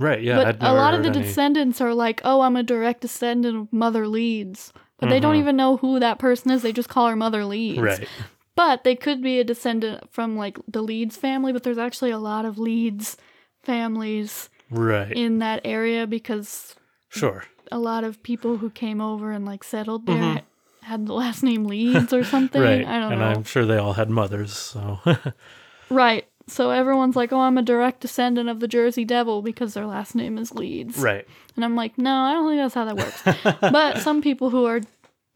Right, 0.00 0.22
yeah. 0.22 0.44
but 0.44 0.56
a 0.62 0.72
lot 0.72 0.94
of 0.94 1.02
the 1.02 1.08
any- 1.08 1.22
descendants 1.22 1.80
are 1.80 1.92
like, 1.92 2.20
"Oh, 2.24 2.42
I'm 2.42 2.54
a 2.56 2.62
direct 2.62 3.00
descendant 3.00 3.56
of 3.56 3.72
Mother 3.72 4.06
Leeds," 4.06 4.72
but 4.98 5.08
they 5.08 5.18
don't 5.18 5.34
Mhm. 5.34 5.40
even 5.40 5.56
know 5.56 5.76
who 5.78 5.98
that 5.98 6.20
person 6.20 6.52
is. 6.52 6.62
They 6.62 6.72
just 6.72 6.88
call 6.88 7.08
her 7.08 7.16
Mother 7.16 7.44
Leeds. 7.44 7.80
Right. 7.80 8.08
But 8.54 8.84
they 8.84 8.94
could 8.94 9.20
be 9.22 9.40
a 9.40 9.44
descendant 9.44 10.08
from 10.12 10.36
like 10.36 10.56
the 10.68 10.82
Leeds 10.82 11.16
family, 11.16 11.52
but 11.52 11.64
there's 11.64 11.78
actually 11.78 12.10
a 12.12 12.18
lot 12.18 12.44
of 12.44 12.58
Leeds 12.60 13.16
families 13.62 14.48
Right. 14.70 15.12
in 15.12 15.38
that 15.38 15.60
area 15.64 16.06
because 16.06 16.74
sure. 17.08 17.44
a 17.72 17.78
lot 17.78 18.04
of 18.04 18.22
people 18.22 18.58
who 18.58 18.70
came 18.70 19.00
over 19.00 19.30
and 19.32 19.44
like 19.46 19.64
settled 19.64 20.06
there 20.06 20.42
had 20.82 21.06
the 21.06 21.12
last 21.14 21.42
name 21.42 21.64
Leeds 21.64 22.12
or 22.12 22.24
something. 22.24 22.60
Mm-hmm. 22.62 22.84
Right. 22.84 22.86
I 22.86 22.98
don't 23.00 23.12
and 23.12 23.20
know. 23.20 23.28
And 23.28 23.36
I'm 23.38 23.44
sure 23.44 23.66
they 23.66 23.76
all 23.76 23.92
had 23.94 24.08
mothers, 24.10 24.52
so 24.54 24.98
Right. 25.90 26.26
So 26.46 26.70
everyone's 26.70 27.14
like, 27.14 27.30
"Oh, 27.30 27.40
I'm 27.40 27.58
a 27.58 27.62
direct 27.62 28.00
descendant 28.00 28.48
of 28.48 28.60
the 28.60 28.68
Jersey 28.68 29.04
Devil 29.04 29.42
because 29.42 29.74
their 29.74 29.84
last 29.86 30.14
name 30.14 30.38
is 30.38 30.54
Leeds." 30.54 30.96
Right. 30.96 31.26
And 31.56 31.64
I'm 31.64 31.76
like, 31.76 31.98
"No, 31.98 32.10
I 32.10 32.32
don't 32.32 32.48
think 32.48 32.58
that's 32.60 32.74
how 32.74 32.86
that 32.86 32.96
works." 32.96 33.60
but 33.60 33.98
some 33.98 34.22
people 34.22 34.48
who 34.48 34.64
are 34.64 34.80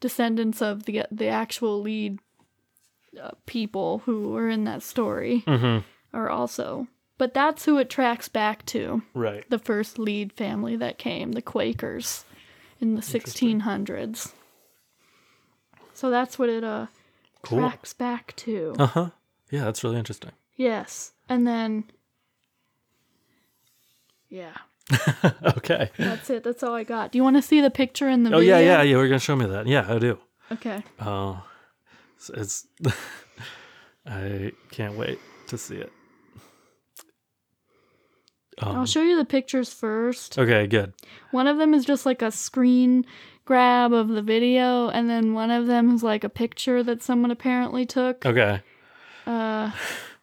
descendants 0.01 0.62
of 0.62 0.85
the 0.85 1.05
the 1.11 1.26
actual 1.28 1.83
lead 1.83 2.18
uh, 3.22 3.33
people 3.45 3.99
who 4.07 4.30
were 4.30 4.49
in 4.49 4.64
that 4.64 4.83
story 4.83 5.43
Mm-hmm. 5.47 5.87
are 6.16 6.30
also. 6.30 6.87
But 7.18 7.34
that's 7.34 7.64
who 7.64 7.78
it 7.78 7.88
tracks 7.90 8.28
back 8.28 8.64
to. 8.66 9.02
Right. 9.14 9.48
The 9.48 9.58
first 9.58 9.98
lead 9.98 10.32
family 10.32 10.76
that 10.76 10.98
came, 10.98 11.32
the 11.32 11.42
Quakers, 11.42 12.24
in 12.80 12.94
the 12.94 13.00
1600s. 13.02 14.32
So 15.94 16.10
that's 16.10 16.38
what 16.38 16.48
it 16.48 16.64
uh 16.64 16.86
Cool. 17.42 17.58
tracks 17.58 17.92
back 17.92 18.34
to. 18.36 18.74
Uh-huh. 18.78 19.10
Yeah, 19.50 19.64
that's 19.64 19.82
really 19.84 19.98
interesting. 19.98 20.30
Yes. 20.56 21.12
And 21.28 21.46
then 21.46 21.84
Yeah, 24.28 24.54
okay. 25.56 25.90
that's 25.98 26.30
it. 26.30 26.42
That's 26.44 26.62
all 26.62 26.74
I 26.74 26.84
got. 26.84 27.12
Do 27.12 27.18
you 27.18 27.22
want 27.24 27.36
to 27.36 27.42
see 27.42 27.60
the 27.60 27.70
picture 27.70 28.08
in 28.08 28.22
the 28.24 28.30
Oh 28.34 28.38
video? 28.38 28.58
yeah, 28.58 28.78
yeah, 28.78 28.82
yeah. 28.82 28.96
We're 28.96 29.08
gonna 29.08 29.18
show 29.18 29.36
me 29.36 29.46
that. 29.46 29.66
Yeah, 29.66 29.84
I 29.88 29.98
do. 29.98 30.18
Okay. 30.50 30.82
Oh, 31.00 31.44
it's, 32.16 32.30
it's 32.30 32.66
I 34.06 34.52
can't 34.70 34.96
wait 34.96 35.18
to 35.48 35.58
see 35.58 35.76
it. 35.76 35.92
Um, 38.61 38.76
I'll 38.76 38.86
show 38.86 39.03
you 39.03 39.16
the 39.16 39.24
pictures 39.24 39.72
first. 39.72 40.38
okay, 40.38 40.66
good. 40.66 40.92
One 41.30 41.46
of 41.46 41.57
them 41.59 41.72
is 41.74 41.84
just 41.84 42.05
like 42.05 42.20
a 42.22 42.30
screen 42.30 43.07
grab 43.44 43.92
of 43.92 44.09
the 44.09 44.22
video, 44.22 44.88
and 44.88 45.09
then 45.09 45.32
one 45.34 45.50
of 45.50 45.66
them 45.66 45.94
is 45.94 46.03
like 46.03 46.22
a 46.24 46.28
picture 46.28 46.82
that 46.82 47.03
someone 47.03 47.30
apparently 47.30 47.86
took. 47.86 48.24
Okay, 48.26 48.61
Uh, 49.26 49.70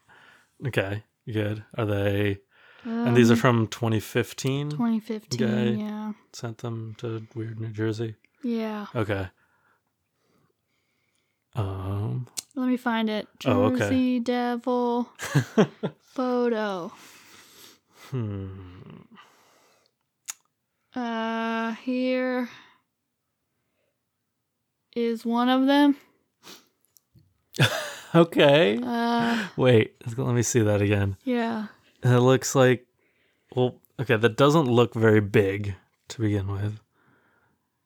okay, 0.67 1.03
good. 1.32 1.63
Are 1.77 1.86
they? 1.86 2.39
and 2.86 3.15
these 3.17 3.30
are 3.30 3.36
from 3.36 3.67
2015. 3.67 4.69
2015. 4.71 5.43
Okay. 5.43 5.71
Yeah. 5.82 6.13
Sent 6.32 6.59
them 6.59 6.95
to 6.99 7.27
Weird 7.36 7.59
New 7.59 7.69
Jersey. 7.69 8.15
Yeah. 8.41 8.86
Okay. 8.95 9.27
Um. 11.55 12.27
Let 12.55 12.67
me 12.67 12.77
find 12.77 13.09
it. 13.09 13.27
Oh, 13.45 13.63
okay. 13.73 14.19
Devil 14.19 15.09
photo. 16.13 16.91
Hmm. 18.10 18.47
Uh, 20.95 21.74
here 21.76 22.49
is 24.95 25.26
one 25.26 25.49
of 25.49 25.66
them. 25.68 25.95
Okay. 28.16 28.80
Uh, 28.82 29.47
Wait. 29.55 29.93
Let 30.18 30.34
me 30.34 30.41
see 30.41 30.62
that 30.62 30.82
again. 30.82 31.16
yeah. 31.24 31.68
It 32.01 32.18
looks 32.18 32.55
like, 32.55 32.88
well, 33.55 33.76
okay, 33.99 34.16
that 34.18 34.36
doesn't 34.36 34.66
look 34.66 34.95
very 34.95 35.20
big 35.22 35.76
to 36.07 36.22
begin 36.22 36.47
with. 36.51 36.80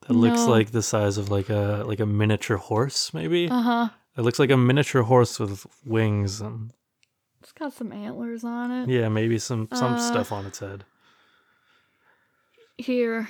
That 0.08 0.14
looks 0.14 0.46
like 0.46 0.72
the 0.72 0.82
size 0.82 1.18
of 1.18 1.30
like 1.30 1.50
a 1.50 1.84
like 1.86 2.00
a 2.00 2.06
miniature 2.06 2.56
horse, 2.56 3.14
maybe. 3.14 3.50
Uh 3.50 3.62
huh. 3.62 3.90
it 4.16 4.22
looks 4.22 4.40
like 4.40 4.50
a 4.50 4.56
miniature 4.56 5.04
horse 5.04 5.40
with 5.42 5.66
wings 5.86 6.40
and 6.40 6.72
It's 7.44 7.52
got 7.52 7.74
some 7.74 7.91
antlers 7.91 8.46
on 8.46 8.72
it. 8.72 8.89
yeah, 8.89 9.10
maybe 9.10 9.38
some 9.38 9.68
some 9.74 9.96
Uh, 9.96 10.00
stuff 10.00 10.32
on 10.32 10.46
its 10.46 10.60
head. 10.60 10.86
Here 12.78 13.28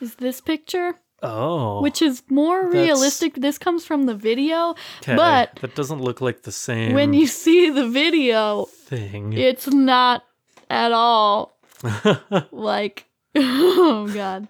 is 0.00 0.14
this 0.16 0.40
picture, 0.40 0.94
Oh, 1.20 1.82
which 1.82 2.00
is 2.00 2.22
more 2.30 2.68
realistic. 2.70 3.34
This 3.34 3.58
comes 3.58 3.84
from 3.84 4.06
the 4.06 4.14
video, 4.14 4.76
but 5.04 5.56
that 5.62 5.74
doesn't 5.74 6.00
look 6.00 6.20
like 6.20 6.42
the 6.42 6.52
same 6.52 6.94
when 6.94 7.12
you 7.12 7.26
see 7.26 7.70
the 7.70 7.88
video, 7.88 8.66
thing. 8.66 9.32
it's 9.32 9.66
not 9.66 10.22
at 10.70 10.92
all 10.92 11.58
like. 12.52 13.06
oh 13.34 14.08
God. 14.14 14.46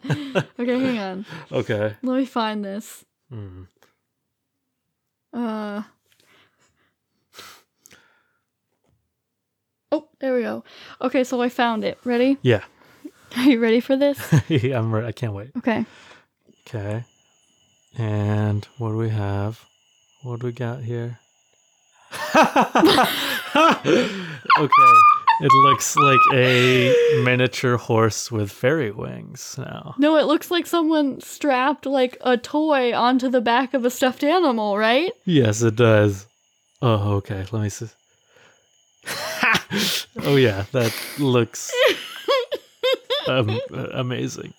Okay, 0.60 0.78
hang 0.78 0.98
on. 0.98 1.26
okay. 1.52 1.96
Let 2.02 2.16
me 2.18 2.26
find 2.26 2.62
this. 2.62 3.02
Hmm. 3.30 3.62
Uh. 5.32 5.84
Oh, 9.94 10.08
there 10.18 10.34
we 10.34 10.42
go. 10.42 10.64
Okay, 11.00 11.22
so 11.22 11.40
I 11.40 11.48
found 11.48 11.84
it. 11.84 11.98
Ready? 12.04 12.36
Yeah. 12.42 12.64
Are 13.36 13.44
you 13.44 13.60
ready 13.60 13.78
for 13.78 13.96
this? 13.96 14.18
yeah, 14.48 14.76
I'm 14.76 14.92
re- 14.92 15.06
I 15.06 15.12
can't 15.12 15.32
wait. 15.32 15.50
Okay. 15.58 15.86
Okay. 16.66 17.04
And 17.96 18.66
what 18.78 18.88
do 18.90 18.96
we 18.96 19.10
have? 19.10 19.64
What 20.24 20.40
do 20.40 20.46
we 20.48 20.52
got 20.52 20.80
here? 20.80 21.20
okay. 22.34 23.18
It 25.40 25.52
looks 25.62 25.96
like 25.96 26.20
a 26.32 27.22
miniature 27.24 27.76
horse 27.76 28.32
with 28.32 28.50
fairy 28.50 28.90
wings 28.90 29.54
now. 29.58 29.94
No, 29.98 30.16
it 30.16 30.26
looks 30.26 30.50
like 30.50 30.66
someone 30.66 31.20
strapped 31.20 31.86
like 31.86 32.16
a 32.20 32.36
toy 32.36 32.92
onto 32.94 33.28
the 33.28 33.40
back 33.40 33.74
of 33.74 33.84
a 33.84 33.90
stuffed 33.90 34.24
animal, 34.24 34.76
right? 34.76 35.12
Yes, 35.24 35.62
it 35.62 35.76
does. 35.76 36.26
Oh, 36.82 37.14
okay. 37.18 37.44
Let 37.52 37.62
me 37.62 37.68
see. 37.68 37.88
Oh, 40.22 40.36
yeah. 40.36 40.64
That 40.72 40.94
looks 41.18 41.72
um, 43.26 43.58
amazing. 43.92 44.54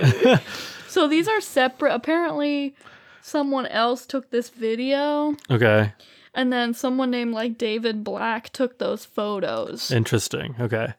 So 0.88 1.06
these 1.06 1.28
are 1.28 1.40
separate. 1.40 1.94
Apparently, 1.94 2.74
someone 3.22 3.66
else 3.66 4.06
took 4.06 4.30
this 4.30 4.48
video, 4.48 5.36
Okay. 5.48 5.92
and 6.34 6.52
then 6.52 6.74
someone 6.74 7.12
named 7.12 7.32
like 7.32 7.56
David 7.56 8.02
Black 8.02 8.48
took 8.50 8.78
those 8.78 9.04
photos. 9.04 9.92
Interesting. 9.92 10.56
Okay. 10.58 10.94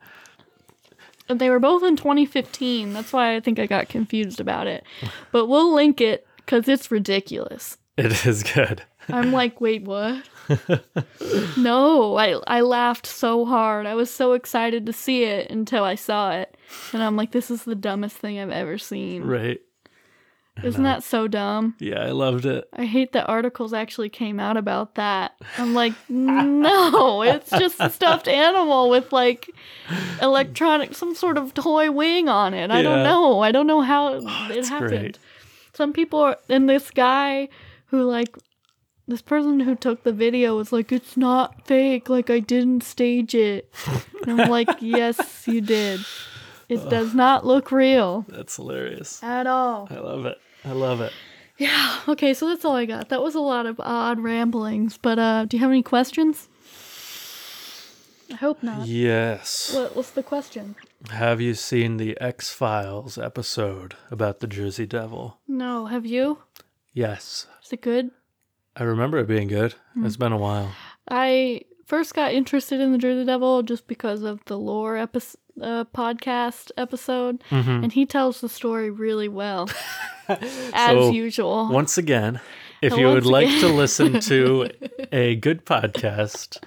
And 1.27 1.41
they 1.41 1.49
were 1.49 1.59
both 1.59 1.83
in 1.83 1.97
2015. 1.97 2.93
That's 2.93 3.11
why 3.11 3.35
I 3.35 3.41
think 3.41 3.59
I 3.59 3.65
got 3.65 3.89
confused 3.89 4.39
about 4.39 4.65
it. 4.65 4.85
But 5.33 5.47
we'll 5.47 5.73
link 5.73 5.99
it 5.99 6.25
because 6.37 6.69
it's 6.69 6.89
ridiculous. 6.89 7.77
It 7.97 8.25
is 8.25 8.43
good. 8.43 8.83
I'm 9.13 9.31
like, 9.31 9.61
wait, 9.61 9.83
what? 9.83 10.23
no, 11.57 12.17
I 12.17 12.39
I 12.47 12.61
laughed 12.61 13.07
so 13.07 13.45
hard. 13.45 13.85
I 13.85 13.95
was 13.95 14.09
so 14.11 14.33
excited 14.33 14.85
to 14.85 14.93
see 14.93 15.23
it 15.23 15.49
until 15.49 15.83
I 15.83 15.95
saw 15.95 16.31
it, 16.31 16.55
and 16.93 17.03
I'm 17.03 17.15
like, 17.15 17.31
this 17.31 17.51
is 17.51 17.63
the 17.63 17.75
dumbest 17.75 18.17
thing 18.17 18.39
I've 18.39 18.49
ever 18.49 18.77
seen. 18.77 19.23
Right. 19.23 19.61
Isn't 20.63 20.85
uh, 20.85 20.95
that 20.95 21.03
so 21.03 21.27
dumb? 21.27 21.75
Yeah, 21.79 22.01
I 22.01 22.11
loved 22.11 22.45
it. 22.45 22.67
I 22.73 22.85
hate 22.85 23.13
that 23.13 23.29
articles 23.29 23.73
actually 23.73 24.09
came 24.09 24.39
out 24.39 24.57
about 24.57 24.95
that. 24.95 25.33
I'm 25.57 25.73
like, 25.73 25.93
no, 26.09 27.21
it's 27.23 27.49
just 27.49 27.77
a 27.79 27.89
stuffed 27.89 28.27
animal 28.27 28.89
with 28.89 29.11
like 29.13 29.49
electronic, 30.21 30.93
some 30.93 31.15
sort 31.15 31.37
of 31.37 31.53
toy 31.53 31.89
wing 31.89 32.27
on 32.27 32.53
it. 32.53 32.69
I 32.69 32.81
don't 32.81 33.03
know. 33.03 33.39
I 33.39 33.51
don't 33.51 33.67
know 33.67 33.81
how 33.81 34.13
oh, 34.13 34.47
it 34.51 34.67
happened. 34.67 34.89
great. 34.89 35.19
Some 35.73 35.93
people 35.93 36.19
are, 36.19 36.37
and 36.49 36.69
this 36.69 36.91
guy 36.91 37.47
who 37.85 38.03
like, 38.03 38.35
this 39.07 39.21
person 39.21 39.59
who 39.61 39.75
took 39.75 40.03
the 40.03 40.13
video 40.13 40.55
was 40.57 40.71
like, 40.71 40.91
it's 40.91 41.17
not 41.17 41.65
fake. 41.67 42.09
Like, 42.09 42.29
I 42.29 42.39
didn't 42.39 42.83
stage 42.83 43.33
it. 43.35 43.73
And 44.21 44.41
I'm 44.41 44.49
like, 44.49 44.69
yes, 44.79 45.45
you 45.47 45.61
did. 45.61 45.99
It 46.69 46.89
does 46.89 47.13
not 47.13 47.45
look 47.45 47.71
real 47.71 48.25
That's 48.29 48.55
hilarious. 48.55 49.21
at 49.21 49.45
all. 49.47 49.87
I 49.91 49.95
love 49.95 50.25
it. 50.25 50.37
I 50.63 50.71
love 50.71 51.01
it. 51.01 51.11
Yeah, 51.57 51.99
okay, 52.07 52.33
so 52.33 52.47
that's 52.47 52.63
all 52.63 52.75
I 52.75 52.85
got. 52.85 53.09
That 53.09 53.21
was 53.21 53.35
a 53.35 53.39
lot 53.41 53.65
of 53.65 53.79
odd 53.81 54.19
ramblings, 54.19 54.97
but 54.97 55.19
uh 55.19 55.45
do 55.45 55.57
you 55.57 55.61
have 55.61 55.69
any 55.69 55.83
questions? 55.83 56.47
I 58.31 58.35
hope 58.35 58.63
not. 58.63 58.87
Yes. 58.87 59.73
What 59.75 59.95
what's 59.95 60.11
the 60.11 60.23
question? 60.23 60.75
Have 61.09 61.41
you 61.41 61.53
seen 61.53 61.97
the 61.97 62.17
X 62.21 62.51
Files 62.53 63.17
episode 63.17 63.95
about 64.09 64.39
the 64.39 64.47
Jersey 64.47 64.85
Devil? 64.85 65.39
No, 65.47 65.87
have 65.87 66.05
you? 66.05 66.39
Yes. 66.93 67.47
Is 67.65 67.73
it 67.73 67.81
good? 67.81 68.11
I 68.75 68.83
remember 68.83 69.17
it 69.17 69.27
being 69.27 69.47
good. 69.47 69.75
It's 69.97 70.17
been 70.17 70.31
a 70.31 70.37
while. 70.37 70.71
I 71.09 71.61
first 71.85 72.13
got 72.13 72.33
interested 72.33 72.79
in 72.79 72.91
the 72.93 72.97
Jersey 72.97 73.25
Devil 73.25 73.63
just 73.63 73.87
because 73.87 74.23
of 74.23 74.43
the 74.45 74.57
lore 74.57 74.95
episode, 74.97 75.39
uh, 75.61 75.83
podcast 75.93 76.71
episode, 76.77 77.43
Mm-hmm. 77.49 77.83
and 77.83 77.91
he 77.93 78.05
tells 78.05 78.39
the 78.41 78.47
story 78.49 78.89
really 78.89 79.27
well, 79.27 79.69
as 80.29 80.73
So, 80.73 81.11
usual. 81.11 81.67
Once 81.69 81.97
again, 81.97 82.39
if 82.81 82.93
So 82.93 82.99
you 82.99 83.07
would 83.07 83.25
once 83.25 83.27
like 83.27 83.49
to 83.59 83.67
listen 83.67 84.19
to 84.31 84.69
a 85.11 85.35
good 85.35 85.65
podcast, 85.65 86.57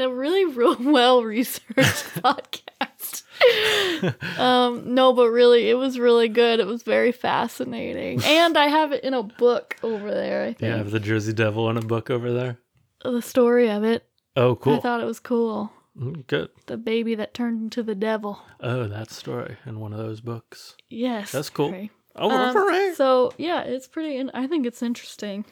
a 0.00 0.08
really 0.08 0.44
real 0.46 0.76
well 0.80 1.22
researched 1.22 1.74
podcast. 1.76 2.62
um, 4.38 4.94
no, 4.94 5.12
but 5.12 5.30
really, 5.30 5.68
it 5.68 5.74
was 5.74 5.98
really 5.98 6.28
good. 6.28 6.60
It 6.60 6.66
was 6.66 6.82
very 6.82 7.12
fascinating, 7.12 8.22
and 8.24 8.56
I 8.56 8.66
have 8.66 8.92
it 8.92 9.04
in 9.04 9.14
a 9.14 9.22
book 9.22 9.76
over 9.82 10.10
there. 10.10 10.44
I 10.60 10.64
you 10.64 10.72
have 10.72 10.90
the 10.90 11.00
Jersey 11.00 11.32
Devil 11.32 11.68
in 11.70 11.76
a 11.76 11.82
book 11.82 12.10
over 12.10 12.32
there. 12.32 12.58
the 13.02 13.22
story 13.22 13.70
of 13.70 13.84
it. 13.84 14.04
Oh, 14.36 14.56
cool. 14.56 14.74
I 14.76 14.80
thought 14.80 15.00
it 15.00 15.06
was 15.06 15.20
cool. 15.20 15.72
Mm, 15.98 16.26
Good. 16.26 16.50
The 16.66 16.76
baby 16.76 17.14
that 17.16 17.34
turned 17.34 17.60
into 17.62 17.82
the 17.82 17.94
devil. 17.96 18.40
Oh, 18.60 18.86
that 18.86 19.10
story 19.10 19.56
in 19.66 19.80
one 19.80 19.92
of 19.92 19.98
those 19.98 20.20
books. 20.20 20.76
Yes, 20.88 21.32
That's 21.32 21.50
cool. 21.50 21.88
Oh, 22.16 22.30
Um, 22.30 22.54
hooray. 22.54 22.92
So 22.94 23.32
yeah, 23.38 23.62
it's 23.62 23.86
pretty. 23.88 24.16
In- 24.16 24.30
I 24.34 24.46
think 24.46 24.66
it's 24.66 24.82
interesting. 24.82 25.44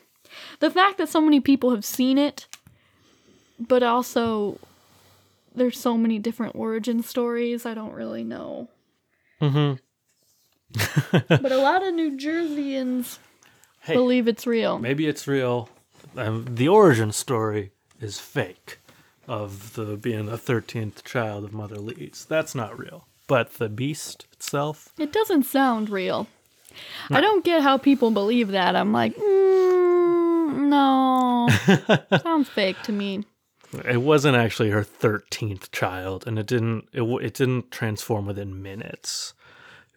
The 0.60 0.70
fact 0.70 0.98
that 0.98 1.08
so 1.08 1.20
many 1.20 1.40
people 1.40 1.70
have 1.70 1.84
seen 1.84 2.18
it, 2.18 2.46
but 3.58 3.82
also 3.82 4.58
there's 5.58 5.78
so 5.78 5.96
many 5.98 6.18
different 6.18 6.54
origin 6.54 7.02
stories. 7.02 7.66
I 7.66 7.74
don't 7.74 7.92
really 7.92 8.24
know. 8.24 8.68
Mm-hmm. 9.42 9.74
but 11.28 11.52
a 11.52 11.58
lot 11.58 11.86
of 11.86 11.94
New 11.94 12.16
Jerseyans 12.16 13.18
Hey. 13.80 13.94
believe 13.94 14.28
it's 14.28 14.46
real. 14.46 14.78
Maybe 14.78 15.06
it's 15.06 15.26
real. 15.26 15.68
Um, 16.16 16.46
the 16.48 16.68
origin 16.68 17.12
story 17.12 17.72
is 18.00 18.18
fake 18.18 18.78
of 19.26 19.74
the 19.74 19.96
being 19.96 20.26
the 20.26 20.36
13th 20.38 21.04
child 21.04 21.44
of 21.44 21.52
Mother 21.52 21.78
Leeds. 21.78 22.24
That's 22.24 22.54
not 22.54 22.78
real. 22.78 23.06
But 23.26 23.54
the 23.54 23.68
beast 23.68 24.26
itself, 24.32 24.88
It 24.98 25.12
doesn't 25.12 25.44
sound 25.44 25.90
real. 25.90 26.26
I 27.10 27.20
don't 27.20 27.44
get 27.44 27.62
how 27.62 27.76
people 27.78 28.10
believe 28.10 28.48
that. 28.48 28.74
I'm 28.76 28.92
like, 28.92 29.14
mm, 29.16 30.68
no, 30.68 31.48
sounds 32.22 32.48
fake 32.48 32.80
to 32.84 32.92
me. 32.92 33.24
It 33.84 33.98
wasn't 33.98 34.36
actually 34.36 34.70
her 34.70 34.82
13th 34.82 35.70
child 35.72 36.26
and 36.26 36.38
it 36.38 36.46
didn't 36.46 36.88
it, 36.92 37.02
it 37.02 37.34
didn't 37.34 37.70
transform 37.70 38.26
within 38.26 38.62
minutes. 38.62 39.34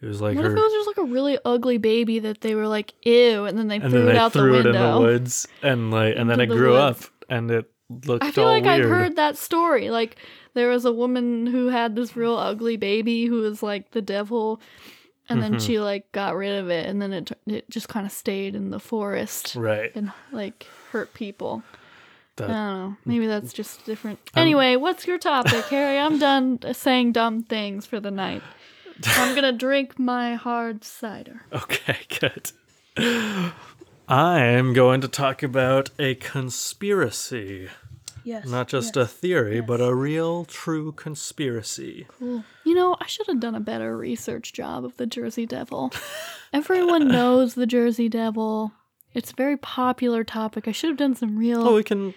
It 0.00 0.06
was 0.06 0.20
like 0.20 0.36
What 0.36 0.44
if 0.46 0.50
it 0.52 0.54
was 0.56 0.72
just 0.72 0.86
like 0.88 0.96
a 0.98 1.04
really 1.10 1.38
ugly 1.44 1.78
baby 1.78 2.18
that 2.18 2.40
they 2.40 2.54
were 2.56 2.66
like, 2.66 2.92
ew, 3.06 3.44
and 3.44 3.56
then 3.56 3.68
they 3.68 3.76
and 3.76 3.90
threw 3.90 4.00
then 4.00 4.08
it 4.08 4.12
they 4.14 4.18
out 4.18 4.32
threw 4.32 4.52
the 4.52 4.58
it 4.58 4.66
in 4.66 4.72
window? 4.72 4.92
the 4.94 5.00
woods 5.00 5.48
and 5.62 5.90
like 5.90 6.16
and 6.16 6.28
then 6.28 6.40
it 6.40 6.48
the 6.48 6.54
grew 6.56 6.72
woods. 6.72 7.04
up 7.06 7.10
and 7.28 7.50
it 7.50 7.70
looked 8.06 8.24
I 8.24 8.30
feel 8.30 8.44
like 8.46 8.64
weird. 8.64 8.82
I've 8.82 8.88
heard 8.90 9.16
that 9.16 9.36
story. 9.36 9.90
Like 9.90 10.16
there 10.54 10.68
was 10.68 10.84
a 10.84 10.92
woman 10.92 11.46
who 11.46 11.68
had 11.68 11.94
this 11.96 12.16
real 12.16 12.36
ugly 12.36 12.76
baby 12.76 13.26
who 13.26 13.40
was 13.42 13.62
like 13.62 13.92
the 13.92 14.02
devil, 14.02 14.60
and 15.28 15.40
Mm-hmm. 15.40 15.52
then 15.52 15.60
she 15.60 15.78
like 15.78 16.10
got 16.12 16.34
rid 16.34 16.58
of 16.58 16.68
it, 16.68 16.86
and 16.86 17.00
then 17.00 17.12
it 17.12 17.30
it 17.46 17.70
just 17.70 17.88
kind 17.88 18.04
of 18.04 18.12
stayed 18.12 18.54
in 18.56 18.70
the 18.70 18.80
forest 18.80 19.54
right. 19.56 19.92
and 19.94 20.10
like 20.32 20.66
hurt 20.90 21.14
people. 21.14 21.62
That- 22.36 22.50
I 22.50 22.52
don't 22.52 22.78
know. 22.90 22.96
Maybe 23.04 23.26
that's 23.26 23.52
just 23.52 23.84
different. 23.84 24.18
Anyway, 24.36 24.76
what's 24.76 25.06
your 25.06 25.18
topic, 25.18 25.64
Harry? 25.66 25.98
I'm 25.98 26.18
done 26.18 26.58
saying 26.72 27.12
dumb 27.12 27.42
things 27.42 27.84
for 27.86 28.00
the 28.00 28.10
night. 28.10 28.42
I'm 29.06 29.34
gonna 29.34 29.52
drink 29.66 29.98
my 29.98 30.34
hard 30.34 30.84
cider. 30.84 31.42
Okay, 31.52 31.98
good. 32.20 32.52
I'm 34.08 34.72
going 34.72 35.00
to 35.02 35.08
talk 35.08 35.42
about 35.42 35.90
a 35.98 36.14
conspiracy. 36.16 37.68
Yes. 38.24 38.46
Not 38.46 38.68
just 38.68 38.96
a 38.96 39.06
theory, 39.06 39.60
but 39.60 39.80
a 39.80 39.92
real, 39.94 40.44
true 40.44 40.92
conspiracy. 40.92 42.06
Cool. 42.18 42.44
You 42.64 42.74
know, 42.74 42.96
I 43.00 43.06
should 43.06 43.26
have 43.26 43.40
done 43.40 43.54
a 43.56 43.60
better 43.60 43.96
research 43.96 44.52
job 44.52 44.84
of 44.84 44.96
the 44.96 45.06
Jersey 45.06 45.44
Devil. 45.44 45.92
Everyone 46.52 47.08
knows 47.18 47.54
the 47.54 47.66
Jersey 47.66 48.08
Devil. 48.08 48.72
It's 49.14 49.32
a 49.32 49.34
very 49.34 49.56
popular 49.56 50.24
topic. 50.24 50.66
I 50.68 50.72
should 50.72 50.88
have 50.90 50.96
done 50.96 51.14
some 51.14 51.36
real 51.38 51.66
Oh, 51.66 51.74
we 51.74 51.82
can. 51.84 52.14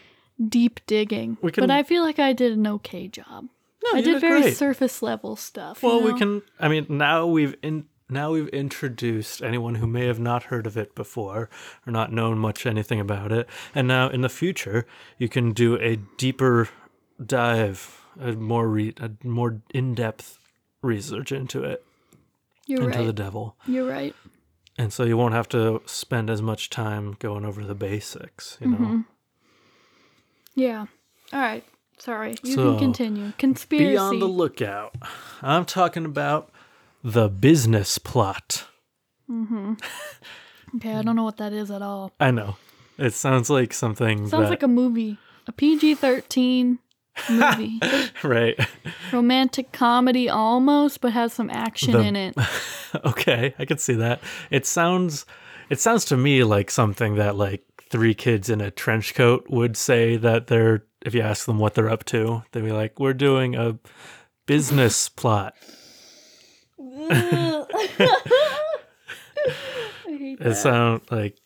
deep 0.49 0.79
digging. 0.87 1.37
we 1.41 1.51
can- 1.51 1.61
But 1.63 1.71
I 1.71 1.83
feel 1.83 2.03
like 2.03 2.19
I 2.19 2.33
did 2.33 2.53
an 2.53 2.65
okay 2.67 3.07
job. 3.07 3.47
No, 3.83 3.89
I 3.93 3.97
you 3.99 4.05
did 4.13 4.21
very 4.21 4.41
great. 4.41 4.57
surface 4.57 5.01
level 5.01 5.35
stuff. 5.35 5.83
you 5.83 5.89
Well, 5.89 6.01
we 6.01 6.17
can. 6.17 6.41
I 6.59 6.67
mean, 6.67 6.85
now 6.89 7.25
we've 7.27 7.55
in 7.61 7.85
now 8.09 8.31
we've 8.31 8.47
introduced 8.49 9.41
anyone 9.43 9.75
who 9.75 9.87
may 9.87 10.05
have 10.07 10.19
not 10.19 10.43
heard 10.43 10.65
of 10.67 10.77
it 10.77 10.93
before 10.95 11.49
or 11.87 11.91
not 11.91 12.11
known 12.11 12.37
much 12.37 12.65
anything 12.65 12.99
about 12.99 13.31
it, 13.31 13.47
and 13.73 13.87
now 13.87 14.09
in 14.09 14.21
the 14.21 14.29
future 14.29 14.85
you 15.17 15.27
can 15.29 15.51
do 15.53 15.75
a 15.79 15.97
deeper 16.17 16.69
dive, 17.23 18.01
a 18.19 18.33
more 18.33 18.67
re- 18.67 18.93
a 18.99 19.11
more 19.23 19.61
in 19.73 19.93
depth 19.95 20.37
research 20.81 21.31
into 21.31 21.63
it, 21.63 21.83
You're 22.67 22.83
into 22.83 22.97
right. 22.99 23.05
the 23.07 23.13
devil. 23.13 23.55
You're 23.67 23.87
right. 23.87 24.15
And 24.77 24.91
so 24.91 25.03
you 25.03 25.15
won't 25.15 25.33
have 25.33 25.47
to 25.49 25.81
spend 25.85 26.29
as 26.29 26.41
much 26.41 26.69
time 26.69 27.15
going 27.19 27.45
over 27.45 27.63
the 27.63 27.75
basics, 27.75 28.57
you 28.59 28.67
know. 28.67 28.77
Mm-hmm. 28.77 29.01
Yeah. 30.55 30.85
All 31.31 31.39
right. 31.39 31.63
Sorry. 31.97 32.35
You 32.43 32.55
So, 32.55 32.71
can 32.71 32.79
continue. 32.79 33.31
Conspiracy. 33.37 33.91
Be 33.91 33.97
on 33.97 34.19
the 34.19 34.25
lookout. 34.25 34.95
I'm 35.41 35.65
talking 35.65 36.03
about 36.05 36.51
the 37.03 37.29
business 37.29 37.97
plot. 37.97 38.65
Mm-hmm. 39.29 39.73
okay, 40.75 40.93
I 40.93 41.01
don't 41.01 41.15
know 41.15 41.23
what 41.23 41.37
that 41.37 41.53
is 41.53 41.71
at 41.71 41.81
all. 41.81 42.11
I 42.19 42.31
know. 42.31 42.57
It 42.97 43.13
sounds 43.13 43.49
like 43.49 43.73
something 43.73 44.27
Sounds 44.27 44.43
that, 44.43 44.49
like 44.49 44.63
a 44.63 44.67
movie. 44.67 45.17
A 45.47 45.51
PG 45.51 45.95
13 45.95 46.79
movie. 47.29 47.79
right. 48.23 48.59
Romantic 49.11 49.71
comedy 49.71 50.29
almost, 50.29 51.01
but 51.01 51.13
has 51.13 51.33
some 51.33 51.49
action 51.49 51.93
The- 51.93 51.99
in 52.01 52.15
it. 52.15 52.35
okay, 53.05 53.53
I 53.59 53.65
can 53.65 53.77
see 53.77 53.95
that. 53.95 54.21
It 54.51 54.65
sounds 54.65 55.25
it 55.69 55.79
sounds 55.79 56.05
to 56.05 56.17
me 56.17 56.43
like 56.43 56.69
something 56.69 57.15
that 57.15 57.35
like 57.35 57.63
three 57.89 58.13
kids 58.13 58.49
in 58.49 58.61
a 58.61 58.71
trench 58.71 59.15
coat 59.15 59.45
would 59.49 59.77
say 59.77 60.17
that 60.17 60.47
they're 60.47 60.83
if 61.05 61.13
you 61.13 61.21
ask 61.21 61.45
them 61.45 61.59
what 61.59 61.73
they're 61.75 61.89
up 61.89 62.03
to, 62.05 62.43
they'd 62.51 62.63
be 62.63 62.71
like, 62.71 62.99
"We're 62.99 63.13
doing 63.13 63.55
a 63.55 63.77
business 64.47 65.07
plot." 65.21 65.53
It 70.07 70.55
sounds 70.55 71.03
like 71.11 71.37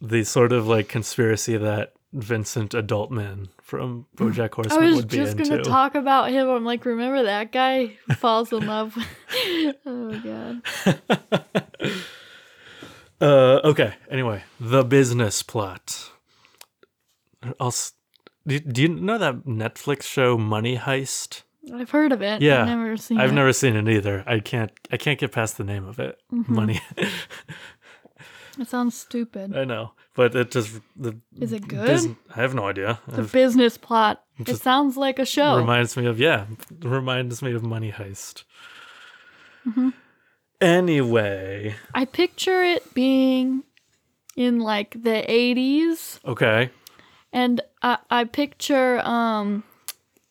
the 0.00 0.24
sort 0.24 0.52
of 0.52 0.66
like 0.66 0.88
conspiracy 0.88 1.56
that 1.56 1.92
Vincent 2.12 2.72
Adultman 2.72 3.48
from 3.60 4.06
BoJack 4.16 4.52
I 4.52 4.54
Horseman 4.56 4.84
was 4.86 4.96
would 4.96 5.08
be 5.08 5.16
just 5.18 5.36
into. 5.36 5.50
gonna 5.50 5.62
talk 5.62 5.94
about 5.94 6.30
him. 6.30 6.48
I'm 6.48 6.64
like, 6.64 6.84
remember 6.86 7.22
that 7.24 7.52
guy 7.52 7.96
who 8.06 8.14
falls 8.14 8.52
in 8.52 8.66
love? 8.66 8.96
oh 9.36 9.72
my 9.86 10.18
god. 10.18 11.92
Uh, 13.20 13.60
okay. 13.64 13.94
Anyway, 14.10 14.44
the 14.60 14.84
business 14.84 15.42
plot. 15.42 16.10
I'll, 17.58 17.66
s- 17.68 17.94
do, 18.46 18.60
do 18.60 18.82
you 18.82 18.88
know 18.88 19.18
that 19.18 19.44
Netflix 19.44 20.04
show 20.04 20.38
Money 20.38 20.76
Heist? 20.76 21.42
I've 21.74 21.90
heard 21.90 22.12
of 22.12 22.22
it. 22.22 22.40
Yeah, 22.40 22.60
I've 22.62 22.68
never 22.68 22.96
seen 22.96 23.18
I've 23.20 23.32
it. 23.32 23.34
never 23.34 23.52
seen 23.52 23.74
it 23.74 23.88
either. 23.88 24.22
I 24.26 24.38
can't. 24.38 24.70
I 24.92 24.96
can't 24.96 25.18
get 25.18 25.32
past 25.32 25.58
the 25.58 25.64
name 25.64 25.84
of 25.84 25.98
it. 25.98 26.16
Mm-hmm. 26.32 26.54
Money. 26.54 26.80
It 28.58 28.68
sounds 28.68 28.96
stupid. 28.96 29.56
I 29.56 29.64
know, 29.64 29.92
but 30.14 30.34
it 30.34 30.50
just 30.50 30.80
the. 30.96 31.16
Is 31.40 31.52
it 31.52 31.68
good? 31.68 31.86
bus- 31.86 32.08
I 32.36 32.40
have 32.40 32.54
no 32.54 32.66
idea. 32.68 33.00
the 33.06 33.22
It 33.22 33.32
business 33.32 33.78
plot. 33.78 34.24
It 34.46 34.56
sounds 34.56 34.96
like 34.96 35.18
a 35.18 35.24
show. 35.26 35.56
reminds 35.56 35.96
me 35.96 36.06
of 36.06 36.18
yeah. 36.18 36.46
Reminds 36.80 37.40
me 37.42 37.52
of 37.52 37.62
Money 37.64 37.92
Heist. 37.92 38.44
Mm-hmm. 39.66 39.90
Anyway, 40.60 41.76
I 41.94 42.04
picture 42.04 42.62
it 42.64 42.92
being 42.94 43.62
in 44.36 44.58
like 44.60 44.90
the 45.02 45.24
80s, 45.28 46.18
okay. 46.24 46.70
and 47.32 47.60
I, 47.82 47.98
I 48.10 48.24
picture 48.24 48.98
um, 49.06 49.62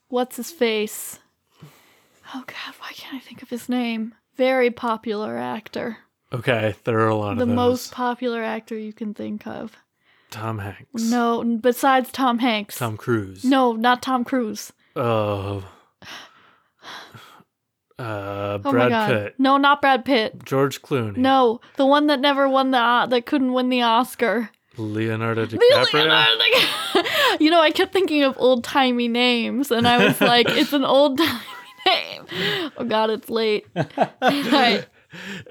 what's 0.10 0.36
his 0.36 0.52
face? 0.52 1.20
Oh 2.36 2.44
God, 2.46 2.76
why 2.80 2.92
can't 2.94 3.16
I 3.16 3.20
think 3.20 3.42
of 3.42 3.50
his 3.50 3.70
name? 3.70 4.16
Very 4.36 4.70
popular 4.70 5.38
actor. 5.38 6.00
Okay, 6.34 6.76
there 6.84 7.00
are 7.00 7.08
a 7.08 7.16
lot 7.16 7.38
the 7.38 7.44
of 7.44 7.48
those. 7.50 7.56
most 7.56 7.92
popular 7.92 8.44
actor 8.44 8.78
you 8.78 8.94
can 8.94 9.14
think 9.14 9.48
of. 9.48 9.76
Tom 10.30 10.60
Hanks. 10.60 11.02
No, 11.04 11.42
besides 11.44 12.12
Tom 12.12 12.40
Hanks. 12.40 12.78
Tom 12.78 12.98
Cruise. 12.98 13.46
No, 13.46 13.74
not 13.74 14.02
Tom 14.02 14.26
Cruise. 14.26 14.74
Uh, 14.96 15.58
uh, 15.60 15.62
Oh 18.00 18.60
my 18.64 18.72
Brad 18.72 18.90
god. 18.90 19.10
Pitt, 19.10 19.36
No, 19.38 19.58
not 19.58 19.82
Brad 19.82 20.06
Pitt. 20.06 20.44
George 20.44 20.82
Clooney, 20.82 21.18
No, 21.18 21.62
the 21.78 21.86
one 21.86 22.08
that 22.08 22.20
never 22.20 22.48
won 22.50 22.72
the 22.72 22.78
uh, 22.78 23.06
that 23.08 23.26
couldn't 23.26 23.54
win 23.54 23.70
the 23.70 23.82
Oscar. 23.84 24.50
Leonardo 24.78 25.46
DiCaprio. 25.46 25.60
Leonardo 25.94 26.44
DiCaprio. 26.44 27.40
you 27.40 27.50
know, 27.50 27.62
I 27.62 27.72
kept 27.72 27.94
thinking 27.94 28.24
of 28.24 28.36
old 28.38 28.64
timey 28.64 29.08
names, 29.08 29.72
and 29.72 29.88
I 29.88 30.06
was 30.06 30.20
like, 30.22 30.48
it's 30.50 30.74
an 30.74 30.86
old 30.86 31.18
timey 31.18 31.40
name. 31.86 32.26
oh 32.78 32.84
God, 32.86 33.10
it's 33.10 33.30
late. 33.30 33.66
I, 34.22 34.86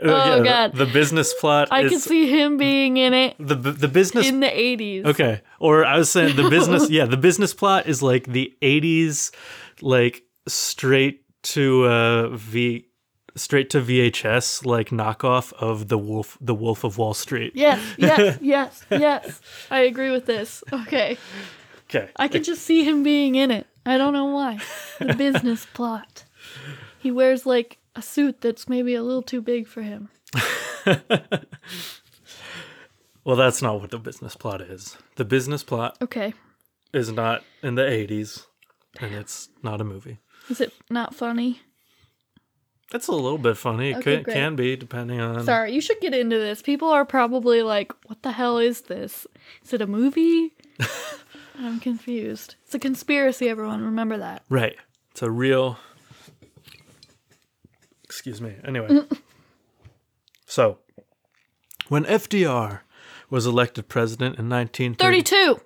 Oh 0.03 0.43
God. 0.43 0.73
The, 0.73 0.85
the 0.85 0.93
business 0.93 1.33
plot 1.35 1.69
I 1.71 1.83
is 1.83 1.93
could 1.93 2.01
see 2.01 2.29
him 2.29 2.57
being 2.57 2.97
in 2.97 3.15
it 3.15 3.37
the 3.39 3.55
the 3.55 3.89
business 3.89 4.29
in 4.29 4.41
the 4.41 4.47
80s. 4.47 5.07
Okay. 5.07 5.41
Or 5.59 5.85
I 5.85 5.99
was 5.99 6.11
saying 6.11 6.37
the 6.37 6.51
business, 6.57 6.91
yeah, 6.91 7.07
the 7.07 7.17
business 7.17 7.55
plot 7.55 7.87
is 7.87 8.03
like 8.03 8.27
the 8.27 8.55
80s, 8.63 9.33
like 9.81 10.25
straight 10.47 11.23
to 11.43 11.85
uh, 11.85 12.29
V, 12.37 12.87
straight 13.35 13.71
to 13.71 13.81
VHS, 13.81 14.65
like 14.67 14.91
knockoff 14.91 15.53
of 15.55 15.89
the 15.89 15.99
Wolf, 15.99 16.37
the 16.41 16.55
Wolf 16.55 16.85
of 16.85 16.99
Wall 16.99 17.15
Street. 17.15 17.53
Yes, 17.55 17.81
yes, 17.97 18.39
yes, 18.43 18.85
yes. 18.91 19.41
I 19.71 19.81
agree 19.81 20.11
with 20.11 20.27
this. 20.27 20.63
Okay. 20.73 21.17
Okay. 21.89 22.11
I 22.17 22.29
can 22.29 22.43
just 22.43 22.63
see 22.63 22.85
him 22.85 23.03
being 23.03 23.37
in 23.37 23.51
it. 23.51 23.67
I 23.85 23.97
don't 23.97 24.13
know 24.13 24.27
why. 24.27 24.59
The 24.99 25.15
business 25.19 25.67
plot. 25.73 26.25
He 26.99 27.13
wears 27.13 27.47
like 27.47 27.79
a 27.97 28.03
suit 28.03 28.41
that's 28.43 28.69
maybe 28.69 28.95
a 28.95 29.03
little 29.03 29.23
too 29.23 29.41
big 29.43 29.67
for 29.67 29.83
him. 29.83 30.09
Well, 33.25 33.35
that's 33.35 33.61
not 33.61 33.81
what 33.81 33.91
the 33.91 33.99
business 33.99 34.37
plot 34.37 34.61
is. 34.61 34.97
The 35.17 35.25
business 35.25 35.65
plot 35.65 35.97
Okay. 36.01 36.33
is 36.93 37.11
not 37.11 37.43
in 37.61 37.75
the 37.75 37.83
80s, 37.83 38.47
and 39.01 39.13
it's 39.13 39.49
not 39.65 39.81
a 39.81 39.85
movie. 39.85 40.19
Is 40.49 40.61
it 40.61 40.73
not 40.91 41.13
funny? 41.13 41.61
It's 42.95 43.09
a 43.09 43.13
little 43.13 43.39
bit 43.39 43.57
funny. 43.57 43.91
It 43.91 43.97
Okay, 43.97 44.17
could, 44.19 44.25
great. 44.27 44.35
can 44.35 44.55
be, 44.55 44.77
depending 44.77 45.19
on. 45.21 45.45
Sorry, 45.45 45.73
you 45.73 45.81
should 45.81 45.99
get 46.01 46.15
into 46.15 46.39
this. 46.39 46.63
People 46.63 46.87
are 46.89 47.05
probably 47.05 47.65
like, 47.65 47.93
what 48.07 48.23
the 48.23 48.31
hell 48.31 48.59
is 48.59 48.83
this? 48.83 49.27
Is 49.65 49.73
it 49.73 49.83
a 49.83 49.89
movie? 49.89 50.53
I'm 51.59 51.81
confused. 51.81 52.55
It's 52.65 52.77
a 52.77 52.79
conspiracy, 52.79 53.49
everyone. 53.49 53.83
Remember 53.85 54.19
that. 54.19 54.45
Right. 54.49 54.77
It's 55.11 55.23
a 55.23 55.31
real. 55.33 55.79
Excuse 58.07 58.41
me. 58.41 58.55
Anyway. 58.65 59.03
so, 60.47 60.79
when 61.89 62.05
FDR 62.05 62.81
was 63.29 63.47
elected 63.47 63.89
president 63.89 64.39
in 64.39 64.49
1932. 64.49 65.35
32! 65.37 65.61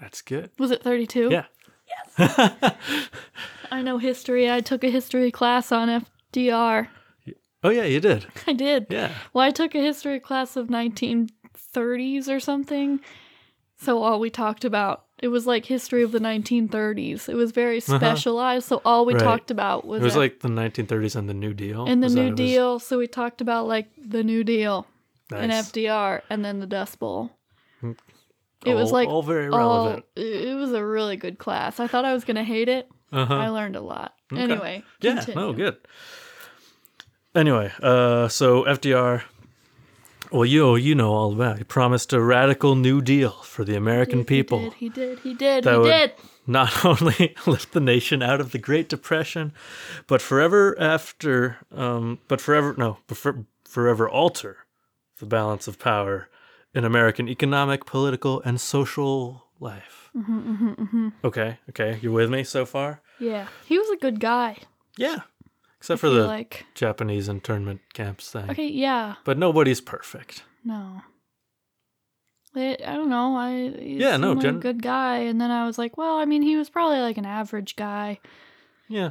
That's 0.00 0.22
good. 0.22 0.50
Was 0.58 0.70
it 0.70 0.82
32? 0.82 1.28
Yeah. 1.30 1.44
Yes. 2.18 2.74
I 3.70 3.82
know 3.82 3.98
history. 3.98 4.50
I 4.50 4.60
took 4.60 4.84
a 4.84 4.90
history 4.90 5.30
class 5.30 5.72
on 5.72 6.06
FDR. 6.32 6.88
Oh, 7.62 7.70
yeah, 7.70 7.84
you 7.84 8.00
did. 8.00 8.26
I 8.46 8.52
did. 8.52 8.86
Yeah. 8.90 9.12
Well, 9.32 9.44
I 9.44 9.50
took 9.50 9.74
a 9.74 9.80
history 9.80 10.20
class 10.20 10.56
of 10.56 10.68
1930s 10.68 12.28
or 12.28 12.40
something. 12.40 13.00
So 13.76 14.02
all 14.02 14.20
we 14.20 14.30
talked 14.30 14.64
about, 14.64 15.03
it 15.18 15.28
was 15.28 15.46
like 15.46 15.64
history 15.66 16.02
of 16.02 16.12
the 16.12 16.18
1930s. 16.18 17.28
It 17.28 17.34
was 17.36 17.52
very 17.52 17.80
specialized. 17.80 18.66
So 18.68 18.82
all 18.84 19.06
we 19.06 19.14
Uh-huh. 19.14 19.24
Right. 19.24 19.30
talked 19.30 19.50
about 19.50 19.86
was, 19.86 20.00
It 20.02 20.04
was 20.04 20.14
that- 20.14 20.18
like 20.20 20.40
the 20.40 20.48
1930s 20.48 21.16
and 21.16 21.28
the 21.28 21.34
New 21.34 21.54
Deal. 21.54 21.86
And 21.86 22.02
the 22.02 22.06
Was 22.06 22.14
New 22.14 22.26
it 22.26 22.30
was- 22.32 22.36
Deal. 22.38 22.78
So 22.80 22.98
we 22.98 23.06
talked 23.06 23.40
about 23.40 23.66
like 23.66 23.88
the 23.96 24.22
New 24.24 24.44
Deal 24.44 24.86
and 25.32 25.50
FDR 25.52 26.22
and 26.28 26.44
then 26.44 26.60
the 26.60 26.66
Dust 26.66 26.98
Bowl. 26.98 27.30
It 28.64 28.74
was 28.74 28.90
like 28.92 29.08
all 29.08 29.22
very 29.22 29.48
relevant. 29.50 30.04
it 30.16 30.48
it 30.48 30.54
was 30.54 30.72
a 30.72 30.84
really 30.84 31.16
good 31.16 31.38
class. 31.38 31.78
I 31.80 31.86
thought 31.86 32.04
I 32.04 32.12
was 32.14 32.24
going 32.24 32.36
to 32.36 32.44
hate 32.44 32.68
it. 32.68 32.88
Uh-huh. 33.12 33.34
I 33.34 33.48
learned 33.50 33.76
a 33.76 33.80
lot. 33.82 34.14
Anyway, 34.34 34.82
Yeah, 35.00 35.16
continue. 35.16 35.40
no, 35.40 35.52
good. 35.52 35.76
Anyway, 37.34 37.70
uh, 37.82 38.28
so 38.28 38.64
FDR, 38.64 39.22
well, 40.34 40.44
you 40.44 40.76
you 40.76 40.94
know 40.94 41.12
all 41.12 41.32
about. 41.32 41.56
it. 41.56 41.58
He 41.58 41.64
promised 41.64 42.12
a 42.12 42.20
radical 42.20 42.74
New 42.74 43.00
Deal 43.00 43.30
for 43.30 43.64
the 43.64 43.76
American 43.76 44.24
people. 44.24 44.58
He 44.58 44.64
did. 44.64 44.74
He 44.78 44.88
did. 44.88 45.18
He 45.20 45.34
did. 45.34 45.64
That 45.64 45.72
He 45.72 45.78
would- 45.78 45.84
did. 45.90 46.12
not 46.46 46.84
only 46.92 47.34
lift 47.46 47.72
the 47.72 47.80
nation 47.80 48.22
out 48.22 48.40
of 48.40 48.50
the 48.52 48.58
Great 48.58 48.88
Depression, 48.88 49.52
but 50.06 50.20
forever 50.20 50.76
after, 50.78 51.56
um, 51.72 52.18
but 52.28 52.40
forever 52.40 52.74
no, 52.76 52.98
but 53.06 53.16
for, 53.16 53.44
forever 53.64 54.08
alter 54.08 54.58
the 55.18 55.26
balance 55.26 55.66
of 55.68 55.78
power 55.78 56.28
in 56.74 56.84
American 56.84 57.28
economic, 57.28 57.86
political, 57.86 58.42
and 58.44 58.60
social 58.60 59.44
life. 59.60 60.10
Mm-hmm, 60.16 61.08
Okay, 61.24 61.58
okay, 61.70 61.98
You're 62.02 62.12
with 62.12 62.30
me 62.30 62.44
so 62.44 62.66
far? 62.66 63.00
Yeah, 63.18 63.46
he 63.64 63.78
was 63.78 63.88
a 63.90 63.96
good 63.96 64.20
guy. 64.20 64.58
Yeah, 64.98 65.20
except 65.84 66.00
for 66.00 66.08
the 66.08 66.26
like 66.26 66.64
Japanese 66.74 67.28
internment 67.28 67.80
camps 67.92 68.30
thing. 68.30 68.50
okay, 68.50 68.66
yeah, 68.68 69.16
But 69.24 69.36
nobody's 69.38 69.80
perfect. 69.80 70.42
no. 70.64 71.02
It, 72.56 72.82
I 72.86 72.94
don't 72.94 73.08
know. 73.10 73.36
I 73.36 73.50
Yeah, 73.80 74.16
no, 74.16 74.32
like 74.34 74.42
gen- 74.42 74.56
a 74.56 74.60
good 74.60 74.80
guy, 74.80 75.18
and 75.18 75.40
then 75.40 75.50
I 75.50 75.66
was 75.66 75.76
like, 75.76 75.96
well, 75.98 76.18
I 76.18 76.24
mean, 76.24 76.40
he 76.42 76.56
was 76.56 76.70
probably 76.70 77.00
like 77.00 77.18
an 77.18 77.26
average 77.26 77.74
guy. 77.74 78.20
Yeah. 78.88 79.10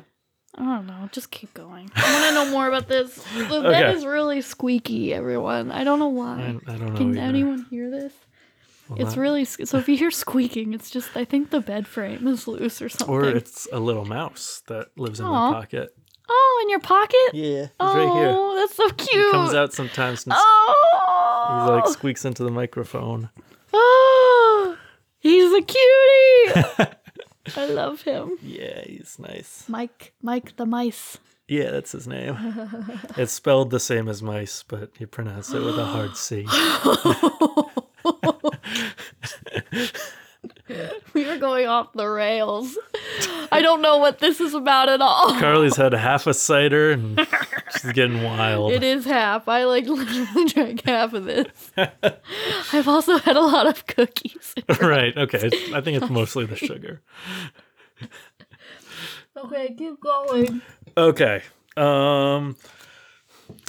I 0.56 0.64
don't 0.64 0.88
know. 0.88 1.10
Just 1.12 1.30
keep 1.30 1.54
going. 1.54 1.92
I 1.96 2.14
want 2.14 2.26
to 2.30 2.34
know 2.36 2.52
more 2.52 2.68
about 2.70 2.88
this. 2.88 3.18
The 3.36 3.62
bed 3.62 3.96
is 3.96 4.06
really 4.06 4.40
squeaky, 4.42 5.14
everyone. 5.14 5.72
I 5.72 5.84
don't 5.84 6.00
know 6.00 6.08
why. 6.08 6.40
I, 6.68 6.74
I 6.74 6.78
don't 6.78 6.92
know. 6.94 6.96
Can 6.98 7.10
either. 7.12 7.20
anyone 7.20 7.66
hear 7.70 7.90
this? 7.92 8.14
Well, 8.88 9.02
It's 9.02 9.16
not- 9.16 9.22
really 9.22 9.44
so. 9.46 9.78
If 9.78 9.90
you 9.90 9.98
hear 9.98 10.12
squeaking, 10.12 10.74
it's 10.74 10.90
just 10.90 11.18
I 11.18 11.26
think 11.26 11.50
the 11.50 11.60
bed 11.60 11.86
frame 11.86 12.26
is 12.28 12.48
loose 12.48 12.82
or 12.82 12.88
something. 12.88 13.14
Or 13.14 13.26
it's 13.26 13.68
a 13.74 13.80
little 13.80 14.06
mouse 14.06 14.62
that 14.68 14.88
lives 14.96 15.20
in 15.20 15.26
Aw. 15.26 15.52
my 15.52 15.60
pocket. 15.60 15.90
Oh, 16.30 16.60
in 16.64 16.70
your 16.70 16.80
pocket. 16.80 17.34
Yeah, 17.34 17.62
he's 17.62 17.70
oh, 17.80 17.98
right 17.98 18.20
here. 18.20 18.34
Oh, 18.36 18.56
that's 18.56 18.76
so 18.76 18.90
cute. 18.90 19.26
He 19.26 19.32
comes 19.32 19.54
out 19.54 19.74
sometimes 19.74 20.26
and 20.26 20.34
Oh, 20.36 21.66
he 21.66 21.72
like 21.72 21.88
squeaks 21.88 22.26
into 22.26 22.44
the 22.44 22.52
microphone. 22.52 23.30
oh, 23.74 24.78
he's 25.20 25.52
a 25.52 25.62
cutie. 25.62 26.94
I 27.58 27.66
love 27.66 28.02
him. 28.04 28.38
Yeah, 28.42 28.82
he's 28.86 29.18
nice. 29.20 29.66
Mike, 29.68 30.14
Mike 30.22 30.56
the 30.56 30.66
mice. 30.66 31.18
Yeah, 31.48 31.72
that's 31.72 31.92
his 31.92 32.08
name. 32.08 32.38
it's 33.18 33.34
spelled 33.34 33.70
the 33.70 33.80
same 33.80 34.08
as 34.08 34.24
mice, 34.24 34.64
but 34.66 34.92
you 35.00 35.08
pronounce 35.08 35.52
it 35.52 35.62
with 35.62 35.78
a 35.78 35.86
hard 35.86 36.16
C. 36.16 36.48
We 41.14 41.30
are 41.30 41.38
going 41.38 41.68
off 41.68 41.94
the 41.94 42.08
rails. 42.08 42.76
I 43.52 43.62
don't 43.62 43.82
know 43.82 43.98
what 43.98 44.20
this 44.20 44.40
is 44.40 44.54
about 44.54 44.90
at 44.90 45.02
all. 45.02 45.38
Carly's 45.40 45.76
had 45.76 45.94
half 45.94 46.26
a 46.26 46.34
cider 46.34 46.92
and 46.92 47.28
she's 47.80 47.92
getting 47.92 48.24
wild. 48.24 48.72
It 48.72 48.84
is 48.84 49.06
half. 49.06 49.48
I 49.48 49.66
like 49.66 49.86
literally 49.88 50.46
drank 50.46 50.82
half 50.86 51.14
of 51.14 51.26
this. 51.26 51.72
I've 52.74 52.88
also 52.88 53.18
had 53.20 53.36
a 53.36 53.42
lot 53.42 53.68
of 53.68 53.86
cookies. 53.86 54.56
right, 54.82 55.16
okay. 55.16 55.50
I 55.74 55.82
think 55.82 56.02
it's 56.02 56.10
mostly 56.10 56.46
the 56.46 56.56
sugar. 56.56 57.02
Okay, 59.38 59.74
keep 59.78 60.00
going. 60.00 60.62
Okay. 60.98 61.44
Um 61.78 62.56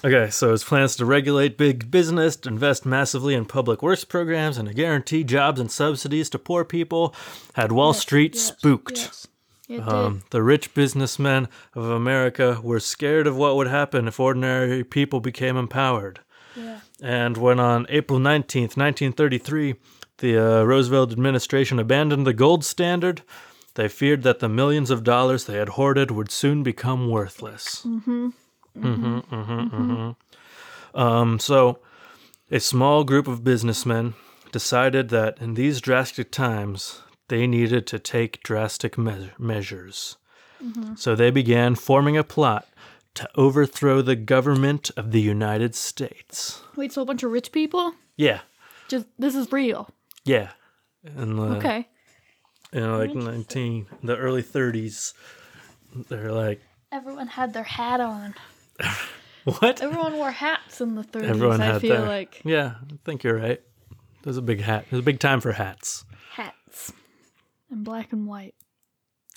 Okay, 0.05 0.29
so 0.31 0.51
his 0.51 0.63
plans 0.65 0.97
to 0.97 1.07
regulate 1.07 1.57
big 1.57 1.91
business, 1.91 2.37
to 2.37 2.51
invest 2.51 2.85
massively 2.85 3.35
in 3.35 3.47
public 3.47 3.83
works 3.83 4.05
programs, 4.05 4.59
and 4.59 4.69
to 4.69 4.75
guarantee 4.75 5.25
jobs 5.25 5.59
and 5.59 5.71
subsidies 5.71 6.29
to 6.31 6.39
poor 6.39 6.63
people 6.63 7.15
had 7.55 7.73
Wall 7.73 7.95
Street 7.95 8.37
spooked. 8.37 8.99
Yes, 8.99 9.07
it 9.07 9.23
did. 9.23 9.34
Um, 9.71 10.23
the 10.31 10.43
rich 10.43 10.75
businessmen 10.75 11.49
of 11.75 11.85
America 11.85 12.61
were 12.63 12.81
scared 12.81 13.27
of 13.27 13.37
what 13.37 13.57
would 13.57 13.69
happen 13.69 14.07
if 14.07 14.21
ordinary 14.21 14.85
people 14.85 15.21
became 15.21 15.57
empowered. 15.57 16.21
yeah. 16.55 16.81
And 17.03 17.37
when 17.37 17.59
on 17.59 17.87
April 17.89 18.19
19th, 18.19 18.77
1933, 18.77 19.75
the 20.19 20.39
uh, 20.39 20.63
Roosevelt 20.65 21.13
administration 21.13 21.79
abandoned 21.79 22.27
the 22.27 22.35
gold 22.35 22.65
standard, 22.65 23.23
they 23.75 23.89
feared 23.89 24.23
that 24.23 24.39
the 24.39 24.49
millions 24.49 24.91
of 24.91 25.03
dollars 25.03 25.47
they 25.47 25.57
had 25.57 25.71
hoarded 25.71 26.11
would 26.11 26.31
soon 26.31 26.63
become 26.63 27.11
worthless. 27.11 27.83
Mm-hmm. 27.85 28.29
Mm-hmm. 28.79 29.19
Mm-hmm. 29.35 29.93
Mm-hmm. 29.93 30.99
Um, 30.99 31.39
so, 31.39 31.79
a 32.51 32.61
small 32.61 33.03
group 33.05 33.27
of 33.27 33.43
businessmen 33.43 34.15
decided 34.53 35.09
that 35.09 35.39
in 35.41 35.55
these 35.55 35.81
drastic 35.81 36.31
times, 36.31 37.03
they 37.29 37.47
needed 37.47 37.87
to 37.89 37.99
take 37.99 38.43
drastic 38.43 38.97
me- 38.99 39.31
measures. 39.39 40.17
So 40.97 41.15
they 41.15 41.31
began 41.31 41.75
forming 41.75 42.17
a 42.17 42.25
plot 42.25 42.67
to 43.15 43.29
overthrow 43.37 44.01
the 44.01 44.17
government 44.17 44.91
of 44.97 45.13
the 45.13 45.21
United 45.21 45.75
States. 45.75 46.63
Wait, 46.75 46.91
so 46.93 47.03
a 47.03 47.05
bunch 47.05 47.23
of 47.23 47.31
rich 47.33 47.53
people? 47.53 47.93
Yeah, 48.17 48.41
Just 48.89 49.07
this 49.19 49.35
is 49.35 49.53
real. 49.53 49.91
yeah. 50.25 50.51
And 51.05 51.39
uh, 51.39 51.43
Okay. 51.59 51.87
you 52.73 52.81
know, 52.81 52.97
like 52.99 53.15
nineteen, 53.15 53.87
the 54.03 54.17
early 54.17 54.41
thirties, 54.41 55.13
they're 56.09 56.33
like, 56.33 56.63
Everyone 56.91 57.27
had 57.27 57.53
their 57.53 57.63
hat 57.65 58.01
on. 58.01 58.35
what? 59.45 59.83
Everyone 59.83 60.15
wore 60.15 60.31
hats 60.31 60.81
in 60.81 60.95
the 60.95 61.03
30s. 61.05 61.25
Everyone 61.25 61.61
I 61.61 61.65
had 61.67 61.81
feel 61.83 61.97
their. 61.99 62.07
like 62.07 62.41
Yeah, 62.45 62.77
I 62.91 62.95
think 63.05 63.23
you're 63.23 63.37
right. 63.39 63.61
There's 64.23 64.39
a 64.39 64.43
big 64.43 64.63
hat. 64.63 64.87
There's 64.91 65.01
a 65.01 65.05
big 65.05 65.21
time 65.21 65.41
for 65.43 65.53
hats. 65.53 66.05
hats 66.33 66.93
and 67.75 67.85
black 67.85 68.13
and 68.13 68.27
white. 68.27 68.55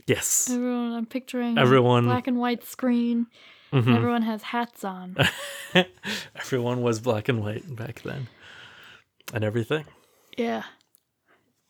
Yes. 0.05 0.49
Everyone, 0.49 0.93
I'm 0.93 1.05
picturing 1.05 1.57
Everyone- 1.57 2.03
Mm-hmm. 2.03 2.11
black 2.11 2.27
and 2.27 2.37
white 2.37 2.63
screen. 2.63 3.27
Everyone 3.73 4.21
has 4.21 4.41
hats 4.43 4.83
on. 4.85 5.17
Everyone 6.35 6.81
was 6.81 7.01
black 7.01 7.27
and 7.27 7.41
white 7.41 7.75
back 7.75 8.01
then, 8.03 8.27
and 9.33 9.43
everything. 9.43 9.83
yeah. 10.37 10.63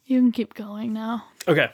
You 0.06 0.22
can 0.22 0.32
keep 0.32 0.54
going 0.54 0.94
now. 0.94 1.26
Okay. 1.50 1.70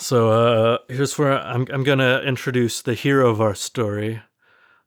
So 0.00 0.30
uh, 0.30 0.78
here's 0.88 1.16
where 1.18 1.38
I'm 1.38 1.66
I'm 1.70 1.84
gonna 1.84 2.20
introduce 2.20 2.82
the 2.82 2.94
hero 2.94 3.30
of 3.30 3.40
our 3.40 3.54
story, 3.54 4.22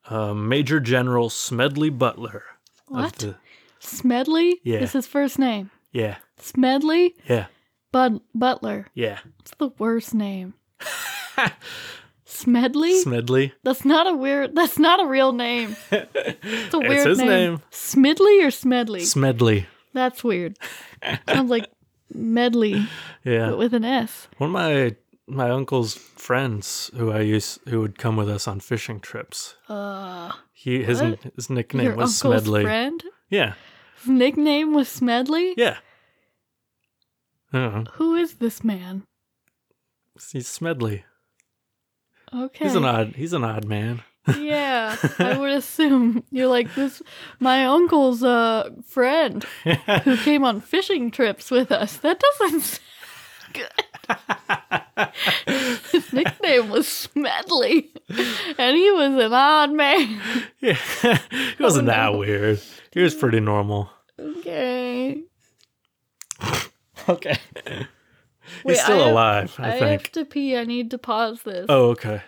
um, 0.10 0.48
Major 0.50 0.80
General 0.80 1.30
Smedley 1.30 1.90
Butler. 1.90 2.44
What? 2.88 3.14
the- 3.16 3.36
Smedley? 3.80 4.60
Yeah. 4.64 4.80
Is 4.80 4.92
his 4.94 5.08
first 5.08 5.40
name. 5.40 5.72
yeah, 5.94 6.18
Smedley? 6.38 7.16
yeah, 7.30 7.46
Bud 7.92 8.22
Butler. 8.36 8.88
yeah. 8.94 9.20
It's 9.40 9.52
the 9.58 9.70
worst 9.78 10.14
name. 10.14 10.54
Smedley? 12.26 13.02
Smedley. 13.02 13.54
that's 13.64 13.84
not 13.86 14.08
a 14.08 14.14
weird 14.14 14.56
that's 14.56 14.78
not 14.78 15.02
a 15.04 15.08
real 15.08 15.34
name. 15.34 15.76
It's 15.92 16.74
a 16.74 16.80
weird 16.80 17.08
his 17.08 17.18
name. 17.18 17.28
name. 17.28 17.62
Smidley 17.72 18.46
or 18.46 18.52
Smedley? 18.52 19.02
Smedley. 19.04 19.68
That's 19.94 20.24
weird. 20.24 20.58
Sounds 21.28 21.50
like 21.50 21.68
medley 22.14 22.88
Yeah. 23.24 23.50
but 23.50 23.58
with 23.58 23.74
an 23.74 23.84
S. 23.86 24.28
One 24.38 24.50
of 24.50 24.54
my 24.54 24.96
my 25.28 25.50
uncle's 25.50 25.96
friends 25.96 26.90
who 26.96 27.12
I 27.12 27.22
used 27.22 27.60
who 27.70 27.82
would 27.82 27.98
come 27.98 28.16
with 28.16 28.30
us 28.30 28.48
on 28.48 28.60
fishing 28.60 29.00
trips. 29.00 29.56
Uh 29.68 30.32
He 30.54 30.84
his 30.84 31.02
What? 31.02 31.20
his 31.36 31.50
nickname 31.50 31.88
your 31.88 31.96
was 31.96 32.24
uncle's 32.24 32.44
Smedley. 32.44 32.64
friend? 32.64 33.04
Yeah, 33.30 33.54
His 33.98 34.08
nickname 34.10 34.74
was 34.74 34.88
Smedley? 34.88 35.54
yeah. 35.58 35.78
Don't. 37.54 37.88
Who 37.94 38.16
is 38.16 38.36
this 38.36 38.64
man? 38.64 39.04
He's 40.32 40.48
Smedley. 40.48 41.04
Okay. 42.34 42.66
He's 42.66 42.76
an 42.76 42.86
odd. 42.86 43.16
He's 43.16 43.34
an 43.34 43.44
odd 43.44 43.66
man. 43.66 44.04
yeah, 44.38 44.96
I 45.18 45.38
would 45.38 45.52
assume 45.52 46.24
you're 46.30 46.48
like 46.50 46.76
this. 46.76 47.02
My 47.40 47.66
uncle's 47.66 48.22
uh 48.22 48.70
friend 48.86 49.44
who 50.04 50.18
came 50.24 50.44
on 50.44 50.62
fishing 50.62 51.10
trips 51.10 51.50
with 51.50 51.72
us. 51.72 51.98
That 51.98 52.22
doesn't 52.40 52.62
sound 52.62 52.84
good. 53.54 55.10
His 55.92 56.14
nickname 56.14 56.70
was 56.70 56.88
Smedley, 56.88 57.90
and 58.58 58.76
he 58.78 58.92
was 58.92 59.24
an 59.24 59.34
odd 59.34 59.72
man. 59.72 60.22
Yeah, 60.60 60.74
he 61.56 61.64
wasn't 61.64 61.88
Oh, 61.88 61.92
that 61.92 62.18
weird. 62.18 62.62
He 62.92 63.02
was 63.02 63.16
pretty 63.16 63.40
normal. 63.40 63.90
Okay. 64.20 65.22
Okay. 67.08 67.38
Wait, 68.64 68.76
He's 68.76 68.82
still 68.84 68.96
I 69.02 69.04
have- 69.04 69.12
alive, 69.12 69.56
I, 69.60 69.64
I 69.64 69.70
have 69.72 69.80
think. 69.80 70.12
to 70.14 70.26
pee. 70.26 70.58
I 70.58 70.64
need 70.66 70.90
to 70.92 70.98
pause 70.98 71.44
this. 71.44 71.66
Oh, 71.70 71.90
okay. 71.90 72.22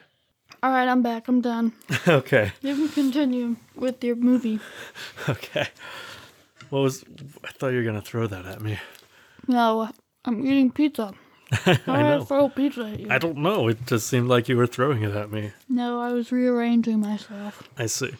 All 0.64 0.70
right, 0.72 0.88
I'm 0.88 1.02
back. 1.02 1.28
I'm 1.28 1.42
done. 1.42 1.74
okay. 2.08 2.52
You 2.62 2.76
can 2.76 2.90
continue 2.90 3.56
with 3.76 4.04
your 4.04 4.16
movie. 4.16 4.60
Okay. 5.30 5.68
What 6.70 6.82
was? 6.82 7.04
I 7.44 7.50
thought 7.52 7.70
you 7.70 7.78
were 7.80 7.84
gonna 7.84 8.02
throw 8.02 8.28
that 8.28 8.46
at 8.46 8.62
me. 8.62 8.80
No, 9.48 9.90
I'm 10.24 10.46
eating 10.46 10.72
pizza. 10.72 11.14
I 11.66 11.80
Why 11.86 12.02
know. 12.04 12.22
I 12.22 12.24
throw 12.26 12.48
pizza 12.50 12.84
at 12.86 13.00
you? 13.00 13.08
I 13.10 13.18
don't 13.18 13.38
know. 13.40 13.68
It 13.68 13.86
just 13.88 14.08
seemed 14.08 14.30
like 14.30 14.48
you 14.48 14.56
were 14.56 14.68
throwing 14.68 15.02
it 15.04 15.14
at 15.16 15.32
me. 15.32 15.52
No, 15.68 16.00
I 16.00 16.14
was 16.14 16.32
rearranging 16.32 17.00
myself. 17.02 17.68
I 17.78 17.88
see. 17.88 18.12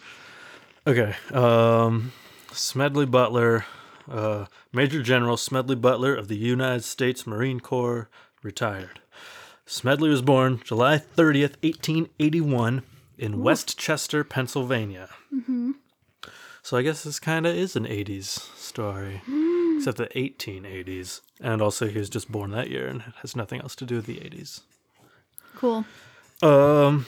Okay. 0.86 1.16
Um, 1.32 2.12
Smedley 2.52 3.06
Butler, 3.06 3.64
uh, 4.10 4.46
Major 4.72 5.02
General 5.02 5.38
Smedley 5.38 5.76
Butler 5.76 6.16
of 6.16 6.28
the 6.28 6.38
United 6.38 6.84
States 6.84 7.28
Marine 7.28 7.60
Corps, 7.60 8.10
retired. 8.44 9.00
Smedley 9.66 10.10
was 10.10 10.22
born 10.22 10.62
July 10.64 10.98
30th, 10.98 11.56
1881, 11.64 12.84
in 13.18 13.42
West 13.42 13.78
Chester, 13.78 14.24
Pennsylvania. 14.24 15.10
Mm-hmm. 15.34 15.72
So 16.64 16.78
I 16.78 16.82
guess 16.82 17.04
this 17.04 17.20
kind 17.20 17.46
of 17.46 17.56
is 17.56 17.76
an 17.76 17.86
80s 17.86 18.56
story, 18.56 19.22
except 19.78 19.98
the 19.98 20.08
1880s. 20.08 21.22
And 21.40 21.62
also, 21.62 21.88
he 21.88 21.98
was 21.98 22.10
just 22.10 22.32
born 22.32 22.52
that 22.52 22.70
year 22.70 22.88
and 22.88 23.02
it 23.02 23.14
has 23.22 23.36
nothing 23.36 23.62
else 23.62 23.76
to 23.78 23.86
do 23.86 23.96
with 23.96 24.06
the 24.06 24.18
80s. 24.18 24.62
Cool. 25.56 25.86
Um, 26.42 27.06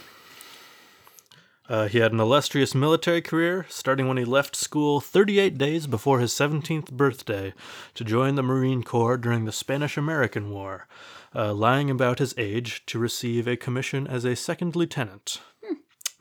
uh, 1.69 1.87
he 1.87 1.99
had 1.99 2.11
an 2.11 2.19
illustrious 2.19 2.75
military 2.75 3.21
career, 3.21 3.65
starting 3.69 4.07
when 4.07 4.17
he 4.17 4.25
left 4.25 4.55
school 4.55 4.99
38 4.99 5.57
days 5.57 5.87
before 5.87 6.19
his 6.19 6.31
17th 6.33 6.91
birthday 6.91 7.53
to 7.95 8.03
join 8.03 8.35
the 8.35 8.43
Marine 8.43 8.83
Corps 8.83 9.17
during 9.17 9.45
the 9.45 9.51
Spanish 9.51 9.97
American 9.97 10.49
War, 10.51 10.87
uh, 11.35 11.53
lying 11.53 11.89
about 11.89 12.19
his 12.19 12.33
age 12.37 12.85
to 12.87 12.99
receive 12.99 13.47
a 13.47 13.55
commission 13.55 14.05
as 14.07 14.25
a 14.25 14.35
second 14.35 14.75
lieutenant. 14.75 15.41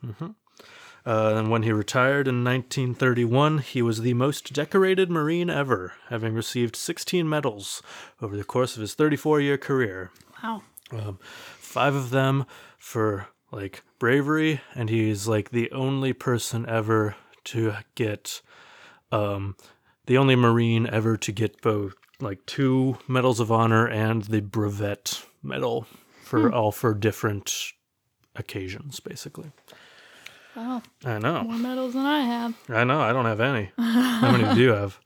hmm 0.01 0.31
Uh, 1.05 1.33
and 1.35 1.49
when 1.51 1.63
he 1.63 1.71
retired 1.73 2.29
in 2.29 2.45
1931, 2.45 3.57
he 3.57 3.81
was 3.81 3.99
the 3.99 4.13
most 4.13 4.53
decorated 4.53 5.11
Marine 5.11 5.49
ever, 5.49 5.91
having 6.07 6.33
received 6.33 6.77
16 6.77 7.27
medals 7.27 7.81
over 8.21 8.37
the 8.37 8.45
course 8.45 8.75
of 8.77 8.81
his 8.81 8.93
34 8.95 9.41
year 9.41 9.57
career 9.57 10.11
Wow. 10.41 10.61
um, 10.93 11.19
five 11.59 11.93
of 11.93 12.09
them 12.11 12.45
for 12.77 13.27
like 13.53 13.83
bravery 13.99 14.59
and 14.75 14.89
he's 14.89 15.27
like 15.27 15.51
the 15.51 15.71
only 15.71 16.11
person 16.11 16.65
ever 16.67 17.15
to 17.43 17.73
get 17.95 18.41
um 19.11 19.55
the 20.07 20.17
only 20.17 20.35
marine 20.35 20.87
ever 20.87 21.15
to 21.15 21.31
get 21.31 21.61
both 21.61 21.93
like 22.19 22.45
two 22.45 22.97
medals 23.07 23.39
of 23.39 23.51
honor 23.51 23.87
and 23.87 24.23
the 24.23 24.41
brevet 24.41 25.25
medal 25.41 25.85
for 26.23 26.51
all 26.51 26.71
for 26.71 26.93
different 26.93 27.73
occasions 28.35 28.99
basically. 28.99 29.51
Wow. 30.55 30.83
i 31.03 31.17
know. 31.17 31.43
More 31.43 31.57
medals 31.57 31.93
than 31.93 32.05
I 32.05 32.21
have. 32.21 32.55
i 32.69 32.83
know. 32.83 33.01
I 33.01 33.11
don't 33.11 33.25
have 33.25 33.39
any. 33.39 33.71
How 33.77 34.31
many 34.31 34.53
do 34.53 34.61
you 34.61 34.69
have? 34.73 34.99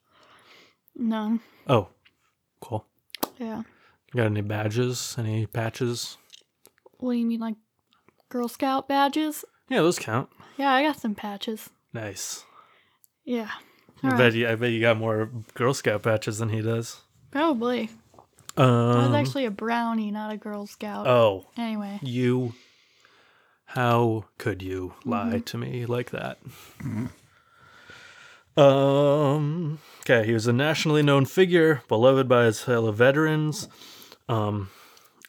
None. 0.96 1.40
oh. 1.68 1.90
Cool. 2.60 2.86
Yeah. 3.38 3.64
got 4.16 4.26
any 4.26 4.42
badges? 4.42 5.16
Any 5.18 5.46
patches? 5.46 6.18
What 6.98 7.14
do 7.14 7.18
you 7.20 7.26
mean, 7.26 7.40
like 7.40 7.56
Girl 8.30 8.48
Scout 8.48 8.88
badges? 8.88 9.44
yeah 9.70 9.82
those 9.82 10.00
count 10.00 10.30
Yeah, 10.58 10.72
I 10.74 10.84
got 10.84 11.00
some 11.00 11.16
patches. 11.16 11.70
nice 11.94 12.44
Yeah. 13.26 13.50
I 14.04 14.10
right. 14.10 14.18
bet 14.18 14.34
you. 14.36 14.48
I 14.48 14.54
bet 14.56 14.72
you 14.72 14.80
got 14.80 14.98
more 14.98 15.30
Girl 15.56 15.74
Scout 15.74 16.04
patches 16.04 16.38
than 16.38 16.50
he 16.50 16.62
does. 16.62 17.02
Probably. 17.32 17.90
I 18.56 18.62
was 18.62 19.06
Um, 19.08 19.16
actually 19.16 19.46
a 19.46 19.52
brownie, 19.52 20.12
not 20.12 20.32
a 20.32 20.38
Girl 20.38 20.68
Scout. 20.68 21.08
oh, 21.08 21.48
anyway. 21.58 22.00
you. 22.04 22.54
How 23.72 24.26
could 24.38 24.62
you 24.62 24.94
lie 25.04 25.40
to 25.46 25.58
me 25.58 25.86
like 25.88 26.12
that? 26.12 26.38
Um. 28.56 29.80
Okay, 30.02 30.26
he 30.26 30.34
was 30.34 30.48
a 30.48 30.54
nationally 30.54 31.04
known 31.04 31.26
figure, 31.26 31.82
beloved 31.88 32.28
by 32.30 32.46
his 32.46 32.62
fellow 32.62 32.92
veterans. 32.92 33.68
Um, 34.30 34.70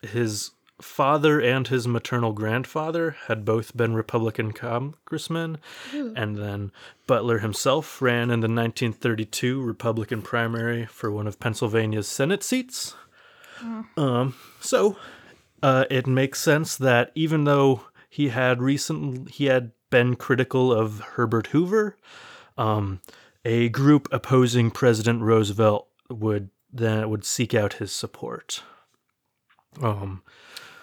his 0.03 0.53
father 0.81 1.41
and 1.41 1.67
his 1.69 1.89
maternal 1.89 2.33
grandfather 2.33 3.17
had 3.27 3.45
both 3.45 3.77
been 3.77 3.95
Republican 3.95 4.53
congressmen, 4.53 5.59
and 5.93 6.37
then 6.37 6.73
Butler 7.07 7.39
himself 7.39 8.01
ran 8.01 8.31
in 8.31 8.41
the 8.41 8.49
1932 8.49 9.61
Republican 9.61 10.23
primary 10.23 10.87
for 10.87 11.11
one 11.11 11.27
of 11.27 11.41
Pennsylvania's 11.41 12.09
Senate 12.09 12.43
seats. 12.43 12.95
Um, 13.97 14.35
so 14.61 14.97
uh, 15.63 15.85
it 15.91 16.07
makes 16.07 16.41
sense 16.41 16.77
that 16.77 17.11
even 17.15 17.45
though 17.45 17.83
he 18.09 18.29
had 18.29 18.63
recent 18.63 19.31
he 19.31 19.47
had 19.47 19.73
been 19.91 20.17
critical 20.17 20.73
of 20.73 21.01
Herbert 21.01 21.49
Hoover, 21.49 21.97
um, 22.57 23.01
a 23.45 23.69
group 23.69 24.09
opposing 24.13 24.71
President 24.71 25.23
Roosevelt 25.23 25.89
would 26.09 26.51
then 26.73 27.09
would 27.09 27.25
seek 27.25 27.55
out 27.55 27.75
his 27.75 27.93
support. 27.93 28.63
Um, 29.83 30.23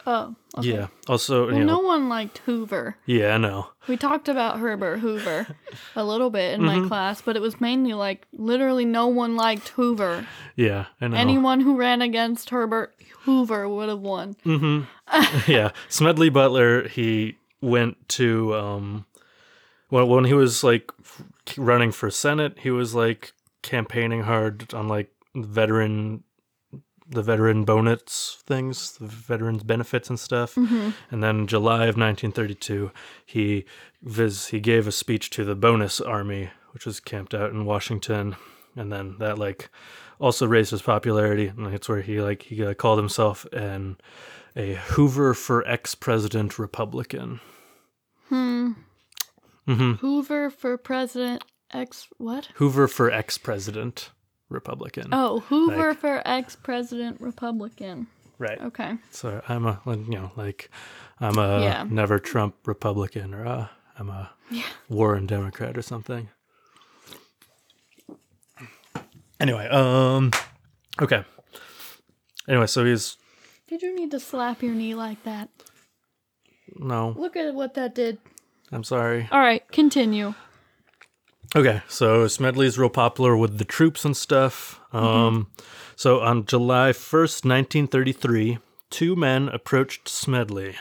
Oh. 0.07 0.35
Okay. 0.57 0.69
yeah. 0.73 0.87
Also, 1.07 1.47
Well, 1.47 1.55
you 1.57 1.63
know, 1.65 1.77
no 1.77 1.79
one 1.79 2.07
liked 2.09 2.37
Hoover. 2.39 2.95
yeah, 3.05 3.33
I 3.35 3.37
know. 3.37 3.67
We 3.87 3.97
talked 3.97 4.29
about 4.29 4.59
Herbert 4.59 4.99
Hoover 4.99 5.47
a 5.95 6.03
little 6.03 6.29
bit 6.29 6.53
in 6.53 6.61
Mm-hmm. 6.61 6.81
my 6.83 6.87
class, 6.87 7.21
but 7.21 7.35
it 7.35 7.41
was 7.41 7.59
mainly 7.59 7.93
like 7.93 8.25
literally 8.33 8.85
no 8.85 9.07
one 9.07 9.35
liked 9.35 9.69
Hoover. 9.69 10.25
Yeah, 10.55 10.85
I 11.01 11.07
know. 11.07 11.17
Anyone 11.17 11.59
who 11.61 11.75
ran 11.75 12.01
against 12.01 12.51
Herbert 12.51 12.93
Hoover 13.23 13.67
would 13.67 13.89
have 13.89 13.99
won. 13.99 14.35
yeah, 15.47 15.71
Smedley 15.89 16.29
Butler. 16.29 16.87
He 16.87 17.37
went 17.61 18.07
to 18.09 18.53
um, 18.55 19.05
when 19.89 20.07
when 20.07 20.25
he 20.25 20.33
was 20.33 20.63
like 20.63 20.91
running 21.57 21.91
for 21.91 22.09
Senate, 22.11 22.59
he 22.59 22.69
was 22.69 22.93
like 22.95 23.33
campaigning 23.63 24.21
hard 24.23 24.73
on 24.73 24.87
like 24.87 25.11
veteran, 25.35 26.23
the 27.07 27.21
veteran 27.21 27.65
bonus 27.65 28.37
things, 28.45 28.93
the 28.97 29.07
veterans 29.07 29.63
benefits 29.63 30.09
and 30.09 30.19
stuff. 30.19 30.55
And 31.11 31.23
then 31.23 31.47
July 31.47 31.85
of 31.85 31.97
1932, 31.97 32.91
he 33.25 33.65
vis 34.01 34.47
he 34.47 34.59
gave 34.59 34.87
a 34.87 34.91
speech 34.91 35.29
to 35.31 35.43
the 35.43 35.55
bonus 35.55 36.01
army, 36.01 36.49
which 36.71 36.85
was 36.85 36.99
camped 36.99 37.33
out 37.33 37.51
in 37.51 37.65
Washington, 37.65 38.35
and 38.75 38.91
then 38.91 39.17
that 39.19 39.37
like 39.37 39.69
also 40.19 40.47
raised 40.47 40.71
his 40.71 40.81
popularity, 40.81 41.47
and 41.47 41.65
that's 41.67 41.89
where 41.89 42.01
he 42.01 42.21
like 42.21 42.43
he 42.43 42.63
uh, 42.63 42.73
called 42.73 42.97
himself 42.99 43.45
an 43.53 43.97
a 44.55 44.75
Hoover 44.75 45.33
for 45.33 45.67
ex-president 45.67 46.57
Republican. 46.57 47.39
hmm 48.29 48.71
hmm 49.67 49.93
Hoover 49.93 50.49
for 50.49 50.77
president 50.77 51.43
ex 51.71 52.07
what? 52.17 52.49
Hoover 52.55 52.87
for 52.87 53.11
ex-president 53.11 54.11
Republican. 54.49 55.09
Oh, 55.11 55.39
Hoover 55.41 55.89
Like- 55.89 55.99
for 55.99 56.21
ex 56.25 56.55
president 56.55 57.19
Republican. 57.21 58.07
Right. 58.37 58.59
Okay. 58.61 58.97
So 59.11 59.41
I'm 59.47 59.65
a 59.65 59.81
you 59.85 59.95
know 60.09 60.31
like 60.35 60.69
I'm 61.21 61.37
a 61.37 61.61
Yeah. 61.61 61.85
never 61.89 62.19
Trump 62.19 62.55
Republican 62.67 63.33
or 63.33 63.45
uh, 63.47 63.67
I'm 63.97 64.09
a 64.09 64.31
yeah. 64.51 64.63
Warren 64.89 65.25
Democrat 65.25 65.77
or 65.77 65.81
something. 65.81 66.27
Anyway, 69.39 69.67
um, 69.67 70.31
okay. 71.01 71.23
Anyway, 72.47 72.67
so 72.67 72.85
he's 72.85 73.17
Did 73.67 73.81
you 73.81 73.95
need 73.95 74.11
to 74.11 74.19
slap 74.19 74.61
your 74.63 74.73
knee 74.73 74.95
like 74.95 75.23
that? 75.23 75.49
no, 76.77 77.13
Look 77.17 77.35
at 77.35 77.53
what 77.53 77.73
that 77.75 77.95
did. 77.95 78.17
I'm 78.71 78.83
sorry. 78.83 79.27
All 79.31 79.39
right, 79.39 79.65
continue. 79.71 80.33
Okay, 81.55 81.81
so 81.87 82.27
Smedley's 82.27 82.77
real 82.77 82.89
popular 82.89 83.37
with 83.37 83.59
the 83.59 83.65
troops 83.65 84.03
and 84.03 84.15
stuff. 84.15 84.81
Um, 84.91 85.47
so 85.95 86.19
on 86.19 86.45
July 86.45 86.89
1st, 86.91 87.45
1933, 87.45 88.57
two 88.89 89.15
men 89.15 89.47
approached 89.47 90.09
Smedley. 90.09 90.75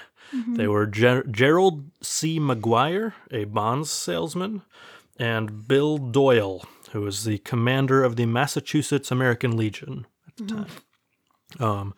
They 0.57 0.66
were 0.66 0.87
Ger- 0.87 1.22
Gerald 1.31 1.91
C. 2.03 2.41
MacGuire, 2.41 3.12
a 3.31 3.45
bonds 3.45 3.91
salesman, 3.93 4.62
and 5.16 5.68
Bill 5.68 5.97
Doyle, 5.97 6.64
who 6.91 7.03
was 7.03 7.22
the 7.22 7.39
commander 7.39 8.03
of 8.03 8.16
the 8.16 8.27
Massachusetts 8.27 9.12
American 9.12 9.57
Legion 9.57 10.07
at 10.27 10.37
the 10.37 10.55
time. 10.55 10.66
Um, 11.61 11.95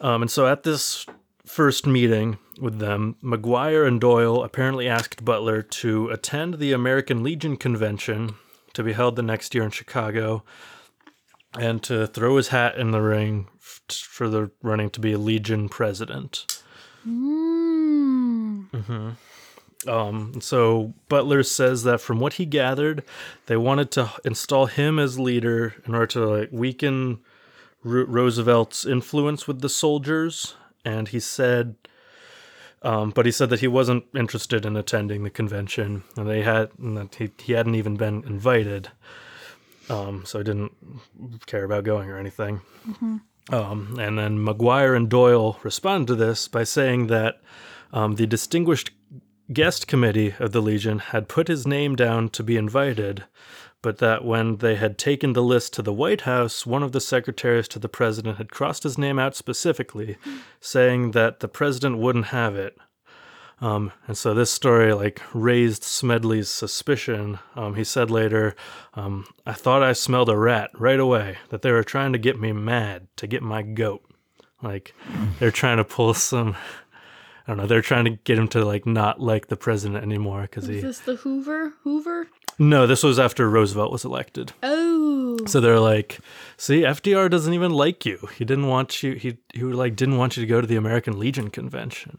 um, 0.00 0.22
and 0.22 0.30
so 0.30 0.46
at 0.46 0.62
this 0.62 1.06
first 1.48 1.86
meeting 1.86 2.38
with 2.60 2.78
them, 2.78 3.16
MacGuire 3.22 3.86
and 3.86 4.00
Doyle 4.00 4.42
apparently 4.42 4.88
asked 4.88 5.24
Butler 5.24 5.62
to 5.62 6.10
attend 6.10 6.54
the 6.54 6.72
American 6.72 7.22
Legion 7.22 7.56
convention 7.56 8.34
to 8.74 8.82
be 8.82 8.92
held 8.92 9.16
the 9.16 9.22
next 9.22 9.54
year 9.54 9.64
in 9.64 9.70
Chicago 9.70 10.44
and 11.58 11.82
to 11.82 12.06
throw 12.06 12.36
his 12.36 12.48
hat 12.48 12.76
in 12.76 12.90
the 12.90 13.00
ring 13.00 13.48
f- 13.56 13.82
for 13.88 14.28
the 14.28 14.50
running 14.62 14.90
to 14.90 15.00
be 15.00 15.12
a 15.12 15.18
Legion 15.18 15.68
president. 15.68 16.62
Mm. 17.06 19.16
Um, 19.86 20.40
so 20.40 20.94
Butler 21.08 21.42
says 21.42 21.84
that 21.84 22.00
from 22.00 22.20
what 22.20 22.34
he 22.34 22.44
gathered, 22.44 23.02
they 23.46 23.56
wanted 23.56 23.90
to 23.92 24.10
install 24.24 24.66
him 24.66 24.98
as 24.98 25.18
leader 25.18 25.76
in 25.86 25.94
order 25.94 26.06
to 26.08 26.26
like 26.26 26.48
weaken 26.52 27.20
Roosevelt's 27.82 28.84
influence 28.84 29.46
with 29.46 29.60
the 29.60 29.68
soldiers. 29.68 30.54
And 30.84 31.08
he 31.08 31.20
said, 31.20 31.76
um, 32.82 33.10
but 33.10 33.26
he 33.26 33.32
said 33.32 33.50
that 33.50 33.60
he 33.60 33.68
wasn't 33.68 34.04
interested 34.14 34.64
in 34.64 34.76
attending 34.76 35.24
the 35.24 35.30
convention, 35.30 36.04
and 36.16 36.28
they 36.28 36.42
had, 36.42 36.70
and 36.78 36.96
that 36.96 37.16
he 37.16 37.30
he 37.38 37.52
hadn't 37.54 37.74
even 37.74 37.96
been 37.96 38.22
invited. 38.24 38.90
Um, 39.90 40.24
so 40.24 40.38
he 40.38 40.44
didn't 40.44 40.72
care 41.46 41.64
about 41.64 41.84
going 41.84 42.10
or 42.10 42.18
anything. 42.18 42.60
Um, 43.50 43.96
and 43.98 44.18
then 44.18 44.38
MacGuire 44.38 44.94
and 44.94 45.08
Doyle 45.08 45.58
responded 45.62 46.08
to 46.08 46.14
this 46.14 46.48
by 46.48 46.64
saying 46.64 47.06
that 47.06 47.40
um, 47.92 48.16
the 48.16 48.26
distinguished 48.26 48.90
guest 49.52 49.86
committee 49.86 50.34
of 50.38 50.52
the 50.52 50.60
Legion 50.60 50.98
had 50.98 51.28
put 51.28 51.48
his 51.48 51.66
name 51.66 51.96
down 51.96 52.28
to 52.28 52.42
be 52.42 52.56
invited, 52.56 53.24
but 53.82 53.98
that 53.98 54.24
when 54.24 54.56
they 54.56 54.76
had 54.76 54.98
taken 54.98 55.32
the 55.32 55.42
list 55.42 55.72
to 55.74 55.82
the 55.82 55.92
White 55.92 56.22
House, 56.22 56.66
one 56.66 56.82
of 56.82 56.92
the 56.92 57.00
secretaries 57.00 57.68
to 57.68 57.78
the 57.78 57.88
president 57.88 58.38
had 58.38 58.50
crossed 58.50 58.82
his 58.82 58.98
name 58.98 59.18
out 59.18 59.36
specifically, 59.36 60.16
saying 60.60 61.12
that 61.12 61.40
the 61.40 61.48
president 61.48 61.98
wouldn't 61.98 62.26
have 62.26 62.56
it. 62.56 62.76
Um, 63.60 63.92
and 64.06 64.16
so 64.16 64.34
this 64.34 64.50
story 64.50 64.92
like 64.94 65.20
raised 65.34 65.82
Smedley's 65.82 66.48
suspicion. 66.48 67.38
Um, 67.56 67.74
he 67.74 67.84
said 67.84 68.10
later, 68.10 68.54
um, 68.94 69.26
"I 69.44 69.52
thought 69.52 69.82
I 69.82 69.92
smelled 69.94 70.28
a 70.28 70.36
rat 70.36 70.70
right 70.74 71.00
away. 71.00 71.38
That 71.48 71.62
they 71.62 71.72
were 71.72 71.82
trying 71.82 72.12
to 72.12 72.18
get 72.18 72.38
me 72.38 72.52
mad 72.52 73.08
to 73.16 73.26
get 73.26 73.42
my 73.42 73.62
goat. 73.62 74.04
Like 74.62 74.94
they're 75.38 75.50
trying 75.50 75.78
to 75.78 75.84
pull 75.84 76.14
some. 76.14 76.56
I 77.46 77.52
don't 77.52 77.56
know. 77.56 77.66
They're 77.66 77.82
trying 77.82 78.04
to 78.04 78.10
get 78.10 78.38
him 78.38 78.48
to 78.48 78.64
like 78.64 78.86
not 78.86 79.20
like 79.20 79.48
the 79.48 79.56
president 79.56 80.04
anymore 80.04 80.42
because 80.42 80.66
he. 80.66 80.76
Is 80.76 80.82
this 80.82 81.00
the 81.00 81.16
Hoover? 81.16 81.72
Hoover? 81.82 82.28
No, 82.58 82.86
this 82.86 83.02
was 83.02 83.18
after 83.18 83.48
Roosevelt 83.48 83.92
was 83.92 84.04
elected. 84.04 84.52
Oh. 84.62 85.38
So 85.46 85.60
they're 85.60 85.78
like, 85.78 86.18
"See, 86.56 86.80
FDR 86.82 87.30
doesn't 87.30 87.54
even 87.54 87.72
like 87.72 88.04
you. 88.04 88.28
He 88.36 88.44
didn't 88.44 88.66
want 88.66 89.02
you. 89.02 89.14
He 89.14 89.38
he 89.54 89.62
like 89.62 89.94
didn't 89.96 90.18
want 90.18 90.36
you 90.36 90.42
to 90.42 90.46
go 90.46 90.60
to 90.60 90.66
the 90.66 90.76
American 90.76 91.18
Legion 91.18 91.50
convention." 91.50 92.18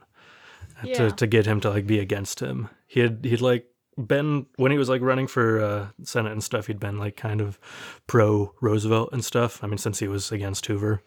Yeah. 0.81 1.09
to, 1.09 1.11
to 1.11 1.27
get 1.27 1.45
him 1.45 1.59
to 1.61 1.69
like 1.69 1.85
be 1.85 1.99
against 1.99 2.39
him. 2.39 2.69
He 2.87 3.01
had 3.01 3.19
he'd 3.23 3.41
like 3.41 3.65
been 3.97 4.45
when 4.55 4.71
he 4.71 4.77
was 4.77 4.87
like 4.87 5.01
running 5.01 5.27
for 5.27 5.61
uh, 5.61 5.87
Senate 6.03 6.31
and 6.31 6.41
stuff. 6.43 6.67
He'd 6.67 6.79
been 6.79 6.97
like 6.97 7.17
kind 7.17 7.41
of 7.41 7.59
pro 8.07 8.53
Roosevelt 8.61 9.09
and 9.11 9.25
stuff. 9.25 9.61
I 9.61 9.67
mean, 9.67 9.77
since 9.77 9.99
he 9.99 10.07
was 10.07 10.31
against 10.31 10.65
Hoover. 10.67 11.03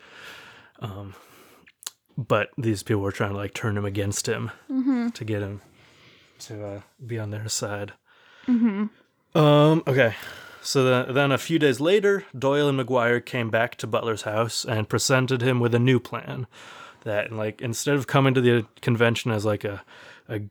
Um, 0.81 1.15
but 2.19 2.51
these 2.59 2.83
people 2.83 3.01
were 3.01 3.13
trying 3.13 3.31
to 3.31 3.37
like 3.37 3.55
turn 3.55 3.79
him 3.79 3.87
against 3.87 4.29
him 4.29 4.51
to 5.15 5.25
get 5.25 5.41
him 5.41 5.63
to 6.41 6.67
uh, 6.67 6.81
be 7.07 7.19
on 7.19 7.31
their 7.31 7.49
side. 7.49 7.93
Um. 9.35 9.83
Okay. 9.87 10.15
So 10.65 10.85
then, 10.85 11.15
then 11.15 11.33
a 11.33 11.39
few 11.39 11.59
days 11.59 11.81
later, 11.81 12.25
Doyle 12.39 12.69
and 12.69 12.79
MacGuire 12.79 13.25
came 13.25 13.51
back 13.51 13.75
to 13.77 13.87
Butler's 13.89 14.23
house 14.23 14.65
and 14.65 14.89
presented 14.89 15.43
him 15.43 15.59
with 15.59 15.75
a 15.75 15.81
new 15.81 15.99
plan. 15.99 16.47
That 17.03 17.33
like 17.33 17.61
instead 17.61 17.97
of 17.97 18.07
coming 18.07 18.33
to 18.35 18.41
the 18.41 18.67
convention 18.81 19.33
as 19.33 19.45
like 19.45 19.65
a, 19.65 19.83
a 20.29 20.43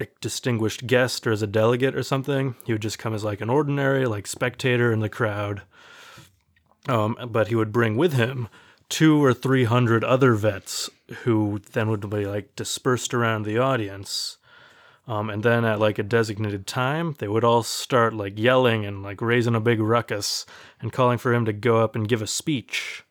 a 0.00 0.06
distinguished 0.22 0.86
guest 0.86 1.26
or 1.26 1.32
as 1.32 1.42
a 1.42 1.46
delegate 1.46 1.94
or 1.94 2.02
something, 2.02 2.54
he 2.64 2.72
would 2.72 2.80
just 2.80 2.98
come 2.98 3.12
as 3.12 3.22
like 3.22 3.42
an 3.42 3.50
ordinary 3.50 4.06
like 4.06 4.26
spectator 4.26 4.90
in 4.92 5.00
the 5.00 5.10
crowd. 5.10 5.60
Um, 6.88 7.16
but 7.28 7.48
he 7.48 7.54
would 7.54 7.70
bring 7.72 7.96
with 7.98 8.14
him 8.14 8.48
two 8.88 9.22
or 9.22 9.34
three 9.34 9.64
hundred 9.64 10.02
other 10.02 10.32
vets 10.32 10.88
who 11.24 11.60
then 11.72 11.90
would 11.90 12.08
be 12.08 12.24
like 12.24 12.56
dispersed 12.56 13.12
around 13.12 13.44
the 13.44 13.58
audience. 13.58 14.38
Um, 15.10 15.28
and 15.28 15.42
then 15.42 15.64
at 15.64 15.80
like 15.80 15.98
a 15.98 16.04
designated 16.04 16.68
time, 16.68 17.16
they 17.18 17.26
would 17.26 17.42
all 17.42 17.64
start 17.64 18.14
like 18.14 18.38
yelling 18.38 18.86
and 18.86 19.02
like 19.02 19.20
raising 19.20 19.56
a 19.56 19.60
big 19.60 19.80
ruckus 19.80 20.46
and 20.80 20.92
calling 20.92 21.18
for 21.18 21.34
him 21.34 21.44
to 21.46 21.52
go 21.52 21.78
up 21.78 21.96
and 21.96 22.08
give 22.08 22.22
a 22.22 22.28
speech. 22.28 23.02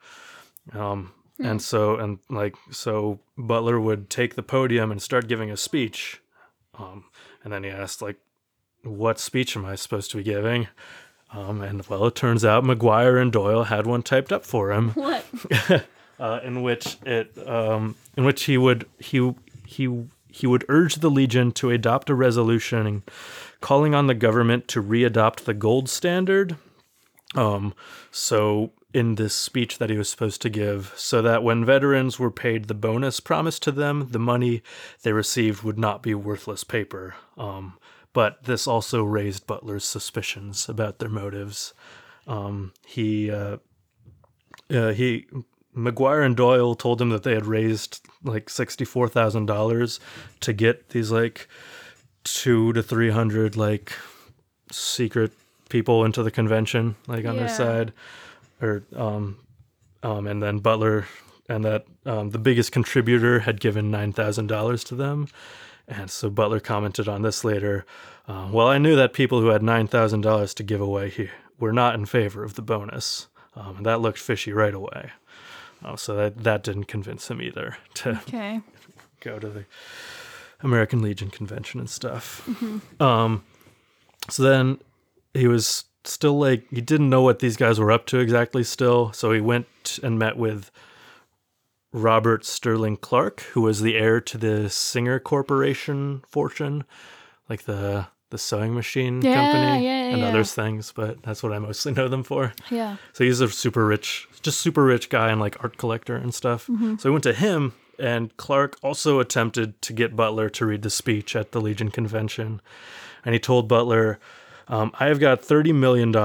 Um, 0.72 1.12
and 1.39 1.62
so 1.62 1.97
and 1.97 2.20
like 2.30 2.56
so 2.72 3.20
Butler 3.38 3.82
would 3.82 4.10
take 4.10 4.36
the 4.36 4.43
podium 4.43 4.91
and 4.91 5.02
start 5.02 5.28
giving 5.28 5.52
a 5.52 5.58
speech. 5.58 6.22
Um, 6.78 7.04
and 7.43 7.52
then 7.52 7.66
he 7.66 7.70
asked 7.70 8.02
like, 8.02 8.16
"What 8.84 9.20
speech 9.20 9.58
am 9.58 9.66
I 9.66 9.76
supposed 9.76 10.10
to 10.12 10.18
be 10.18 10.24
giving?" 10.24 10.70
Um, 11.34 11.62
and 11.62 11.86
well, 11.88 12.06
it 12.06 12.16
turns 12.16 12.45
out 12.45 12.64
MacGuire 12.64 13.22
and 13.22 13.30
Doyle 13.30 13.66
had 13.66 13.86
one 13.86 14.04
typed 14.04 14.32
up 14.32 14.45
for 14.45 14.72
him 14.72 14.91
What? 14.91 15.26
uh, 16.20 16.39
in 16.45 16.62
which 16.62 16.95
it 17.06 17.38
um, 17.45 17.95
in 18.16 18.24
which 18.24 18.43
he 18.45 18.58
would 18.58 18.88
he 19.00 19.34
he 19.66 20.08
he 20.30 20.48
would 20.48 20.66
urge 20.70 20.96
the 20.96 21.10
Legion 21.10 21.52
to 21.54 21.72
adopt 21.72 22.10
a 22.10 22.16
resolution 22.16 23.04
calling 23.62 23.96
on 23.96 24.08
the 24.08 24.14
government 24.14 24.68
to 24.70 24.82
readopt 24.82 25.44
the 25.44 25.54
gold 25.54 25.90
standard. 25.90 26.56
Um, 27.36 27.74
so 28.12 28.72
in 28.94 29.16
this 29.16 29.36
speech 29.36 29.78
that 29.78 29.90
he 29.90 29.98
was 29.98 30.10
supposed 30.10 30.42
to 30.42 30.50
give, 30.50 30.94
so 30.96 31.22
that 31.22 31.44
when 31.44 31.66
veterans 31.66 32.18
were 32.18 32.32
paid 32.32 32.66
the 32.66 32.74
bonus 32.74 33.20
promised 33.20 33.64
to 33.64 33.72
them, 33.72 34.08
the 34.10 34.20
money 34.20 34.64
they 35.04 35.14
received 35.14 35.64
would 35.64 35.78
not 35.78 36.02
be 36.02 36.16
worthless 36.16 36.64
paper. 36.64 37.16
Um, 37.38 37.78
but 38.14 38.44
this 38.46 38.68
also 38.68 39.04
raised 39.04 39.46
Butler's 39.46 39.86
suspicions 39.86 40.68
about 40.68 41.00
their 41.00 41.10
motives. 41.10 41.74
Um, 42.26 42.74
he 42.86 43.30
uh, 43.30 43.58
uh, 44.72 44.90
he 44.90 45.28
MacGuire 45.76 46.26
and 46.26 46.36
Doyle 46.36 46.76
told 46.76 47.02
him 47.02 47.10
that 47.10 47.24
they 47.24 47.34
had 47.34 47.46
raised 47.46 48.02
like 48.24 48.50
sixty 48.50 48.86
four 48.86 49.08
thousand 49.08 49.46
dollars 49.46 50.00
to 50.42 50.54
get 50.54 50.90
these 50.90 51.12
like 51.12 51.48
two 52.24 52.74
to 52.74 52.84
three 52.84 53.12
hundred 53.12 53.56
like 53.56 53.94
secret 54.72 55.32
people 55.70 56.04
into 56.04 56.24
the 56.24 56.32
convention, 56.32 56.96
like 57.08 57.26
on 57.26 57.38
their 57.38 57.48
side, 57.50 57.94
or 58.62 58.84
um, 58.96 59.38
um, 60.04 60.28
and 60.28 60.42
then 60.42 60.60
Butler 60.60 61.06
and 61.48 61.64
that 61.64 61.86
um, 62.06 62.30
the 62.30 62.38
biggest 62.40 62.72
contributor 62.72 63.40
had 63.40 63.60
given 63.60 63.92
nine 63.92 64.12
thousand 64.14 64.48
dollars 64.48 64.84
to 64.86 64.96
them, 64.96 65.28
and 65.88 66.10
so 66.10 66.30
Butler 66.30 66.60
commented 66.60 67.08
on 67.08 67.22
this 67.22 67.44
later. 67.44 67.86
Uh, 68.28 68.50
well, 68.52 68.68
I 68.68 68.78
knew 68.78 68.96
that 68.96 69.14
people 69.14 69.42
who 69.42 69.48
had 69.48 69.64
nine 69.64 69.88
thousand 69.88 70.22
dollars 70.22 70.54
to 70.56 70.64
give 70.64 70.82
away 70.82 71.10
here 71.10 71.32
were 71.60 71.74
not 71.74 71.96
in 71.96 72.06
favor 72.06 72.44
of 72.44 72.56
the 72.56 72.62
bonus, 72.62 73.28
um, 73.56 73.78
and 73.78 73.86
that 73.86 74.02
looked 74.02 74.20
fishy 74.20 74.52
right 74.52 74.74
away. 74.74 75.12
Uh, 75.84 75.96
so 75.96 76.16
that 76.16 76.44
that 76.44 76.64
didn't 76.64 76.86
convince 76.86 77.30
him 77.30 77.42
either 77.42 77.78
to 77.96 78.12
Okay. 78.28 78.62
go 79.22 79.40
to 79.40 79.48
the 79.50 79.66
American 80.62 81.02
Legion 81.02 81.30
convention 81.30 81.80
and 81.80 81.90
stuff. 81.90 82.48
Um, 83.02 83.44
so 84.30 84.44
then 84.44 84.80
he 85.34 85.48
was 85.48 85.86
still 86.04 86.38
like 86.38 86.66
he 86.70 86.82
didn't 86.82 87.10
know 87.10 87.22
what 87.22 87.40
these 87.40 87.56
guys 87.58 87.80
were 87.80 87.92
up 87.92 88.06
to 88.08 88.20
exactly 88.20 88.64
still, 88.64 89.14
so 89.14 89.32
he 89.32 89.40
went 89.42 90.00
and 90.04 90.20
met 90.20 90.38
with 90.38 90.70
Robert 91.92 92.46
Sterling 92.46 92.98
Clark, 92.98 93.42
who 93.54 93.62
was 93.62 93.82
the 93.82 93.96
heir 93.96 94.20
to 94.22 94.38
the 94.38 94.70
Singer 94.70 95.20
Corporation 95.20 96.22
fortune, 96.28 96.84
like 97.50 97.64
the 97.64 98.08
the 98.30 98.38
sewing 98.38 98.74
machine 98.74 99.22
Yeah, 99.22 99.34
company 99.34 99.84
yeah, 99.86 100.10
and 100.14 100.22
yeah. 100.22 100.28
other 100.28 100.44
things, 100.44 100.92
but 100.96 101.22
that's 101.24 101.42
what 101.42 101.52
I 101.52 101.60
mostly 101.60 101.92
know 101.94 102.08
them 102.08 102.24
for. 102.24 102.54
Yeah. 102.70 102.98
So 103.14 103.24
he's 103.24 103.42
a 103.42 103.50
super 103.50 103.86
rich, 103.86 104.28
just 104.42 104.60
super 104.60 104.84
rich 104.84 105.10
guy 105.10 105.30
and 105.30 105.40
like 105.40 105.62
art 105.64 105.78
collector 105.78 106.16
and 106.16 106.34
stuff. 106.34 106.70
So 107.00 107.10
I 107.10 107.12
went 107.12 107.24
to 107.24 107.34
him, 107.34 107.74
and 107.98 108.36
Clark 108.38 108.78
also 108.84 109.20
attempted 109.20 109.82
to 109.82 109.94
get 109.94 110.16
Butler 110.16 110.50
to 110.52 110.66
read 110.66 110.84
the 110.84 110.90
speech 110.90 111.36
at 111.36 111.52
the 111.52 111.60
Legion 111.62 111.90
convention. 111.92 112.62
And 113.26 113.34
he 113.34 113.40
told 113.40 113.68
Butler, 113.68 114.20
um, 114.68 114.92
I 115.00 115.08
have 115.08 115.20
got 115.20 115.42
$30 115.42 115.74
million. 115.74 116.16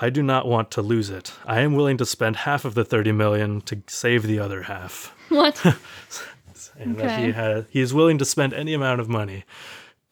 I 0.00 0.08
do 0.08 0.22
not 0.22 0.46
want 0.46 0.70
to 0.70 0.82
lose 0.82 1.10
it. 1.10 1.32
I 1.44 1.60
am 1.60 1.74
willing 1.74 1.96
to 1.98 2.06
spend 2.06 2.36
half 2.36 2.64
of 2.64 2.74
the 2.74 2.84
30 2.84 3.10
million 3.12 3.60
to 3.62 3.82
save 3.88 4.22
the 4.22 4.38
other 4.38 4.62
half. 4.62 5.14
What? 5.28 5.62
And 6.80 6.96
that 6.98 7.10
he, 7.18 7.24
Okay. 7.24 7.32
had, 7.32 7.66
he 7.70 7.80
is 7.80 7.92
willing 7.92 8.18
to 8.18 8.24
spend 8.24 8.52
any 8.54 8.72
amount 8.72 9.00
of 9.00 9.08
money 9.08 9.44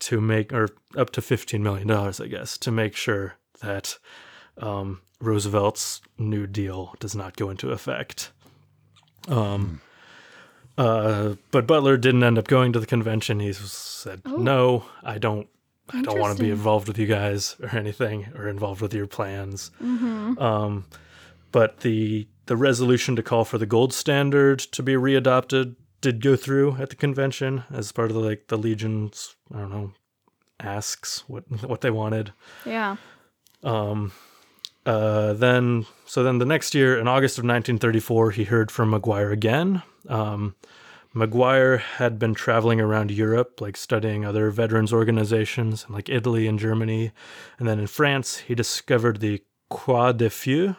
to 0.01 0.21
make, 0.21 0.53
or 0.53 0.69
up 0.97 1.11
to 1.11 1.21
$15 1.21 1.61
million, 1.61 1.91
I 1.91 2.27
guess, 2.27 2.59
to 2.59 2.71
make 2.71 2.97
sure 2.97 3.35
that 3.63 3.99
um, 4.59 5.01
Roosevelt's 5.21 6.01
New 6.19 6.47
Deal 6.47 6.95
does 7.01 7.15
not 7.15 7.37
go 7.37 7.51
into 7.51 7.71
effect. 7.71 8.33
Um, 9.29 9.81
uh, 10.79 11.35
but 11.51 11.67
Butler 11.67 11.97
didn't 11.97 12.23
end 12.23 12.39
up 12.39 12.49
going 12.49 12.73
to 12.73 12.81
the 12.81 12.87
convention. 12.87 13.41
He 13.41 13.53
said, 13.53 14.23
"No, 14.27 14.85
I 15.03 15.19
don't. 15.19 15.49
I 15.93 16.03
don't 16.03 16.19
want 16.19 16.37
to 16.37 16.43
be 16.43 16.51
involved 16.51 16.89
with 16.89 16.99
you 16.99 17.07
guys 17.07 17.57
or 17.63 17.71
anything, 17.77 18.27
or 18.37 18.49
involved 18.49 18.83
with 18.83 18.93
your 18.93 19.07
plans." 19.07 19.71
Um, 20.39 20.85
but 21.51 21.81
the 21.81 22.29
the 22.47 22.57
resolution 22.57 23.17
to 23.17 23.23
call 23.23 23.45
for 23.45 23.59
the 23.59 23.67
gold 23.67 23.93
standard 23.93 24.59
to 24.59 24.83
be 24.83 24.93
readopted 24.95 25.77
did 26.01 26.21
go 26.21 26.37
through 26.37 26.77
at 26.77 26.91
the 26.91 26.97
convention 26.97 27.65
as 27.71 27.91
part 27.91 28.11
of 28.11 28.15
the 28.15 28.21
like 28.21 28.49
the 28.49 28.59
legion's 28.59 29.36
I 29.55 29.59
don't 29.59 29.71
know 29.71 29.93
asks 30.61 31.25
what 31.29 31.45
what 31.69 31.81
they 31.81 31.91
wanted. 31.91 32.33
yeah. 32.65 32.97
Um, 33.63 34.13
uh, 34.85 35.33
then, 35.33 35.85
so 36.05 36.23
then 36.23 36.39
the 36.39 36.45
next 36.45 36.73
year, 36.73 36.97
in 36.97 37.09
August 37.09 37.39
of 37.39 37.43
1934, 37.43 38.31
he 38.31 38.45
heard 38.45 38.71
from 38.71 38.93
MacGuire 38.93 39.33
again. 39.33 39.83
Um, 40.09 40.55
MacGuire 41.13 41.81
had 41.81 42.21
been 42.21 42.35
traveling 42.35 42.81
around 42.81 43.11
Europe, 43.11 43.61
like 43.61 43.77
studying 43.77 44.25
other 44.25 44.51
veterans 44.51 44.93
organizations 44.93 45.87
in 45.89 45.95
like 45.95 46.09
Italy 46.09 46.47
and 46.47 46.59
Germany. 46.59 47.11
And 47.59 47.67
then 47.67 47.81
in 47.81 47.89
France, 47.89 48.37
he 48.39 48.55
discovered 48.55 49.19
the 49.19 49.43
Croix 49.71 50.13
de 50.13 50.31
Feu 50.31 50.77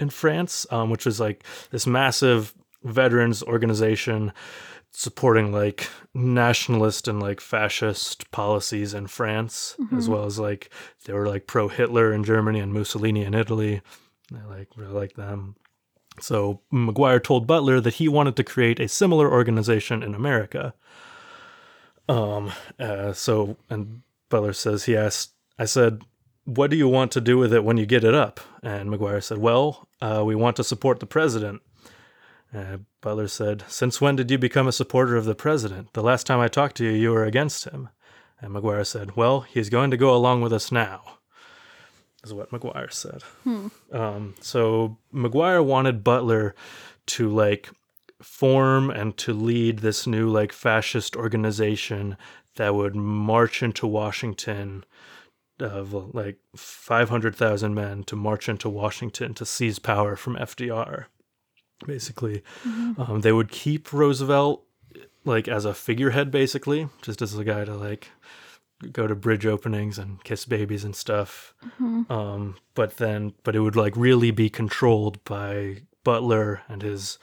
in 0.00 0.10
France, 0.10 0.66
um, 0.70 0.90
which 0.90 1.06
was 1.06 1.20
like 1.20 1.44
this 1.70 1.86
massive 1.86 2.54
veterans 2.82 3.42
organization 3.42 4.32
supporting 4.96 5.52
like 5.52 5.88
nationalist 6.14 7.08
and 7.08 7.20
like 7.20 7.40
fascist 7.40 8.30
policies 8.30 8.94
in 8.94 9.08
France, 9.08 9.76
as 9.96 10.08
well 10.08 10.24
as 10.24 10.38
like 10.38 10.70
they 11.04 11.12
were 11.12 11.26
like 11.26 11.48
pro 11.48 11.68
Hitler 11.68 12.12
in 12.12 12.22
Germany 12.22 12.60
and 12.60 12.72
Mussolini 12.72 13.24
in 13.24 13.34
Italy. 13.34 13.82
I 14.32 14.44
like 14.46 14.68
really 14.76 14.92
like 14.92 15.14
them. 15.14 15.56
So 16.20 16.60
MacGuire 16.72 17.22
told 17.22 17.48
Butler 17.48 17.80
that 17.80 17.94
he 17.94 18.08
wanted 18.08 18.36
to 18.36 18.44
create 18.44 18.78
a 18.78 18.88
similar 18.88 19.30
organization 19.30 20.02
in 20.02 20.14
America. 20.14 20.74
Um. 22.08 22.52
Uh, 22.78 23.12
so 23.12 23.56
and 23.68 24.02
Butler 24.28 24.52
says 24.52 24.84
he 24.84 24.96
asked. 24.96 25.32
I 25.58 25.64
said, 25.64 26.02
"What 26.44 26.70
do 26.70 26.76
you 26.76 26.88
want 26.88 27.10
to 27.12 27.20
do 27.20 27.36
with 27.36 27.52
it 27.52 27.64
when 27.64 27.78
you 27.78 27.86
get 27.86 28.04
it 28.04 28.14
up?" 28.14 28.40
And 28.62 28.90
MacGuire 28.90 29.22
said, 29.22 29.38
"Well, 29.38 29.88
uh, 30.00 30.22
we 30.24 30.36
want 30.36 30.56
to 30.56 30.64
support 30.64 31.00
the 31.00 31.06
president." 31.06 31.62
Uh, 32.54 32.78
Butler 33.04 33.28
said, 33.28 33.64
Since 33.68 34.00
when 34.00 34.16
did 34.16 34.30
you 34.30 34.38
become 34.38 34.66
a 34.66 34.72
supporter 34.72 35.14
of 35.16 35.26
the 35.26 35.34
president? 35.34 35.92
The 35.92 36.02
last 36.02 36.26
time 36.26 36.40
I 36.40 36.48
talked 36.48 36.78
to 36.78 36.84
you, 36.84 36.90
you 36.92 37.10
were 37.10 37.26
against 37.26 37.64
him. 37.66 37.90
And 38.40 38.54
MacGuire 38.54 38.86
said, 38.86 39.14
Well, 39.14 39.42
he's 39.42 39.68
going 39.68 39.90
to 39.90 39.98
go 39.98 40.16
along 40.16 40.40
with 40.40 40.54
us 40.54 40.72
now, 40.72 41.18
is 42.24 42.32
what 42.32 42.50
MacGuire 42.50 42.90
said. 42.90 43.22
Um, 43.92 44.34
so 44.40 44.96
MacGuire 45.12 45.62
wanted 45.62 46.02
Butler 46.02 46.54
to 47.08 47.28
like 47.28 47.68
form 48.22 48.88
and 48.88 49.14
to 49.18 49.34
lead 49.34 49.80
this 49.80 50.06
new 50.06 50.30
like 50.30 50.50
fascist 50.50 51.14
organization 51.14 52.16
that 52.56 52.74
would 52.74 52.96
march 52.96 53.62
into 53.62 53.86
Washington 53.86 54.82
of 55.60 55.92
like 56.14 56.38
500,000 56.56 57.74
men 57.74 58.02
to 58.04 58.16
march 58.16 58.48
into 58.48 58.70
Washington 58.70 59.34
to 59.34 59.44
seize 59.44 59.78
power 59.78 60.16
from 60.16 60.36
FDR 60.36 61.04
basically. 61.86 62.42
Um, 62.98 63.20
they 63.22 63.32
would 63.32 63.48
keep 63.50 63.92
Roosevelt 63.92 64.64
like 65.24 65.48
as 65.48 65.64
a 65.64 65.74
figurehead, 65.74 66.30
basically, 66.30 66.88
just 67.02 67.22
as 67.22 67.36
a 67.36 67.44
guy 67.44 67.64
to 67.64 67.74
like 67.74 68.08
go 68.92 69.06
to 69.06 69.14
bridge 69.14 69.46
openings 69.46 69.98
and 69.98 70.22
kiss 70.24 70.44
babies 70.44 70.84
and 70.84 70.94
stuff. 70.94 71.54
Um, 72.10 72.56
but 72.74 72.96
then, 72.98 73.32
but 73.42 73.56
it 73.56 73.60
would 73.60 73.76
like 73.76 73.96
really 73.96 74.30
be 74.30 74.50
controlled 74.50 75.22
by 75.24 75.82
Butler 76.02 76.62
and 76.68 76.82
his 76.82 77.18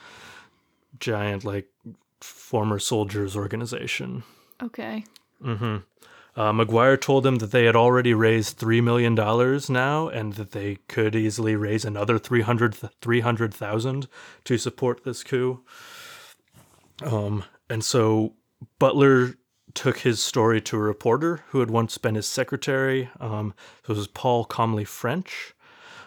giant 1.00 1.44
like 1.44 1.68
former 2.20 2.80
soldiers 2.80 3.36
organization. 3.36 4.24
Okay. 4.62 5.06
Uh, 6.36 6.52
MacGuire 6.52 7.00
told 7.00 7.24
them 7.24 7.38
that 7.38 7.52
they 7.52 7.66
had 7.66 7.76
already 7.76 8.14
raised 8.14 8.58
$3 8.58 8.82
million 8.82 9.14
now 9.14 10.08
and 10.08 10.34
that 10.34 10.52
they 10.52 10.78
could 10.88 11.16
easily 11.16 11.56
raise 11.56 11.84
another 11.84 12.18
300 12.18 12.76
300,000 13.02 14.08
to 14.46 14.58
support 14.58 15.04
this 15.04 15.24
coup. 15.24 15.62
Um, 17.04 17.44
and 17.70 17.84
so 17.84 18.34
Butler 18.80 19.36
took 19.74 20.00
his 20.00 20.22
story 20.22 20.62
to 20.62 20.78
a 20.78 20.80
reporter 20.80 21.44
who 21.50 21.60
had 21.60 21.72
once 21.72 21.98
been 21.98 22.16
his 22.16 22.28
secretary. 22.28 23.10
Um, 23.20 23.54
it 23.84 23.90
was 23.90 24.08
Paul 24.08 24.46
Comly 24.46 24.86
French. 24.86 25.54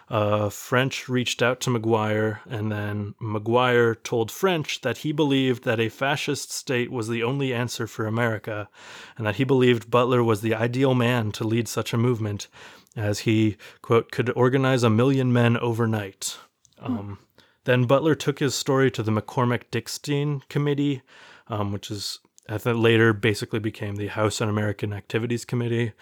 Uh, 0.07 0.49
French 0.49 1.09
reached 1.09 1.41
out 1.41 1.59
to 1.61 1.71
MacGuire, 1.71 2.39
and 2.47 2.71
then 2.71 3.15
MacGuire 3.19 4.01
told 4.03 4.31
French 4.31 4.81
that 4.81 4.99
he 4.99 5.11
believed 5.11 5.63
that 5.63 5.79
a 5.79 5.89
fascist 5.89 6.51
state 6.51 6.91
was 6.91 7.07
the 7.07 7.23
only 7.23 7.53
answer 7.53 7.87
for 7.87 8.05
America, 8.05 8.69
and 9.17 9.25
that 9.25 9.37
he 9.37 9.43
believed 9.43 9.89
Butler 9.89 10.23
was 10.23 10.41
the 10.41 10.53
ideal 10.53 10.93
man 10.93 11.31
to 11.33 11.43
lead 11.43 11.67
such 11.67 11.91
a 11.91 11.97
movement, 11.97 12.47
as 12.95 13.19
he, 13.19 13.57
quote, 13.81 14.11
could 14.11 14.29
organize 14.35 14.83
a 14.83 14.89
million 14.91 15.33
men 15.33 15.57
overnight. 15.57 16.37
Um, 16.79 17.17
then 17.63 17.85
Butler 17.85 18.13
took 18.13 18.39
his 18.39 18.53
story 18.53 18.91
to 18.91 19.01
the 19.01 19.11
McCormick 19.11 19.63
Dickstein 19.71 20.47
Committee, 20.49 21.01
um, 21.47 21.71
which 21.71 21.89
is 21.89 22.19
later 22.63 23.11
basically 23.11 23.59
became 23.59 23.95
the 23.95 24.07
House 24.07 24.39
Un 24.39 24.49
American 24.49 24.93
Activities 24.93 25.45
Committee. 25.45 25.93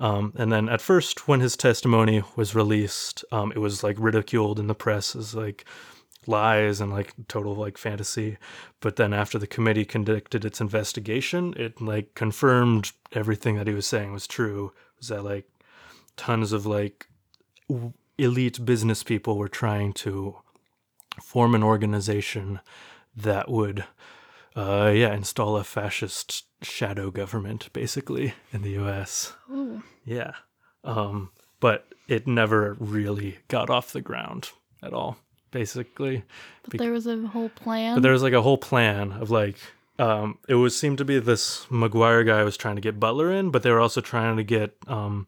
Um, 0.00 0.32
and 0.36 0.52
then 0.52 0.68
at 0.68 0.80
first, 0.80 1.26
when 1.26 1.40
his 1.40 1.56
testimony 1.56 2.22
was 2.36 2.54
released, 2.54 3.24
um, 3.32 3.52
it 3.52 3.58
was 3.58 3.82
like 3.82 3.96
ridiculed 3.98 4.60
in 4.60 4.68
the 4.68 4.74
press 4.74 5.16
as 5.16 5.34
like 5.34 5.64
lies 6.26 6.80
and 6.80 6.92
like 6.92 7.14
total 7.26 7.54
like 7.54 7.78
fantasy. 7.78 8.38
But 8.80 8.96
then 8.96 9.12
after 9.12 9.38
the 9.38 9.46
committee 9.46 9.84
conducted 9.84 10.44
its 10.44 10.60
investigation, 10.60 11.54
it 11.56 11.80
like 11.80 12.14
confirmed 12.14 12.92
everything 13.12 13.56
that 13.56 13.66
he 13.66 13.74
was 13.74 13.86
saying 13.86 14.12
was 14.12 14.26
true. 14.26 14.72
Was 14.98 15.08
that 15.08 15.24
like 15.24 15.48
tons 16.16 16.52
of 16.52 16.66
like 16.66 17.08
w- 17.68 17.92
elite 18.18 18.64
business 18.64 19.02
people 19.02 19.38
were 19.38 19.48
trying 19.48 19.92
to 19.92 20.36
form 21.22 21.54
an 21.54 21.62
organization 21.62 22.60
that 23.16 23.50
would 23.50 23.84
uh 24.58 24.90
yeah 24.94 25.14
install 25.14 25.56
a 25.56 25.64
fascist 25.64 26.44
shadow 26.62 27.10
government 27.10 27.72
basically 27.72 28.34
in 28.52 28.62
the 28.62 28.70
US 28.82 29.32
Ooh. 29.50 29.82
yeah 30.04 30.32
um 30.84 31.30
but 31.60 31.86
it 32.08 32.26
never 32.26 32.76
really 32.80 33.38
got 33.48 33.70
off 33.70 33.92
the 33.92 34.00
ground 34.00 34.50
at 34.82 34.92
all 34.92 35.16
basically 35.50 36.24
But 36.68 36.78
there 36.78 36.92
was 36.92 37.06
a 37.06 37.16
whole 37.28 37.48
plan. 37.50 37.94
but 37.96 38.02
there 38.02 38.12
was 38.12 38.22
like 38.22 38.32
a 38.32 38.42
whole 38.42 38.58
plan 38.58 39.12
of 39.12 39.30
like 39.30 39.56
um 39.98 40.38
it 40.48 40.54
was 40.54 40.78
seemed 40.78 40.98
to 40.98 41.04
be 41.04 41.18
this 41.18 41.66
MacGuire 41.70 42.26
guy 42.26 42.42
was 42.42 42.56
trying 42.56 42.76
to 42.76 42.82
get 42.82 43.00
Butler 43.00 43.30
in, 43.32 43.50
but 43.50 43.62
they 43.62 43.70
were 43.70 43.80
also 43.80 44.00
trying 44.00 44.36
to 44.36 44.44
get 44.44 44.76
um 44.86 45.26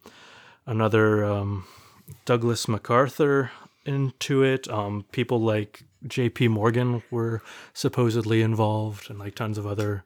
another 0.67 1.25
um 1.25 1.65
Douglas 2.25 2.69
MacArthur 2.69 3.51
into 3.85 4.43
it. 4.43 4.69
Um 4.69 5.05
people 5.13 5.41
like 5.41 5.83
JP 6.07 6.51
Morgan 6.51 7.03
were 7.11 7.43
supposedly 7.73 8.43
involved 8.43 9.11
and 9.11 9.19
like 9.19 9.35
tons 9.35 9.59
of 9.59 9.67
other 9.67 10.05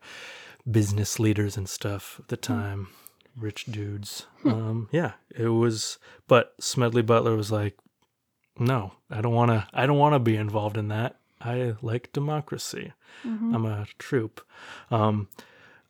business 0.70 1.18
leaders 1.18 1.56
and 1.56 1.68
stuff 1.68 2.16
at 2.20 2.28
the 2.28 2.36
time. 2.36 2.88
Rich 3.36 3.66
dudes. 3.66 4.26
Um 4.44 4.88
yeah, 4.92 5.12
it 5.34 5.48
was 5.48 5.98
but 6.28 6.54
Smedley 6.60 7.02
Butler 7.02 7.36
was 7.36 7.50
like 7.50 7.76
no, 8.58 8.92
I 9.10 9.20
don't 9.20 9.34
want 9.34 9.50
to. 9.50 9.66
I 9.72 9.86
don't 9.86 9.98
want 9.98 10.14
to 10.14 10.18
be 10.18 10.36
involved 10.36 10.76
in 10.76 10.88
that. 10.88 11.16
I 11.40 11.74
like 11.82 12.12
democracy. 12.12 12.92
I'm 13.54 13.66
a 13.66 13.86
troop. 13.98 14.40
Um, 14.90 15.28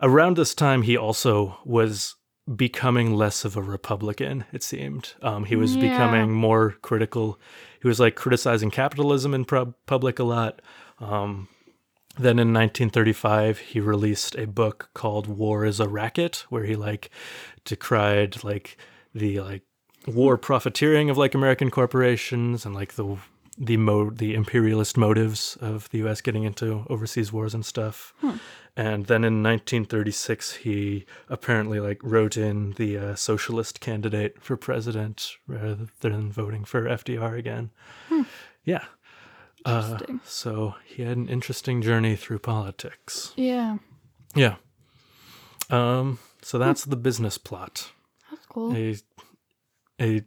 around 0.01 0.37
this 0.37 0.55
time, 0.55 0.83
he 0.83 0.97
also 0.97 1.59
was 1.65 2.17
becoming 2.57 3.14
less 3.14 3.45
of 3.45 3.57
a 3.57 3.62
Republican. 3.62 4.45
It 4.53 4.62
seemed 4.62 5.14
um, 5.22 5.45
he 5.45 5.57
was 5.57 5.74
Yeah. 5.76 5.82
becoming 5.90 6.32
more 6.32 6.72
critical. 6.82 7.38
He 7.80 7.88
was 7.88 8.01
like 8.01 8.16
criticizing 8.16 8.70
capitalism 8.70 9.32
in 9.34 9.45
pub- 9.45 9.74
public 9.86 10.18
a 10.18 10.24
lot. 10.24 10.61
Um, 10.99 11.49
then 12.16 12.38
in 12.38 12.53
1935, 12.53 13.59
he 13.59 13.80
released 13.80 14.36
a 14.36 14.47
book 14.47 14.90
called 14.95 15.26
"War 15.26 15.64
Is 15.64 15.80
a 15.80 15.88
Racket," 15.88 16.45
where 16.49 16.64
he 16.64 16.76
like 16.76 17.11
decried 17.64 18.45
like 18.45 18.76
the 19.14 19.40
like 19.40 19.62
war 20.07 20.36
profiteering 20.36 21.09
of 21.11 21.16
like 21.16 21.34
American 21.34 21.70
corporations 21.70 22.66
and 22.66 22.74
like 22.74 22.95
the 22.95 23.16
the 23.57 23.77
mo 23.77 24.11
the 24.11 24.35
imperialist 24.35 24.97
motives 24.97 25.57
of 25.61 25.89
the 25.91 25.99
U.S. 25.99 26.21
getting 26.21 26.45
into 26.45 26.85
overseas 26.89 27.33
wars 27.33 27.55
and 27.55 27.65
stuff. 27.65 28.13
And 28.77 29.07
then 29.07 29.23
in 29.23 29.41
1936, 29.41 30.55
he 30.57 31.07
apparently 31.29 31.79
like 31.79 32.01
wrote 32.03 32.37
in 32.37 32.73
the 32.73 32.99
uh, 32.99 33.15
socialist 33.15 33.79
candidate 33.81 34.43
for 34.43 34.57
president 34.57 35.37
rather 35.47 35.87
than 36.01 36.33
voting 36.33 36.65
for 36.65 36.83
FDR 36.83 37.39
again. 37.39 37.71
Yeah. 38.65 38.85
Uh, 39.65 39.99
so 40.25 40.75
he 40.85 41.03
had 41.03 41.17
an 41.17 41.29
interesting 41.29 41.83
journey 41.83 42.17
through 42.17 42.41
politics. 42.41 43.33
Yeah. 43.37 43.79
Yeah. 44.35 44.57
Um. 45.71 46.19
So 46.43 46.59
that's 46.59 46.85
the 46.85 46.97
business 46.97 47.39
plot. 47.39 47.93
That's 48.31 48.45
cool. 48.47 48.77
A, 48.77 48.97
a, 50.01 50.23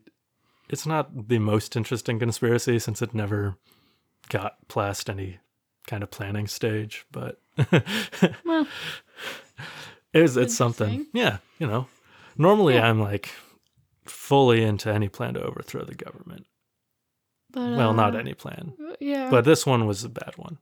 it's 0.70 0.86
not 0.86 1.28
the 1.30 1.40
most 1.40 1.76
interesting 1.76 2.20
conspiracy 2.20 2.80
since 2.80 3.02
it 3.02 3.14
never 3.14 3.56
got 4.30 4.58
past 4.68 5.10
any 5.10 5.40
kind 5.88 6.04
of 6.04 6.12
planning 6.12 6.48
stage, 6.48 7.06
but 7.12 7.40
Well, 8.46 8.68
it's 10.14 10.36
it's 10.36 10.56
something. 10.56 11.08
Yeah, 11.14 11.38
you 11.60 11.68
know. 11.68 11.88
Normally, 12.38 12.76
Yeah. 12.76 12.90
I'm 12.90 13.00
like 13.02 13.30
fully 14.06 14.64
into 14.64 14.92
any 14.94 15.10
plan 15.10 15.34
to 15.36 15.42
overthrow 15.44 15.84
the 15.84 15.96
government. 15.96 16.46
but 17.52 17.78
well, 17.78 17.94
not 17.94 18.16
uh, 18.16 18.20
any 18.20 18.34
plan, 18.34 18.74
Yeah. 19.00 19.30
but 19.30 19.46
this 19.46 19.66
one 19.66 19.86
was 19.88 20.04
a 20.04 20.10
bad 20.10 20.34
one. 20.38 20.58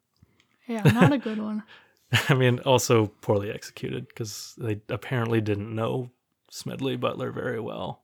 yeah, 0.68 0.82
not 0.84 1.12
a 1.14 1.18
good 1.18 1.40
one. 1.40 1.64
I 2.30 2.34
mean, 2.36 2.60
also 2.60 3.08
poorly 3.22 3.52
executed 3.52 4.08
because 4.08 4.54
they 4.58 4.80
apparently 4.90 5.42
didn't 5.42 5.74
know 5.74 6.12
Smedley 6.52 6.96
Butler 6.96 7.32
very 7.32 7.60
well. 7.60 8.04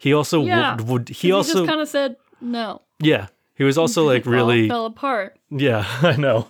He 0.00 0.12
also 0.14 0.42
Yeah, 0.44 0.76
would, 0.76 0.88
would 0.88 1.08
he 1.10 1.30
also 1.30 1.66
kind 1.66 1.80
of 1.80 1.88
said 1.88 2.16
no. 2.40 2.80
yeah 2.98 3.26
he 3.54 3.64
was 3.64 3.76
also 3.78 4.04
like 4.06 4.24
really 4.26 4.66
fell 4.68 4.86
apart. 4.86 5.38
yeah 5.50 5.84
I 6.02 6.16
know 6.16 6.48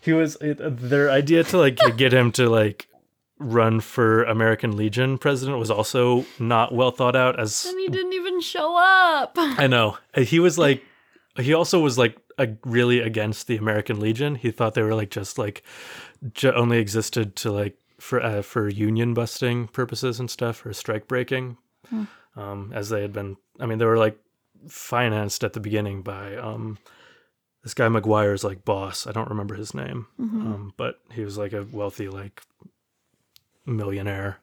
he 0.00 0.12
was 0.12 0.36
it, 0.40 0.56
their 0.60 1.10
idea 1.10 1.44
to 1.44 1.58
like 1.58 1.78
get 1.96 2.12
him 2.12 2.32
to 2.32 2.48
like 2.48 2.88
run 3.38 3.80
for 3.80 4.24
American 4.24 4.76
Legion 4.76 5.18
president 5.18 5.58
was 5.58 5.70
also 5.70 6.24
not 6.38 6.74
well 6.74 6.90
thought 6.90 7.14
out 7.16 7.38
as 7.38 7.64
And 7.66 7.78
he 7.78 7.88
didn't 7.88 8.12
even 8.14 8.40
show 8.40 8.76
up. 8.76 9.32
I 9.36 9.66
know. 9.66 9.96
He 10.14 10.38
was 10.40 10.58
like, 10.58 10.82
he 11.38 11.54
also 11.54 11.80
was 11.80 11.96
like 11.96 12.18
a, 12.38 12.48
really 12.64 13.00
against 13.00 13.46
the 13.46 13.56
American 13.56 13.98
Legion. 14.00 14.34
He 14.34 14.50
thought 14.50 14.74
they 14.74 14.82
were 14.82 14.94
like 14.94 15.10
just 15.10 15.38
like 15.38 15.62
ju- 16.34 16.52
only 16.52 16.78
existed 16.78 17.34
to 17.36 17.50
like 17.52 17.76
for 17.98 18.22
uh, 18.22 18.42
for 18.42 18.68
union 18.68 19.14
busting 19.14 19.68
purposes 19.68 20.20
and 20.20 20.30
stuff 20.30 20.64
or 20.66 20.72
strike 20.74 21.06
breaking. 21.08 21.56
Um, 22.36 22.72
as 22.74 22.88
they 22.88 23.02
had 23.02 23.12
been, 23.12 23.36
I 23.58 23.66
mean, 23.66 23.78
they 23.78 23.84
were 23.84 23.98
like 23.98 24.18
financed 24.68 25.42
at 25.44 25.52
the 25.52 25.60
beginning 25.60 26.02
by 26.02 26.36
um, 26.36 26.78
this 27.62 27.74
guy 27.74 27.88
MacGuire's 27.88 28.44
like 28.44 28.64
boss. 28.64 29.06
I 29.06 29.12
don't 29.12 29.28
remember 29.28 29.54
his 29.54 29.74
name, 29.74 30.06
um, 30.18 30.72
but 30.76 31.00
he 31.12 31.24
was 31.24 31.36
like 31.36 31.52
a 31.52 31.66
wealthy 31.70 32.08
like 32.08 32.42
millionaire 33.66 34.38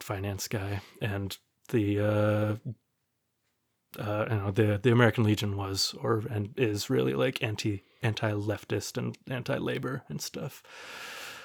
finance 0.00 0.48
guy, 0.48 0.80
and 1.00 1.36
the 1.68 2.00
uh, 2.00 2.54
uh, 3.98 4.26
you 4.30 4.36
know 4.36 4.50
the 4.50 4.78
the 4.82 4.92
American 4.92 5.24
Legion 5.24 5.56
was 5.56 5.94
or 6.00 6.22
and 6.30 6.54
is 6.56 6.88
really 6.88 7.14
like 7.14 7.42
anti 7.42 7.82
anti 8.02 8.30
leftist 8.32 8.96
and 8.96 9.16
anti 9.28 9.56
labor 9.58 10.02
and 10.08 10.20
stuff. 10.20 10.62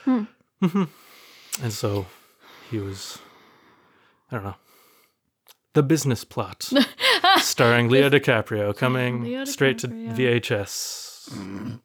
Mhm. 0.05 0.27
And 1.61 1.73
so 1.73 2.05
he 2.69 2.77
was, 2.77 3.19
I 4.31 4.35
don't 4.35 4.43
know, 4.45 4.55
the 5.77 5.83
business 5.83 6.23
plot, 6.23 6.73
starring 7.37 7.87
Leo 7.87 8.09
DiCaprio, 8.09 8.75
coming 8.75 9.21
Leo 9.21 9.45
straight 9.45 9.77
to 9.77 9.87
VHS 9.87 11.29
mm-hmm. 11.29 11.75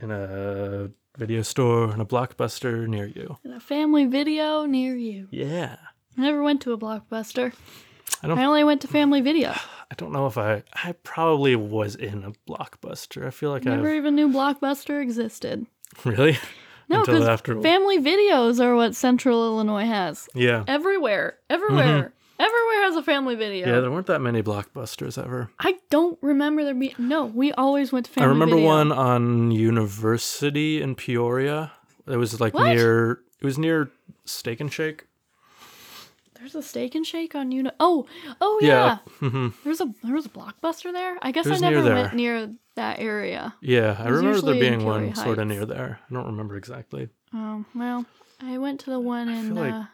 in 0.00 0.10
a 0.10 0.88
video 1.18 1.42
store 1.42 1.90
and 1.92 2.00
a 2.00 2.06
blockbuster 2.06 2.88
near 2.88 3.04
you. 3.04 3.36
In 3.44 3.52
a 3.52 3.60
family 3.60 4.06
video 4.06 4.64
near 4.64 4.96
you. 4.96 5.28
Yeah, 5.30 5.76
I 6.16 6.20
never 6.22 6.42
went 6.42 6.62
to 6.62 6.72
a 6.72 6.78
blockbuster. 6.78 7.52
I 8.22 8.28
don't 8.28 8.38
I 8.38 8.46
only 8.46 8.64
went 8.64 8.80
to 8.80 8.88
family 8.88 9.20
video. 9.20 9.50
I 9.90 9.94
don't 9.96 10.12
know 10.12 10.26
if 10.26 10.38
I 10.38 10.62
I 10.72 10.92
probably 11.02 11.56
was 11.56 11.94
in 11.94 12.24
a 12.24 12.32
blockbuster. 12.50 13.26
I 13.26 13.30
feel 13.30 13.50
like 13.50 13.64
Never 13.64 13.90
I've 13.90 13.96
even 13.96 14.16
knew 14.16 14.30
Blockbuster 14.30 15.02
existed. 15.02 15.66
really 16.06 16.38
No, 16.88 17.00
because 17.00 17.28
after 17.28 17.60
family 17.60 17.98
videos 17.98 18.64
are 18.64 18.74
what 18.74 18.96
Central 18.96 19.44
Illinois 19.44 19.84
has. 19.84 20.26
yeah 20.34 20.64
Everywhere. 20.66 21.36
Everywhere. 21.50 21.84
Mm-hmm. 21.84 22.15
Everywhere 22.38 22.82
has 22.84 22.96
a 22.96 23.02
family 23.02 23.34
video. 23.34 23.66
Mm-hmm. 23.66 23.74
yeah 23.74 23.80
there 23.80 23.90
weren't 23.90 24.06
that 24.06 24.20
many 24.20 24.42
blockbusters 24.42 25.22
ever. 25.22 25.50
I 25.58 25.76
don't 25.90 26.18
remember 26.22 26.64
there 26.64 26.74
being. 26.74 26.94
No, 26.98 27.24
we 27.26 27.52
always 27.52 27.92
went 27.92 28.06
to 28.06 28.12
family 28.12 28.26
I 28.26 28.28
remember 28.30 28.56
video. 28.56 28.68
one 28.68 28.92
on 28.92 29.50
University 29.50 30.82
in 30.82 30.94
Peoria. 30.94 31.72
It 32.06 32.16
was 32.16 32.40
like 32.40 32.54
What? 32.54 32.74
near 32.74 33.20
it 33.40 33.44
was 33.44 33.58
near 33.58 33.90
Steak 34.24 34.60
and 34.60 34.72
Shake. 34.72 35.06
There's 36.38 36.54
a 36.54 36.62
steak 36.62 36.94
and 36.94 37.04
shake 37.06 37.34
on 37.34 37.50
Uni. 37.50 37.70
Oh, 37.80 38.06
oh 38.40 38.60
yeah. 38.62 38.98
Yeah. 39.22 39.28
hmm 39.30 39.48
There's 39.64 39.80
a 39.80 39.92
there 40.04 40.14
was 40.14 40.26
a 40.26 40.28
blockbuster 40.28 40.92
there. 40.92 41.16
I 41.22 41.32
guess 41.32 41.46
I 41.46 41.50
near 41.56 41.60
never 41.70 41.82
there. 41.82 41.94
went 41.94 42.14
near 42.14 42.50
that 42.76 43.00
area. 43.00 43.54
Yeah, 43.62 43.96
I 43.98 44.08
remember 44.08 44.40
there 44.42 44.54
being 44.60 44.84
one 44.84 45.14
sort 45.14 45.38
of 45.38 45.48
near 45.48 45.64
there. 45.64 45.98
I 46.08 46.14
don't 46.14 46.26
remember 46.26 46.56
exactly. 46.56 47.08
Oh 47.34 47.64
well, 47.74 48.04
I 48.40 48.58
went 48.58 48.80
to 48.80 48.90
the 48.90 49.00
one 49.00 49.28
in. 49.30 49.46
feel 49.46 49.54
like- 49.56 49.72
uh, 49.72 49.84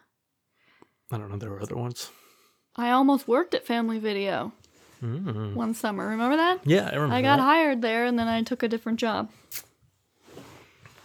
I 1.13 1.19
don't 1.19 1.31
know. 1.31 1.37
There 1.37 1.51
were 1.51 1.63
other 1.63 1.77
ones. 1.77 2.11
I 2.77 2.91
almost 2.91 3.29
worked 3.29 3.55
at 3.55 3.67
Family 3.67 3.99
Video 3.99 4.53
Mm. 5.03 5.55
one 5.55 5.75
summer. 5.75 6.07
Remember 6.11 6.37
that? 6.37 6.61
Yeah, 6.65 6.89
I 6.89 6.95
remember. 6.95 7.15
I 7.17 7.23
got 7.23 7.39
that. 7.39 7.43
hired 7.43 7.83
there, 7.83 8.05
and 8.05 8.17
then 8.17 8.29
I 8.29 8.43
took 8.45 8.63
a 8.63 8.69
different 8.69 9.01
job 9.01 9.31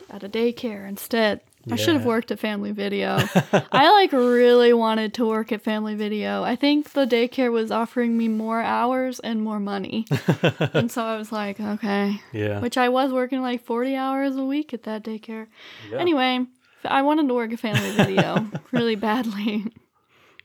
at 0.09 0.24
a 0.24 0.30
daycare 0.30 0.88
instead. 0.88 1.41
I 1.70 1.76
should 1.76 1.95
have 1.95 2.05
worked 2.05 2.32
at 2.32 2.39
Family 2.39 2.72
Video. 2.72 3.18
I 3.74 3.91
like 3.91 4.13
really 4.13 4.72
wanted 4.72 5.13
to 5.15 5.26
work 5.28 5.51
at 5.51 5.61
Family 5.63 5.95
Video. 5.95 6.41
I 6.43 6.55
think 6.55 6.91
the 6.93 7.05
daycare 7.05 7.51
was 7.51 7.72
offering 7.72 8.18
me 8.18 8.30
more 8.30 8.61
hours 8.61 9.20
and 9.20 9.41
more 9.41 9.59
money. 9.59 10.05
and 10.74 10.89
so 10.89 11.03
I 11.03 11.18
was 11.18 11.32
like, 11.34 11.59
okay. 11.59 12.22
Yeah. 12.32 12.61
Which 12.61 12.78
I 12.78 12.88
was 12.88 13.11
working 13.11 13.41
like 13.41 13.65
40 13.65 13.95
hours 13.97 14.38
a 14.38 14.45
week 14.45 14.74
at 14.74 14.84
that 14.84 15.03
daycare. 15.03 15.47
yeah. 15.91 15.97
Anyway, 15.97 16.45
I 16.86 17.01
wanted 17.01 17.28
to 17.28 17.34
work 17.34 17.51
at 17.51 17.59
Family 17.59 17.91
Video 17.97 18.47
really 18.72 18.95
badly 18.95 19.65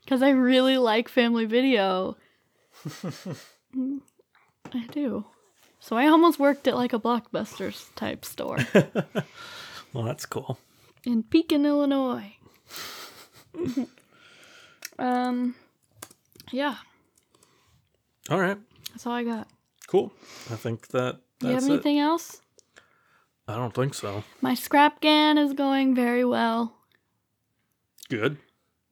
because 0.04 0.22
I 0.22 0.30
really 0.30 0.76
like 0.78 1.08
Family 1.08 1.44
Video. 1.44 2.16
I 3.74 4.86
do. 4.90 5.24
So 5.80 5.96
I 5.96 6.06
almost 6.06 6.38
worked 6.38 6.66
at 6.68 6.76
like 6.76 6.92
a 6.92 6.98
Blockbusters 6.98 7.92
type 7.96 8.24
store 8.24 8.58
Well, 9.92 10.04
that's 10.04 10.24
cool. 10.26 10.58
in 11.04 11.22
Pekin, 11.24 11.66
Illinois. 11.66 12.34
um, 14.98 15.54
yeah, 16.50 16.76
All 18.30 18.40
right. 18.40 18.58
that's 18.90 19.06
all 19.06 19.12
I 19.12 19.24
got. 19.24 19.48
Cool. 19.86 20.12
I 20.50 20.56
think 20.56 20.88
that 20.88 21.18
Do 21.40 21.48
you 21.48 21.54
have 21.54 21.64
it. 21.64 21.70
anything 21.70 21.98
else? 21.98 22.40
I 23.48 23.56
don't 23.56 23.74
think 23.74 23.92
so. 23.94 24.24
My 24.40 24.54
scrap 24.54 25.00
gan 25.00 25.36
is 25.36 25.52
going 25.52 25.94
very 25.94 26.24
well. 26.24 26.76
Good. 28.08 28.38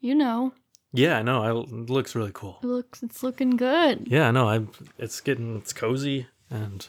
You 0.00 0.14
know, 0.14 0.52
Yeah, 0.92 1.18
I 1.18 1.22
know. 1.22 1.42
I, 1.42 1.50
it 1.62 1.88
looks 1.90 2.14
really 2.14 2.32
cool. 2.34 2.58
it 2.62 2.66
looks 2.66 3.02
it's 3.02 3.22
looking 3.22 3.50
good. 3.56 4.08
Yeah, 4.08 4.28
I 4.28 4.30
know. 4.32 4.48
I 4.48 4.66
it's 4.98 5.20
getting 5.20 5.56
it's 5.56 5.72
cozy 5.72 6.26
and 6.50 6.88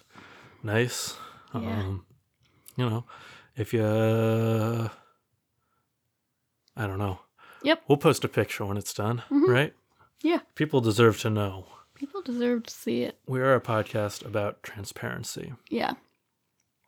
nice. 0.63 1.15
Yeah. 1.53 1.59
Um, 1.59 2.05
you 2.77 2.89
know, 2.89 3.03
if 3.57 3.73
you, 3.73 3.83
uh, 3.83 4.87
I 6.75 6.87
don't 6.87 6.97
know. 6.97 7.19
Yep. 7.63 7.83
We'll 7.87 7.97
post 7.97 8.23
a 8.23 8.27
picture 8.27 8.65
when 8.65 8.77
it's 8.77 8.93
done, 8.93 9.21
Mhm. 9.29 9.47
right? 9.47 9.73
Yeah, 10.21 10.39
People 10.55 10.81
deserve 10.81 11.19
to 11.21 11.29
know. 11.29 11.65
people 11.95 12.21
deserve 12.23 12.63
to 12.63 12.73
see 12.73 13.03
it. 13.03 13.19
We 13.27 13.39
are 13.41 13.53
a 13.53 13.61
podcast 13.61 14.25
about 14.25 14.63
transparency. 14.63 15.53
Yeah. 15.69 15.93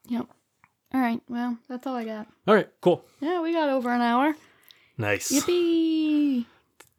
Yep. 0.07 0.27
All 0.93 0.99
right. 1.01 1.21
Well, 1.27 1.57
that's 1.67 1.85
all 1.85 1.95
I 1.95 2.05
got. 2.05 2.27
All 2.47 2.55
right, 2.55 2.69
cool, 2.81 3.05
Yeah, 3.19 3.41
we 3.41 3.51
got 3.53 3.69
over 3.69 3.89
an 3.91 4.01
hour. 4.01 4.35
nice. 4.97 5.31
Yippee! 5.31 6.45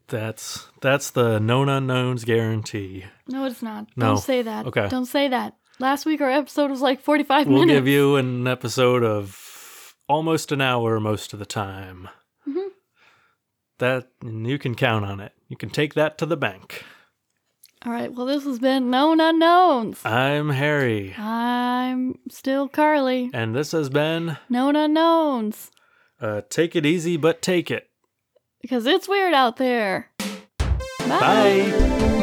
That's 0.08 0.68
that's 0.82 1.10
the 1.10 1.38
known 1.38 1.68
unknowns 1.68 2.24
guarantee. 2.24 3.04
No, 3.28 3.44
it's 3.46 3.62
not. 3.62 3.86
No. 3.96 4.06
Don't 4.08 4.18
say 4.18 4.42
that. 4.42 4.66
Okay. 4.66 4.88
Don't 4.88 5.06
say 5.06 5.28
that. 5.28 5.56
Last 5.78 6.04
week 6.06 6.20
our 6.20 6.30
episode 6.30 6.70
was 6.70 6.82
like 6.82 7.00
45 7.00 7.46
We'll 7.46 7.60
minutes. 7.60 7.76
give 7.78 7.88
you 7.88 8.16
an 8.16 8.46
episode 8.46 9.02
of 9.02 9.94
almost 10.08 10.52
an 10.52 10.60
hour 10.60 11.00
most 11.00 11.32
of 11.32 11.38
the 11.38 11.46
time. 11.46 12.08
Mhm. 12.46 12.68
That 13.78 14.08
and 14.20 14.46
you 14.46 14.58
can 14.58 14.74
count 14.74 15.04
on 15.06 15.20
it. 15.20 15.32
You 15.48 15.56
can 15.56 15.70
take 15.70 15.94
that 15.94 16.18
to 16.18 16.26
the 16.26 16.36
bank. 16.36 16.84
All 17.86 17.92
right. 17.92 18.12
Well, 18.12 18.26
this 18.26 18.44
has 18.44 18.58
been 18.58 18.90
Known 18.90 19.20
Unknowns. 19.20 20.04
I'm 20.06 20.50
Harry, 20.50 21.14
I'm 21.18 22.18
still 22.30 22.68
Carly. 22.68 23.30
and 23.34 23.54
this 23.54 23.72
has 23.72 23.88
been 23.90 24.36
Known 24.48 24.76
Unknowns. 24.76 25.70
uh, 26.20 26.42
Take 26.48 26.76
It 26.76 26.86
Easy 26.86 27.16
But 27.16 27.42
Take 27.42 27.70
It. 27.70 27.88
Because 28.64 28.86
it's 28.86 29.06
weird 29.06 29.34
out 29.34 29.58
there. 29.58 30.10
Bye. 31.00 31.06
Bye. 31.20 32.13